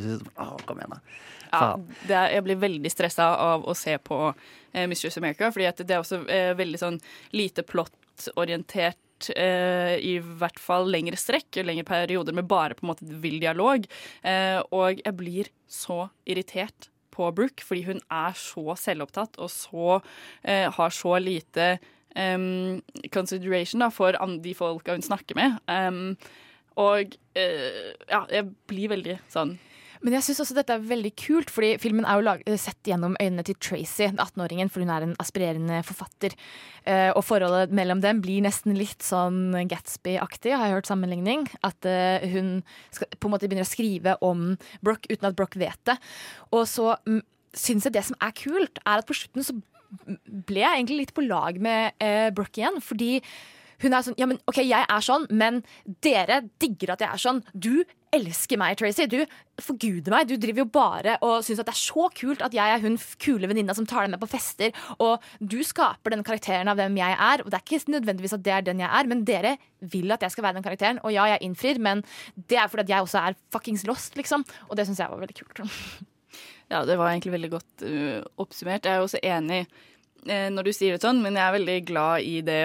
[0.66, 1.02] kom igjen, da.
[1.52, 1.84] Ja, Faen.
[2.08, 5.98] det er, jeg blir veldig stressa av å se på eh, Mistress America, fordi det
[5.98, 7.00] er også eh, veldig sånn
[7.36, 8.96] lite plottorientert.
[9.30, 13.86] Eh, I hvert fall lengre strekk lengre perioder med bare på en måte vill dialog.
[14.24, 19.98] Eh, og jeg blir så irritert på Brooke, fordi hun er så selvopptatt og så
[20.44, 21.74] eh, har så lite
[22.16, 22.80] um,
[23.12, 25.60] consideration da, for de folka hun snakker med.
[25.68, 26.16] Um,
[26.80, 29.58] og ja, jeg blir veldig sånn
[30.02, 32.90] Men jeg syns også dette er veldig kult, fordi filmen er jo lag eh, sett
[32.90, 36.34] gjennom øynene til Tracy, 18-åringen, for hun er en aspirerende forfatter.
[36.82, 41.46] Uh, og forholdet mellom dem blir nesten litt sånn Gatsby-aktig, har jeg hørt sammenligning.
[41.68, 42.54] At uh, hun
[42.90, 46.00] skal, på en måte begynner å skrive om Broch uten at Broch vet det.
[46.50, 47.22] Og så mm,
[47.54, 49.58] syns jeg det som er kult, er at på slutten så
[50.26, 53.20] ble jeg egentlig litt på lag med uh, Broch igjen, fordi
[53.82, 55.64] hun er sånn Ja, men OK, jeg er sånn, men
[56.06, 57.42] dere digger at jeg er sånn.
[57.54, 59.08] Du elsker meg, Tracy.
[59.08, 59.20] Du
[59.62, 60.28] forguder meg.
[60.30, 62.98] Du driver jo bare og syns at det er så kult at jeg er hun
[63.24, 64.76] kule venninna som tar deg med på fester.
[65.00, 68.46] Og du skaper den karakteren av hvem jeg er, og det er ikke nødvendigvis at
[68.46, 69.56] det er den jeg er, men dere
[69.94, 71.02] vil at jeg skal være den karakteren.
[71.06, 72.04] Og ja, jeg innfrir, men
[72.36, 74.46] det er fordi at jeg også er fuckings lost, liksom.
[74.70, 75.66] Og det syns jeg var veldig kult.
[76.72, 78.86] Ja, det var egentlig veldig godt uh, oppsummert.
[78.88, 82.28] Jeg er også enig uh, når du sier det sånn, men jeg er veldig glad
[82.28, 82.62] i det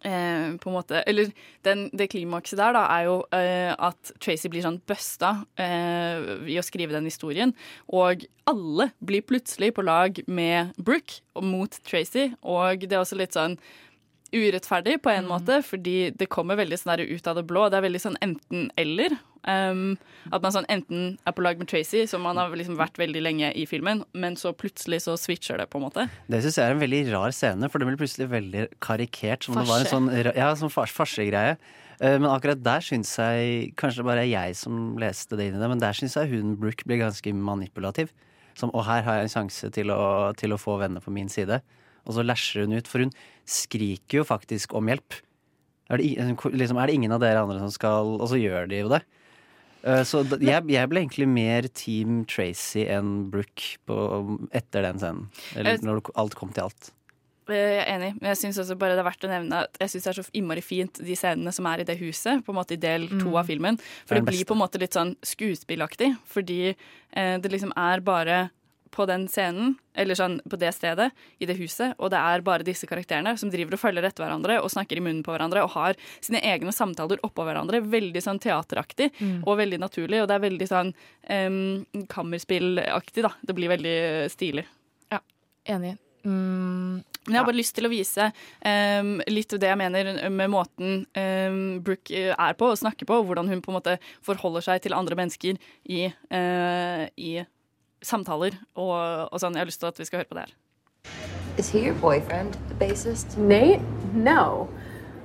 [0.00, 1.32] eh, på en måte Eller
[1.66, 6.58] den, det klimakset der, da, er jo eh, at Tracy blir sånn busta eh, i
[6.58, 7.54] å skrive den historien.
[7.92, 13.36] Og alle blir plutselig på lag med Brooke mot Tracy, og det er også litt
[13.36, 13.58] sånn
[14.32, 17.68] urettferdig på en måte, fordi det kommer veldig sånn ut av det blå.
[17.70, 19.18] Det er veldig sånn enten-eller.
[19.42, 19.96] Um,
[20.30, 23.22] at man sånn enten er på lag med Tracy, som man har liksom vært veldig
[23.24, 26.06] lenge i filmen, men så plutselig så switcher det, på en måte.
[26.30, 29.48] Det syns jeg er en veldig rar scene, for det blir plutselig veldig karikert.
[29.48, 31.56] Som det var en sånn, ja, sånn fars, farsegreie.
[31.98, 35.58] Eh, Men akkurat der syns jeg Kanskje det bare er jeg som leste det inn
[35.58, 38.14] i det, men der syns jeg hun Brooke blir ganske manipulativ.
[38.54, 41.28] Som, 'Å, her har jeg en sjanse til å, til å få venner på min
[41.28, 41.62] side.
[42.06, 43.12] Og så lasher hun ut, for hun
[43.46, 45.20] skriker jo faktisk om hjelp.
[45.92, 46.06] Er det,
[46.56, 49.02] liksom, er det ingen av dere andre som skal Og så gjør de jo det.
[49.84, 53.96] Eh, Så jeg, jeg ble egentlig mer Team Tracy enn Brooke på,
[54.54, 55.28] etter den scenen.
[55.58, 56.92] Eller når alt kom til alt.
[57.50, 59.76] Eh, Jeg er enig, men jeg syns også bare det er verdt å nevne at
[59.82, 62.54] jeg synes det er så innmari fint de scenene som er i det huset, på
[62.54, 63.36] en måte i del to Mm.
[63.36, 63.78] av filmen.
[64.06, 68.00] For det, det, blir på en måte litt sånn skuespillaktig, fordi eh, det liksom er
[68.00, 68.50] bare
[68.92, 71.08] på den scenen, eller sånn på det stedet,
[71.40, 74.58] i det huset, og det er bare disse karakterene som driver og følger etter hverandre
[74.60, 77.80] og snakker i munnen på hverandre og har sine egne samtaler oppå hverandre.
[77.92, 79.42] Veldig sånn teateraktig Mm.
[79.46, 80.94] og veldig naturlig, og det er veldig sånn
[81.30, 83.32] um, kammerspillaktig, da.
[83.42, 83.94] Det blir veldig
[84.24, 84.64] eh, stilig.
[85.12, 85.20] Ja,
[85.66, 85.96] enig.
[86.24, 88.28] Mm, Men jeg har bare lyst til å vise
[88.66, 93.06] um, litt av det jeg mener med måten um, Brooke eh, er på og snakker
[93.08, 93.96] på, og hvordan hun på en måte
[94.26, 95.58] forholder seg til andre mennesker
[95.90, 96.04] i,
[96.34, 97.42] uh, i
[98.02, 99.56] samtaler og, og sånn.
[99.56, 100.58] Jeg har lyst til at vi skal høre på det her.
[101.58, 103.36] Is he your boyfriend, the bassist?
[103.36, 103.82] Nate?
[104.14, 104.68] No.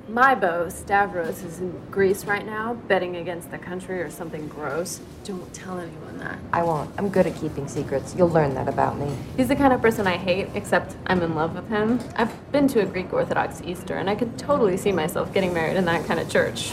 [0.10, 5.02] My beau, Stavros, is in Greece right now, betting against the country or something gross.
[5.26, 6.38] Don't tell anyone that.
[6.54, 6.90] I won't.
[6.98, 8.16] I'm good at keeping secrets.
[8.18, 9.14] You'll learn that about me.
[9.36, 12.00] He's the kind of person I hate, except I'm in love with him.
[12.16, 15.76] I've been to a Greek Orthodox Easter, and I could totally see myself getting married
[15.76, 16.72] in that kind of church.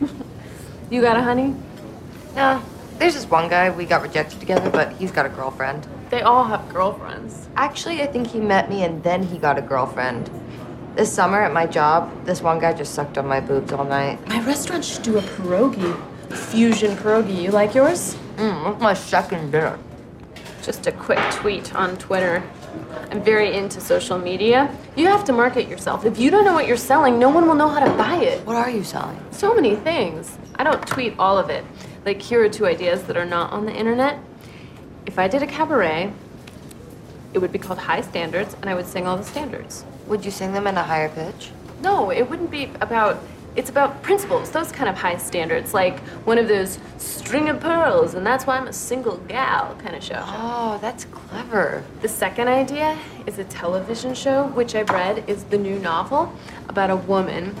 [0.90, 1.54] you got a honey?
[2.34, 2.60] Nah,
[2.98, 5.86] there's this one guy we got rejected together, but he's got a girlfriend.
[6.10, 7.48] They all have girlfriends.
[7.56, 10.30] Actually, I think he met me and then he got a girlfriend.
[10.94, 14.26] This summer at my job, this one guy just sucked on my boobs all night.
[14.28, 16.00] My restaurant should do a pierogi.
[16.30, 17.42] Fusion pierogi.
[17.42, 18.16] You like yours?
[18.36, 19.78] Mm, what's my second dinner?
[20.62, 22.42] Just a quick tweet on Twitter.
[23.10, 24.74] I'm very into social media.
[24.96, 26.04] You have to market yourself.
[26.04, 28.44] If you don't know what you're selling, no one will know how to buy it.
[28.46, 29.18] What are you selling?
[29.30, 30.36] So many things.
[30.56, 31.64] I don't tweet all of it.
[32.04, 34.18] Like, here are two ideas that are not on the internet.
[35.06, 36.12] If I did a cabaret,
[37.32, 39.84] it would be called High Standards, and I would sing all the standards.
[40.06, 41.50] Would you sing them in a higher pitch?
[41.82, 43.22] No, it wouldn't be about.
[43.56, 48.14] It's about principles, those kind of high standards, like one of those string of pearls,
[48.14, 50.20] and that's why I'm a single gal kind of show.
[50.26, 51.84] Oh, that's clever.
[52.02, 56.32] The second idea is a television show, which I've read is the new novel
[56.68, 57.54] about a woman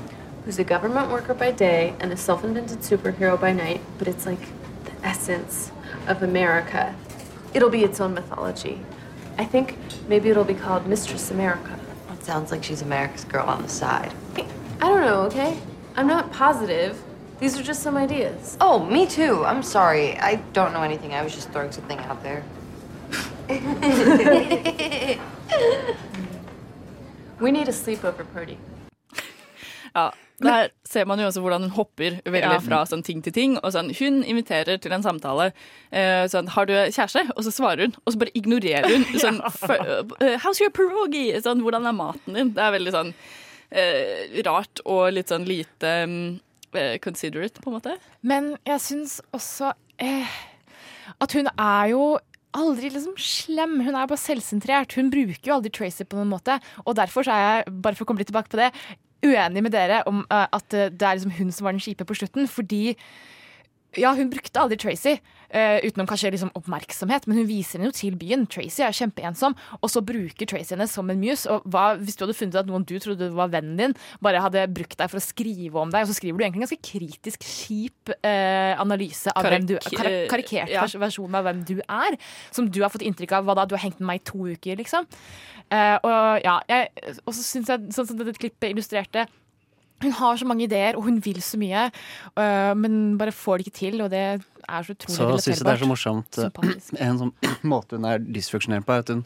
[0.44, 4.26] who's a government worker by day and a self invented superhero by night, but it's
[4.26, 4.40] like
[4.84, 5.70] the essence
[6.08, 6.94] of America.
[7.54, 8.80] It'll be its own mythology.
[9.38, 9.76] I think
[10.08, 11.78] maybe it'll be called Mistress America.
[12.12, 14.12] It sounds like she's America's girl on the side.
[14.36, 15.56] I don't know, okay?
[15.96, 16.96] I'm not positive.
[17.40, 18.56] These are just some ideas.
[18.60, 19.44] Oh, me too.
[19.44, 20.18] I'm sorry.
[20.18, 21.14] I don't know anything.
[21.14, 22.42] I was just throwing something out there.
[27.40, 28.56] We need a sleepover party.
[29.94, 30.10] Ja,
[30.42, 32.58] Der ser man jo også hvordan hun hopper veldig Ja.
[32.58, 33.58] fra sånn ting til ting.
[33.62, 35.52] Og sånn, hun inviterer til en samtale.
[35.92, 39.04] Eh, sånn 'Har du kjæreste?' Og så svarer hun, og så bare ignorerer hun.
[39.24, 39.40] Sånn,
[40.20, 43.14] eh, 'How's your pierogi?' Sånn, 'Hvordan er maten din?' Det er veldig sånn
[43.74, 46.28] eh, rart og litt sånn lite mm,
[46.78, 47.96] eh, considerate, på en måte.
[48.22, 50.38] Men jeg syns også eh,
[51.20, 52.04] at hun er jo
[52.54, 53.78] aldri liksom slem.
[53.82, 54.94] Hun er bare selvsentrert.
[54.98, 56.58] Hun bruker jo aldri Tracy på noen måte.
[56.84, 58.70] Og derfor så er jeg, bare for å komme litt tilbake på det,
[59.24, 62.06] uenig med dere om uh, at eh, det er liksom hun som var den kjipe
[62.06, 62.48] på slutten.
[62.50, 62.82] Fordi
[63.98, 65.16] ja, hun brukte aldri Tracy,
[65.54, 68.46] eh, utenom kanskje liksom oppmerksomhet, men hun viser henne jo til byen.
[68.50, 71.46] Tracy er kjempeensom, og så bruker Tracy henne som en mus.
[71.50, 74.66] Og hva, hvis du hadde funnet at noen du trodde var vennen din, bare hadde
[74.74, 77.46] brukt deg for å skrive om deg, og så skriver du egentlig en ganske kritisk,
[77.46, 80.84] kjip uh, analyse av hvem du Karik- kar Karikert ja.
[81.00, 82.18] versjon av hvem du er,
[82.54, 84.48] som du har fått inntrykk av hva da, du har hengt med meg i to
[84.54, 85.08] uker, liksom.
[85.72, 89.26] Uh, og ja, jeg, og så syns jeg, sånn som dette klippet illustrerte
[90.02, 91.86] hun har så mange ideer, og hun vil så mye,
[92.36, 94.02] uh, men bare får det ikke til.
[94.04, 96.94] Og det er så utrolig Så syns jeg det er så morsomt eh, Sympatisk.
[97.08, 97.34] En sånn
[97.74, 99.24] måte hun er dysfunksjonell på, er at hun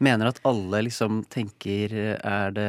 [0.00, 2.68] mener at alle liksom tenker er det,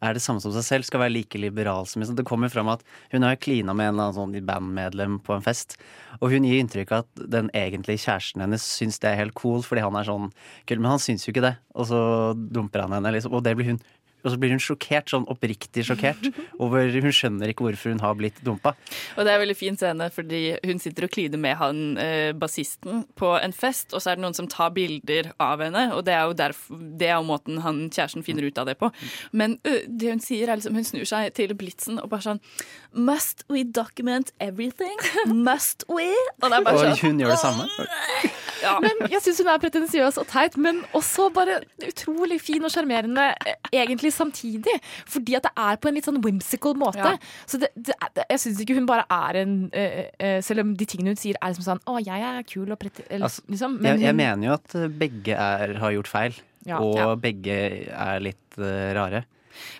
[0.00, 2.16] er det samme som seg selv, skal være like liberal som liksom.
[2.16, 5.44] Det kommer fram at hun har klina med en eller annen sånn bandmedlem på en
[5.44, 5.76] fest,
[6.20, 9.60] og hun gir inntrykk av at den egentlige kjæresten hennes syns det er helt cool
[9.66, 10.30] fordi han er sånn
[10.64, 12.00] kul, men han syns jo ikke det, og så
[12.32, 13.82] dumper han henne, liksom, og det blir hun
[14.22, 16.28] og så blir hun sjokkert, sånn oppriktig sjokkert.
[16.62, 18.74] over Hun skjønner ikke hvorfor hun har blitt dumpa.
[19.16, 22.30] Og det er en veldig fin scene, fordi hun sitter og kliner med han eh,
[22.38, 26.04] bassisten på en fest, og så er det noen som tar bilder av henne, og
[26.06, 28.92] det er jo, derfor, det er jo måten han kjæresten finner ut av det på.
[29.32, 32.40] Men ø, det hun sier, er liksom Hun snur seg til Blitzen og bare sånn
[32.92, 34.96] Must we document everything?
[35.26, 36.08] Must we?
[36.40, 37.68] Og det er bare sånn hun gjør det samme.
[38.62, 38.76] Ja.
[38.82, 41.58] Men jeg syns hun er pretensiøs og teit, men også bare
[41.88, 44.76] utrolig fin og sjarmerende eh, egentlig samtidig.
[45.10, 47.02] Fordi at det er på en litt sånn whimsical måte.
[47.02, 47.16] Ja.
[47.50, 47.96] Så det, det,
[48.30, 51.36] jeg syns ikke hun bare er en uh, uh, Selv om de tingene hun sier
[51.40, 53.04] er liksom sånn Å, jeg er kul og prete...
[53.18, 53.78] Altså, liksom.
[53.82, 56.78] jeg, jeg hun- mener jo at begge er, har gjort feil, Ja.
[56.78, 57.56] og begge
[57.90, 59.24] er litt uh, rare.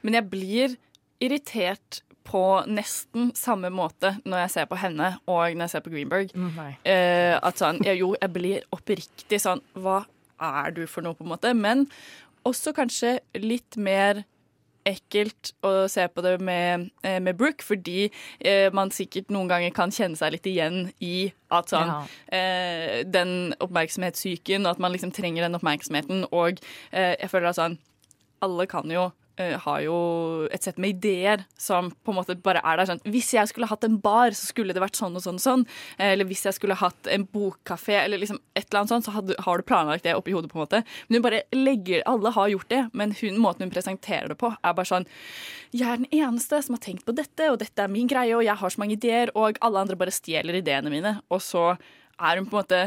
[0.02, 0.74] Men jeg blir
[1.22, 2.02] irritert
[2.32, 2.42] på
[2.72, 6.32] nesten samme måte når jeg ser på henne og når jeg ser på Greenberg.
[6.32, 6.58] Mm.
[6.88, 9.98] Eh, at sånn, jeg, jo, jeg blir oppriktig sånn Hva
[10.42, 11.52] er du for noe, på en måte?
[11.54, 11.84] Men
[12.48, 14.24] også kanskje litt mer
[14.88, 18.08] ekkelt å se på det med, eh, med Brooke, fordi
[18.42, 22.00] eh, man sikkert noen ganger kan kjenne seg litt igjen i at sånn Ja.
[22.34, 26.24] eh, Den oppmerksomhetssyken, og at man liksom trenger den oppmerksomheten.
[26.32, 26.58] Og
[26.90, 27.78] eh, jeg føler at sånn
[28.42, 29.12] Alle kan jo
[29.64, 29.96] har jo
[30.52, 33.68] et sett med ideer som på en måte bare er der sånn Hvis jeg skulle
[33.70, 35.62] hatt en bar, så skulle det vært sånn og sånn og sånn.
[35.96, 39.14] Eh, Eller hvis jeg skulle hatt en bokkafé, eller liksom et eller annet sånt, så
[39.16, 40.82] har du planlagt det oppi hodet, på en måte.
[41.08, 44.52] Men hun bare legger Alle har gjort det, men hun, måten hun presenterer det på,
[44.52, 45.08] er bare sånn
[45.72, 48.44] Jeg er den eneste som har tenkt på dette, og dette er min greie, og
[48.44, 51.16] jeg har så mange ideer, og alle andre bare stjeler ideene mine.
[51.32, 51.72] Og så
[52.20, 52.82] er hun på en måte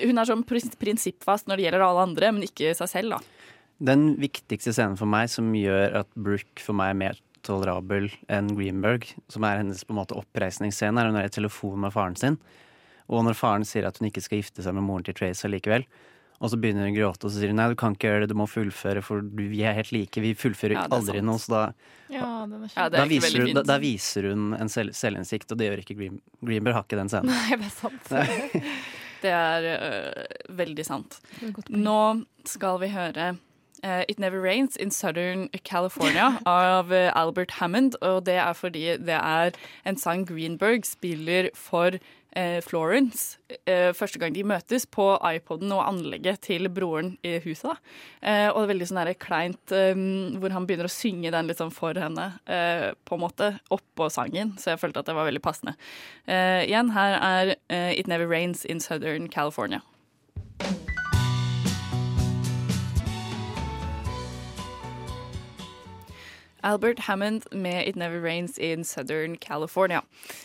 [0.00, 3.41] Hun er sånn prinsippfast når det gjelder alle andre, men ikke seg selv, da.
[3.82, 8.52] Den viktigste scenen for meg som gjør at Brooke for meg er mer tolerabel enn
[8.54, 12.14] Greenberg, som er hennes på en måte oppreisningsscene, er hun er i telefon med faren
[12.20, 12.36] sin.
[13.10, 15.82] Og når faren sier at hun ikke skal gifte seg med moren til Trace likevel,
[16.42, 18.24] og så begynner hun å gråte, og så sier hun nei, du kan ikke gjøre
[18.24, 20.22] det, du må fullføre, for du, vi er helt like.
[20.22, 21.26] Vi fullfører Ja, aldri sant.
[21.28, 21.60] noe, så da
[22.10, 22.30] Ja,
[22.78, 25.82] Ja, da er viser, hun, da, da viser hun en selv, selvinnsikt, og det gjør
[25.84, 26.78] ikke Green, Greenberg.
[26.78, 27.30] har ikke den scenen.
[27.34, 28.10] Nei, det er sant.
[29.22, 30.24] Det er øh,
[30.62, 31.18] veldig sant.
[31.70, 31.98] Nå
[32.50, 33.32] skal vi høre
[33.82, 37.96] eh, It Never Rains in Southern California av uh, Albert Hammond.
[38.02, 39.52] Og det er fordi det er
[39.84, 43.38] en sang Greenberg spiller for uh, Florence
[43.68, 47.76] første gang de møtes på iPoden og anlegget til broren i huset.
[48.22, 51.60] og det er veldig sånn der kleint um, hvor han begynner å synge den litt
[51.60, 54.56] sånn for henne, på en måte, oppå sangen.
[54.56, 55.76] Så jeg følte at det var veldig passende.
[56.24, 57.54] Igjen, her er
[57.92, 59.84] It Never Rains in Southern California.
[66.62, 70.00] Albert Hammond med It Never Rains in Southern California.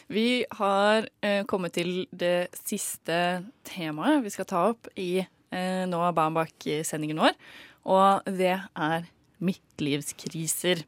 [0.10, 6.14] Vi har eh, kommet til det siste temaet vi skal ta opp i eh, Noah
[6.18, 7.38] Bambak-sendingen vår,
[7.86, 9.08] og det er
[9.40, 10.84] midtlivskriser.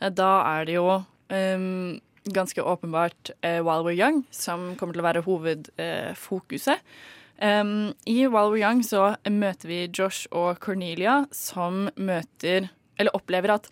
[0.00, 0.88] Eh, Da er det jo
[1.28, 2.00] eh,
[2.32, 6.80] ganske åpenbart eh, While We're Young som kommer til å være hovedfokuset.
[7.40, 12.66] I While We're Young så møter vi Josh og Cornelia som møter
[13.00, 13.68] eller opplever at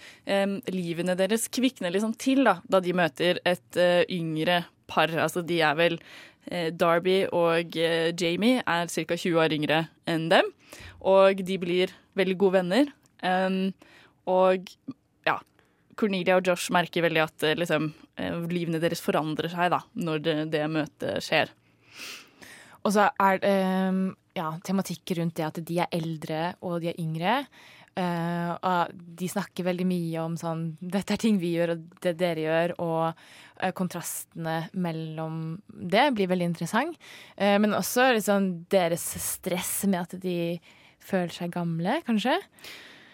[0.73, 5.13] livene deres kvikner liksom til da, da de møter et eh, yngre par.
[5.13, 5.99] Altså de er vel
[6.51, 9.17] eh, Darby og eh, Jamie er ca.
[9.17, 10.51] 20 år yngre enn dem.
[11.01, 12.91] Og de blir veldig gode venner.
[13.23, 13.73] Um,
[14.29, 14.69] og
[15.27, 15.39] ja,
[15.99, 17.93] Cornelia og Josh merker veldig at liksom,
[18.51, 21.51] livene deres forandrer seg da, når det, det møtet skjer.
[22.87, 23.41] Og så er
[23.89, 24.05] um,
[24.39, 27.41] ja, tematikk rundt det at de er eldre og de er yngre.
[27.99, 32.15] Eh, og de snakker veldig mye om sånn Dette er ting vi gjør, og det
[32.21, 32.75] dere gjør.
[32.85, 36.99] Og uh, kontrastene mellom det blir veldig interessant.
[37.35, 40.39] Uh, men også liksom deres stress med at de
[41.09, 42.37] føler seg gamle, kanskje.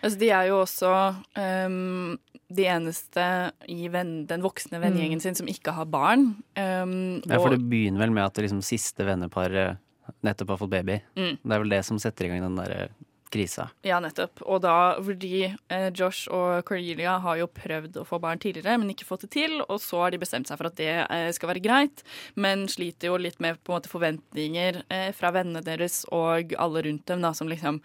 [0.04, 0.90] Altså, de er jo også
[1.38, 2.18] um,
[2.52, 3.24] de eneste
[3.72, 6.34] i venn, den voksne vennegjengen sin som ikke har barn.
[6.58, 9.80] Um, Ja, for det begynner vel med at det liksom siste venneparet
[10.24, 10.98] nettopp har fått baby.
[11.16, 11.38] Mm.
[11.40, 12.90] Det er vel det som setter i gang den derre
[13.34, 13.68] krisa.
[13.86, 14.42] Ja, nettopp.
[14.46, 18.92] Og da fordi eh, Josh og Cordelia har jo prøvd å få barn tidligere, men
[18.94, 19.58] ikke fått det til.
[19.66, 22.04] Og så har de bestemt seg for at det eh, skal være greit,
[22.38, 26.84] men sliter jo litt med på en måte forventninger eh, fra vennene deres og alle
[26.86, 27.82] rundt dem, da, som liksom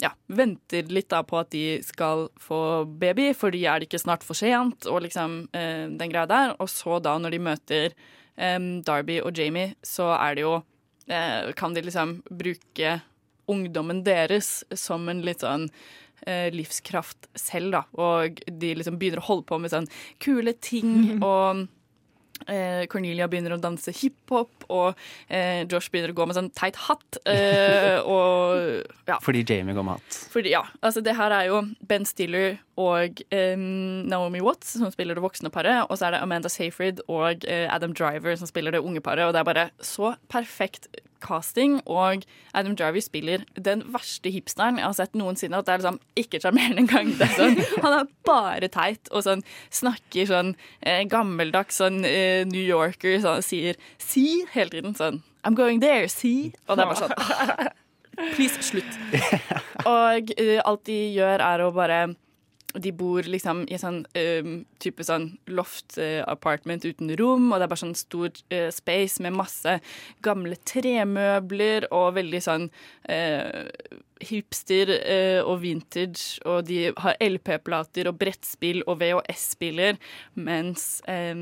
[0.00, 4.24] ja, venter litt da på at de skal få baby, fordi er det ikke snart
[4.24, 6.56] for sent, og liksom eh, den greia der.
[6.58, 7.96] Og så da, når de møter
[8.40, 10.56] em, Darby og Jamie, så er det jo
[11.10, 13.00] eh, Kan de liksom bruke
[13.50, 15.68] ungdommen deres som en litt sånn
[16.26, 17.84] eh, livskraft selv, da.
[18.00, 19.90] Og de liksom begynner å holde på med sånn
[20.22, 21.66] kule ting, og
[22.46, 24.98] eh, Cornelia begynner å danse hiphop, og
[25.28, 27.20] eh, Josh begynner å gå med sånn teit hatt.
[27.28, 29.18] Eh, og ja.
[29.24, 30.20] Fordi Jamie går med hatt.
[30.32, 35.24] Fordi, ja, altså det her er jo Ben Stiller og Naomi Watts som spiller det
[35.24, 38.84] voksne paret, og så er det Amanda Seyfried og eh, Adam Driver som spiller det
[38.84, 40.88] unge paret, og det er bare så perfekt
[41.22, 42.24] casting, og
[42.56, 46.40] Adam Jarvie spiller den verste hipsteren jeg har sett noensinne, at det er liksom ikke
[46.42, 47.12] sjarmerende engang.
[47.18, 49.44] Det er sånn, han er bare teit og sånn
[49.80, 55.54] snakker sånn eh, gammeldags sånn eh, New Yorker, sånn, sier si hele tiden sånn I'm
[55.56, 56.52] going there, see.
[56.68, 57.70] Og det er bare sånn
[58.34, 58.98] Please, slutt.
[59.88, 62.00] Og eh, alt de gjør, er å bare
[62.74, 64.52] De bor liksom i sånn um,
[64.82, 69.22] type sånn loft eh, apartment uten rom, og det er bare sånn stor uh, space
[69.24, 69.78] med masse
[70.22, 72.68] gamle tremøbler og veldig sånn
[73.10, 73.66] uh,
[74.22, 79.98] hipster uh, og vintage, og de har LP-plater og brettspill og VHS-spiller,
[80.38, 81.34] mens eh,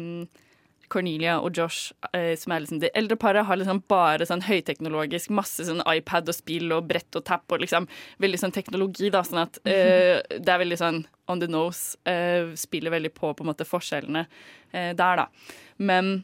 [0.93, 5.31] Cornelia og Josh, eh, som er liksom det eldre paret, har liksom bare sånn høyteknologisk,
[5.35, 7.89] masse sånn iPad og spill og brett og tapp og liksom
[8.23, 11.99] veldig sånn teknologi, da, sånn at eh, det er veldig sånn on the nose.
[12.09, 14.25] Eh, spiller veldig på på en måte forskjellene
[14.73, 15.29] eh, der, da.
[15.79, 16.23] Men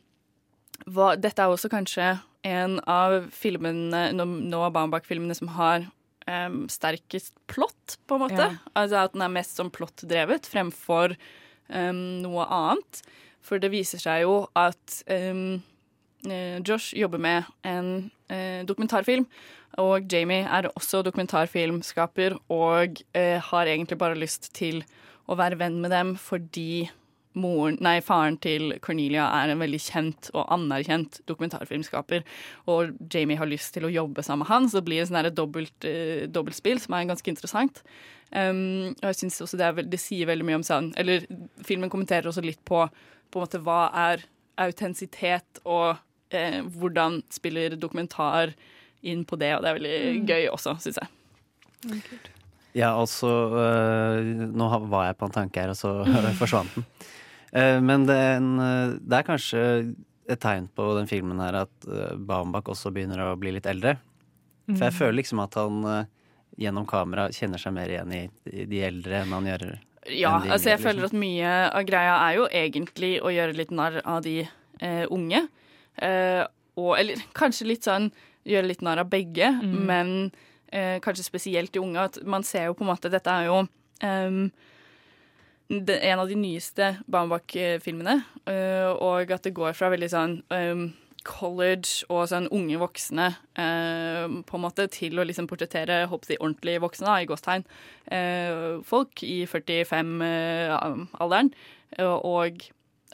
[0.91, 2.15] hva, dette er også kanskje
[2.45, 5.87] en av filmene, No- Noah Baumbach-filmene som har
[6.29, 8.49] um, sterkest plott, på en måte.
[8.53, 8.73] Ja.
[8.77, 11.15] Altså at den er mest sånn plottdrevet fremfor
[11.69, 13.01] um, noe annet.
[13.45, 15.61] For det viser seg jo at eh,
[16.65, 19.27] Josh jobber med en uh, dokumentarfilm,
[19.83, 24.85] og Jamie er også dokumentarfilmskaper og uh, har egentlig bare lyst til
[25.27, 26.87] å være venn med dem fordi
[27.35, 32.23] moren, nei, faren til Cornelia er en veldig kjent og anerkjent dokumentarfilmskaper,
[32.71, 35.33] og Jamie har lyst til å jobbe sammen med han, så det blir sånn her
[35.35, 37.83] dobbelt, uh, dobbeltspill som er ganske interessant.
[38.35, 41.23] Um, og jeg synes også det, er, det sier veldig mye om sånn Eller
[41.63, 42.81] filmen kommenterer også litt på
[43.31, 43.81] på en måte hva
[44.11, 44.25] er
[44.61, 45.97] autentisitet, og
[46.31, 48.53] eh, hvordan spiller dokumentar
[49.03, 50.27] inn på det, og det er veldig Mm.
[50.31, 51.09] gøy også, syns jeg.
[52.75, 55.93] Ja, altså øh, Nå var jeg på en tanke her, og så
[56.41, 56.87] forsvant den.
[57.55, 59.61] Uh, men det er, en, øh, det er kanskje
[60.27, 63.97] et tegn på den filmen her at uh, Baumbach også begynner å bli litt eldre.
[64.67, 64.99] For jeg Mm.
[64.99, 66.05] føler liksom at han uh,
[66.59, 69.65] gjennom kamera kjenner seg mer igjen i, i de eldre enn han gjør
[70.13, 73.71] Ja, de altså jeg føler at mye av greia er jo egentlig å gjøre litt
[73.73, 75.47] narr av de eh, unge.
[76.03, 76.43] Eh,
[76.77, 78.11] og, eller kanskje litt sånn
[78.45, 79.79] gjøre litt narr av begge, Mm.
[79.89, 80.33] men
[80.73, 82.05] eh, kanskje spesielt de unge.
[82.11, 83.63] At man ser jo på en måte Dette er jo
[84.05, 84.51] um,
[85.69, 90.91] det, en av de nyeste Baumbach-filmene, uh, og at det går fra veldig sånn ehm,
[91.25, 93.31] college og sånn unge voksne
[93.61, 97.67] eh, på en måte til å liksom portrettere håper jeg, ordentlig voksne, da, i gåstegn,
[98.13, 101.53] eh, folk i 45-alderen.
[102.05, 102.65] og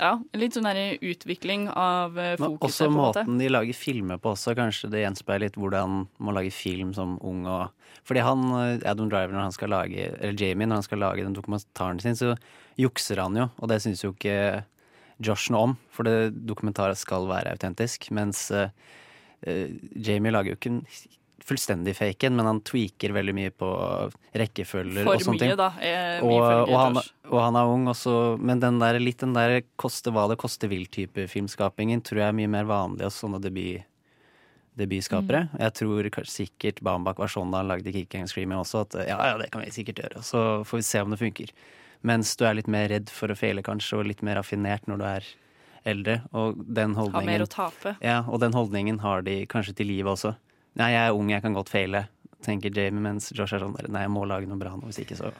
[0.01, 2.41] ja, litt sånn der utvikling av fokuset.
[2.41, 3.25] Men også på en måte.
[3.25, 7.19] måten de lager filmer på også, kanskje det gjenspeiler litt hvordan man lager film som
[7.21, 7.69] ung og
[8.07, 11.25] Fordi han, eh, Adam Driver, når han skal lage Eller Jamie, når han skal lage
[11.25, 12.37] den dokumentaren sin, så
[12.79, 14.65] jukser han jo, og det syns jo ikke
[15.21, 18.09] Josh noe om, for det dokumentaret skal være autentisk.
[18.17, 18.73] Mens eh,
[19.47, 20.85] eh, Jamie lager jo ikke en
[21.51, 23.69] fullstendig fake en, men han tweaker veldig mye på
[24.39, 25.55] rekkefølger For og sånne mye, ting.
[25.59, 26.37] da, er, og,
[26.69, 30.29] og, han, og han er ung også, men den der, litt den der koste hva
[30.31, 33.83] det koste vil-type filmskapingen tror jeg er mye mer vanlig hos sånne debut,
[34.79, 35.47] debutskapere.
[35.51, 35.59] Mm.
[35.65, 39.19] Jeg tror sikkert Bambak var sånn da han lagde Kick and Screaming også, at ja,
[39.33, 41.55] ja, det kan vi sikkert gjøre, så får vi se om det funker.
[42.07, 45.01] Mens du er litt mer redd for å feile, kanskje, og litt mer raffinert når
[45.01, 45.27] du er
[45.91, 46.21] eldre.
[46.37, 47.97] Og den Har holdningen mer å tape.
[48.05, 50.35] Ja, og den holdningen har de kanskje til livet også.
[50.81, 52.07] Nei, jeg er ung, jeg kan godt feile,
[52.47, 55.03] tenker Jamie, mens Josh er sånn der, nei, jeg må lage noe bra nå, hvis
[55.03, 55.33] ikke så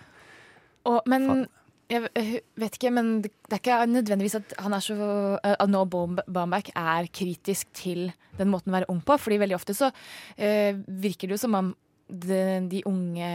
[0.89, 1.49] Og, men jeg
[1.91, 4.97] jeg vet ikke, men det er ikke nødvendigvis at han er så
[5.43, 9.17] eh, At Noah Baum- Baumbach er kritisk til den måten å være ung på.
[9.19, 11.73] Fordi veldig ofte så uh, virker det jo som om
[12.07, 12.39] de,
[12.71, 13.31] de unge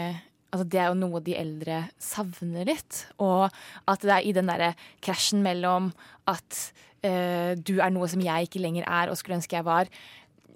[0.55, 3.01] Altså det er jo noe de eldre savner litt.
[3.19, 3.49] Og
[3.91, 4.71] at det er i den derre
[5.03, 5.89] krasjen mellom
[6.31, 6.59] at
[7.03, 9.91] uh, du er noe som jeg ikke lenger er og skulle ønske jeg var.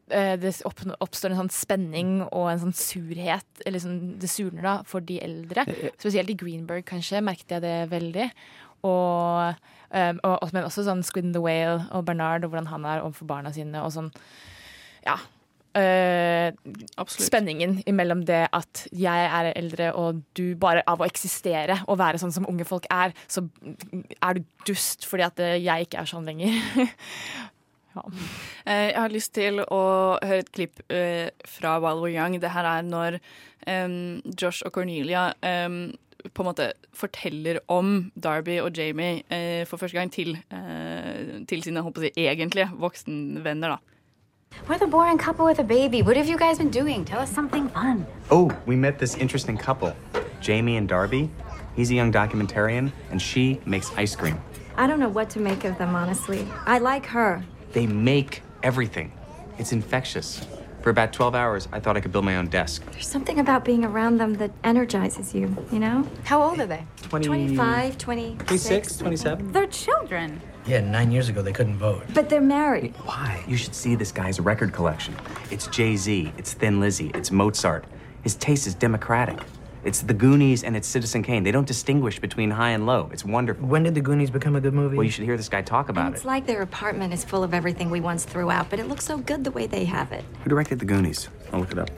[0.09, 4.63] Uh, Det opp, oppstår en sånn spenning og en sånn surhet, eller sånn, det surner
[4.65, 5.67] da, for de eldre.
[5.99, 8.29] Spesielt i Greenberg, kanskje, merket jeg det veldig.
[8.87, 9.59] Og,
[9.91, 12.85] um, og, og- men også sånn Squid and the Whale og Bernard og hvordan han
[12.87, 13.83] er overfor barna sine.
[13.83, 14.09] Og sånn,
[15.05, 15.17] ja.
[15.79, 21.99] Eh, spenningen imellom det at jeg er eldre, og du bare av å eksistere og
[22.01, 23.45] være sånn som unge folk er, så
[24.19, 26.59] er du dust fordi at eh, jeg ikke er sånn lenger.
[27.99, 29.79] Eh, Jeg har lyst til å
[30.21, 32.37] høre et klipp uh, fra While We're Young.
[32.39, 33.17] Det her er når
[33.65, 35.89] um, Josh og Cornelia um,
[36.33, 41.63] på en måte forteller om Darby og Jamie eh, for første gang til, eh, til
[41.63, 43.75] sine håper jeg, å egentlige voksenvenner.
[43.75, 43.98] da.
[44.69, 46.03] We're the boring couple with a baby.
[46.03, 47.03] What have you guys been doing?
[47.03, 48.05] Tell us something fun.
[48.29, 49.95] Oh, we met this interesting couple,
[50.41, 51.31] Jamie and Darby.
[51.75, 54.39] He's a young documentarian, and she makes ice cream.
[54.77, 56.47] I don't know what to make of them, honestly.
[56.67, 57.43] I like her.
[57.71, 59.11] They make everything.
[59.57, 60.45] It's infectious.
[60.81, 62.83] For about 12 hours, I thought I could build my own desk.
[62.91, 66.07] There's something about being around them that energizes you, you know?
[66.23, 66.85] How old are they?
[67.01, 68.45] 20 25, 26.
[68.45, 69.51] 26, 27.
[69.51, 70.41] They're children.
[70.65, 72.03] Yeah, nine years ago they couldn't vote.
[72.13, 72.95] But they're married.
[73.05, 73.43] Why?
[73.47, 75.15] You should see this guy's record collection.
[75.51, 77.85] It's Jay Z, it's Thin Lizzy, it's Mozart.
[78.23, 79.39] His taste is democratic.
[79.85, 81.43] It's the Goonies and it's Citizen Kane.
[81.43, 83.09] They don't distinguish between high and low.
[83.13, 83.65] It's wonderful.
[83.65, 84.97] When did the Goonies become a good movie?
[84.97, 86.17] Well, you should hear this guy talk about It's it.
[86.17, 89.05] It's like their apartment is full of everything we once threw out, but it looks
[89.05, 90.25] so good the way they have it.
[90.43, 91.29] Who directed the Goonies?
[91.53, 91.89] I'll look it up.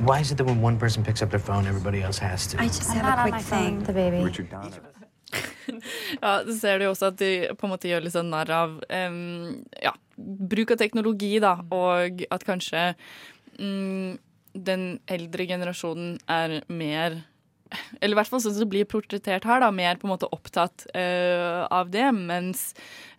[0.00, 2.60] Why is it that when one person picks up their phone, everybody else has to?
[2.60, 3.82] I just have a quick thing.
[3.82, 4.22] The baby.
[4.22, 4.70] Richard Donner.
[6.22, 8.48] Ja, så ser du jo også at de på en måte gjør litt sånn narr
[8.56, 12.84] av um, ja, bruk av teknologi, da, og at kanskje
[13.60, 14.16] um,
[14.56, 17.20] den eldre generasjonen er mer
[18.00, 20.28] eller i hvert fall sånn som det blir portrettert her, da, mer på en måte
[20.34, 22.70] opptatt uh, av det, mens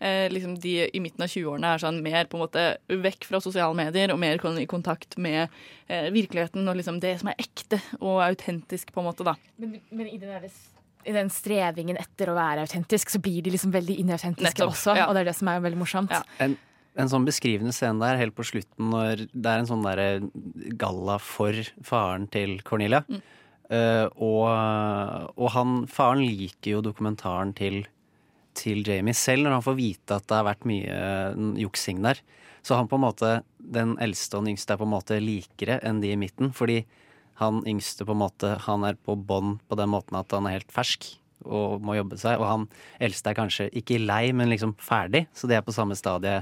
[0.02, 3.42] uh, liksom de i midten av 20-årene er sånn mer på en måte vekk fra
[3.44, 5.48] sosiale medier og mer i kontakt med
[5.92, 9.36] uh, virkeligheten og liksom det som er ekte og autentisk, på en måte, da.
[9.62, 10.48] Men, men i, den der,
[11.06, 14.98] i den strevingen etter å være autentisk, så blir de liksom veldig inautentiske Nettopp, også.
[14.98, 15.10] ja.
[15.10, 16.16] Og det er det som er veldig morsomt.
[16.44, 16.58] En,
[17.00, 20.10] en sånn beskrivende scene der helt på slutten når det er en sånn derre
[20.80, 21.56] galla for
[21.86, 23.04] faren til Cornelia.
[23.08, 23.22] Mm.
[23.70, 24.46] Eh, og,
[25.38, 27.84] og han, faren liker jo dokumentaren til,
[28.58, 32.22] til Jamie selv når han får vite at det har vært mye eh, juksing der.
[32.66, 35.80] Så han på en måte, den eldste og den yngste er på en måte likere
[35.86, 36.52] enn de i midten.
[36.56, 36.82] Fordi
[37.40, 40.58] han yngste på en måte, han er på bånn på den måten at han er
[40.58, 41.08] helt fersk
[41.48, 42.42] og må jobbe seg.
[42.42, 42.66] Og han
[43.00, 45.28] eldste er kanskje ikke lei, men liksom ferdig.
[45.32, 46.42] Så de er på samme stadie.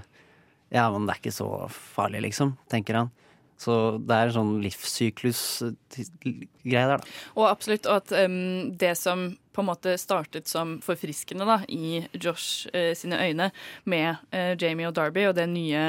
[0.74, 3.14] Ja, men det er ikke så farlig, liksom, tenker han.
[3.58, 6.98] Så det er en sånn livssyklus-greie der, da.
[7.36, 12.06] Og absolutt og at um, det som på en måte startet som forfriskende da, i
[12.14, 13.52] Josh uh, sine øyne
[13.90, 15.82] med uh, Jamie og Darby og det nye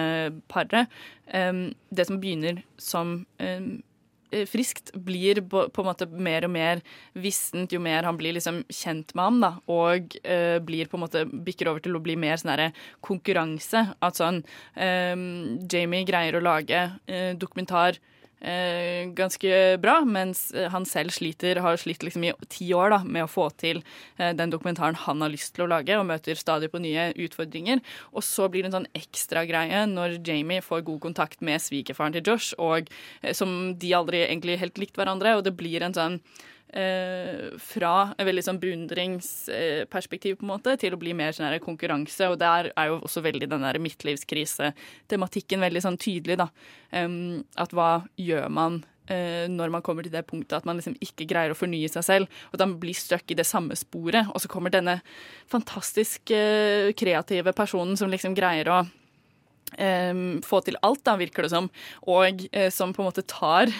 [0.48, 0.86] paret,
[1.28, 3.60] um, det som begynner som eh,
[4.50, 6.82] friskt, blir på, en måte mer og mer
[7.18, 11.04] vissent jo mer han blir liksom kjent med ham, da, og eh, blir på en
[11.06, 12.68] måte bikker over til å bli mer sånn
[13.04, 13.84] konkurranse.
[14.04, 14.42] At sånn
[14.74, 18.00] em, Jamie greier å lage eh, dokumentar
[18.40, 23.00] eh, ganske bra, mens eh, han selv sliter, har slitt liksom i ti år da,
[23.04, 23.82] med å få til
[24.16, 27.82] eh, den dokumentaren han har lyst til å lage, og møter stadig på nye utfordringer.
[28.12, 32.16] Og så blir det en sånn ekstra greie når Jamie får god kontakt med svigerfaren
[32.16, 32.92] til Josh, og
[33.22, 36.22] eh, som de aldri egentlig helt likte hverandre, og det blir en sånn
[36.72, 42.28] eh, fra et veldig sånn beundringsperspektiv på en måte, til å bli mer sånn konkurranse.
[42.32, 46.48] Og der er jo også veldig den der midtlivskrise-tematikken veldig sånn tydelig, da.
[46.92, 48.82] Um, at hva gjør man
[49.12, 52.06] eh, når man kommer til det punktet at man liksom ikke greier å fornye seg
[52.06, 54.30] selv, og at man blir stuck i det samme sporet.
[54.32, 55.00] Og så kommer denne
[55.50, 58.80] fantastisk eh, kreative personen som liksom greier å
[59.76, 61.70] um, få til alt, da, virker det som,
[62.08, 63.72] og eh, som på en måte tar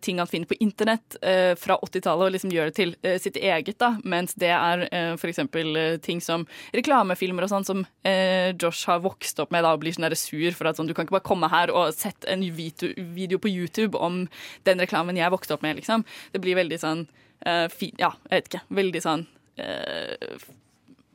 [0.00, 3.36] ting han finner på internett eh, fra 80-tallet, og liksom gjør det til eh, sitt
[3.36, 3.78] eget.
[3.78, 9.00] da, Mens det er eh, eh, ting som reklamefilmer og sånn som eh, Josh har
[9.04, 11.28] vokst opp med da, og blir sånn sur for at sånn, du kan ikke bare
[11.28, 14.28] komme her og sette en video, på YouTube om
[14.64, 16.04] den reklamen jeg vokste opp med, liksom.
[16.32, 17.06] Det blir veldig sånn
[17.44, 17.68] eh,
[18.00, 18.64] Ja, jeg vet ikke.
[18.80, 19.26] Veldig sånn
[19.60, 20.16] eh,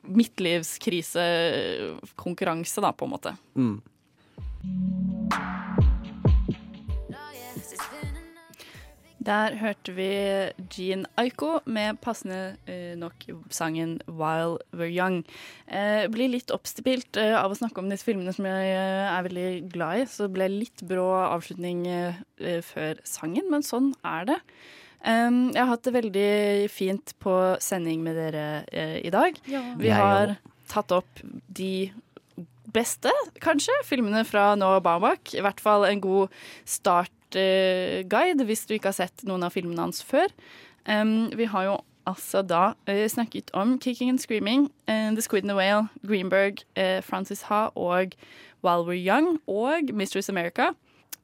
[0.02, 3.30] midtlivskrisekonkurranse, da, på en måte.
[3.58, 3.76] Mm.
[9.22, 10.08] Der hørte vi
[10.72, 15.22] Jean Aiko med passende eh, nok sangen 'While We're Young'.
[15.68, 19.26] Eh, blir litt oppspilt eh, av å snakke om disse filmene som jeg eh, er
[19.28, 21.84] veldig glad i, så det ble litt brå avslutning
[22.66, 24.38] før sangen, men sånn er det.
[25.02, 26.34] Um, jeg har hatt det veldig
[26.70, 28.46] fint på sending med dere
[29.02, 29.38] i dag.
[29.50, 29.62] Ja.
[29.78, 30.36] Vi har
[30.70, 31.92] tatt opp de
[32.72, 33.12] beste,
[33.42, 35.34] kanskje, filmene fra nå og Baumbach.
[35.36, 36.42] I hvert fall en god
[37.32, 40.32] startguide hvis du ikke har sett noen av filmene hans før.
[40.88, 45.44] Um, vi har jo altså da eh, snakket om Kicking and Screaming, eh, The Squid
[45.44, 48.16] and the Whale, Greenberg, eh, Francis Ha og
[48.62, 50.72] While We're Young og Mistress America.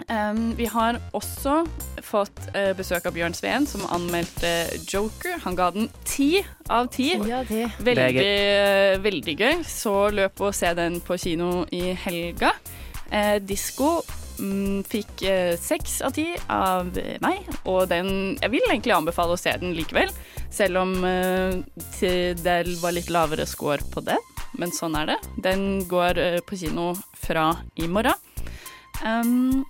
[0.06, 1.64] Um, vi har også
[2.06, 4.52] fått uh, besøk av Bjørn Sveen, som anmeldte
[4.86, 5.40] Joker.
[5.42, 6.38] Han ga den ti
[6.70, 7.10] av ti.
[7.26, 7.42] Ja.
[7.82, 9.64] Veldig, eh, veldig gøy.
[9.66, 12.54] Så løp og se den på kino i helga.
[13.10, 13.98] Uh, Disko
[14.88, 16.90] fikk eh, seks av ti av
[17.24, 20.12] meg, og den Jeg vil egentlig anbefale å se den likevel,
[20.54, 21.58] selv om eh,
[22.00, 24.18] det var litt lavere score på det.
[24.58, 25.18] Men sånn er det.
[25.44, 28.16] Den går eh, på kino fra i morgen.
[29.04, 29.62] Um,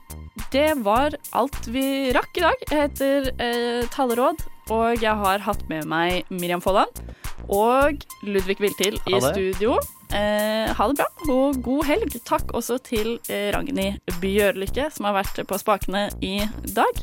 [0.54, 2.62] det var alt vi rakk i dag.
[2.70, 4.40] Jeg heter uh, Taleråd,
[4.72, 7.02] og jeg har hatt med meg Miriam Folland
[7.48, 9.76] og Ludvig Viltil i studio.
[10.14, 12.18] Eh, ha det bra, og god helg.
[12.28, 17.02] Takk også til eh, Ragnhild Bjørlykke, som har vært på spakene i dag.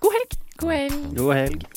[0.00, 0.40] God helg.
[0.62, 1.06] God helg.
[1.18, 1.70] God helg.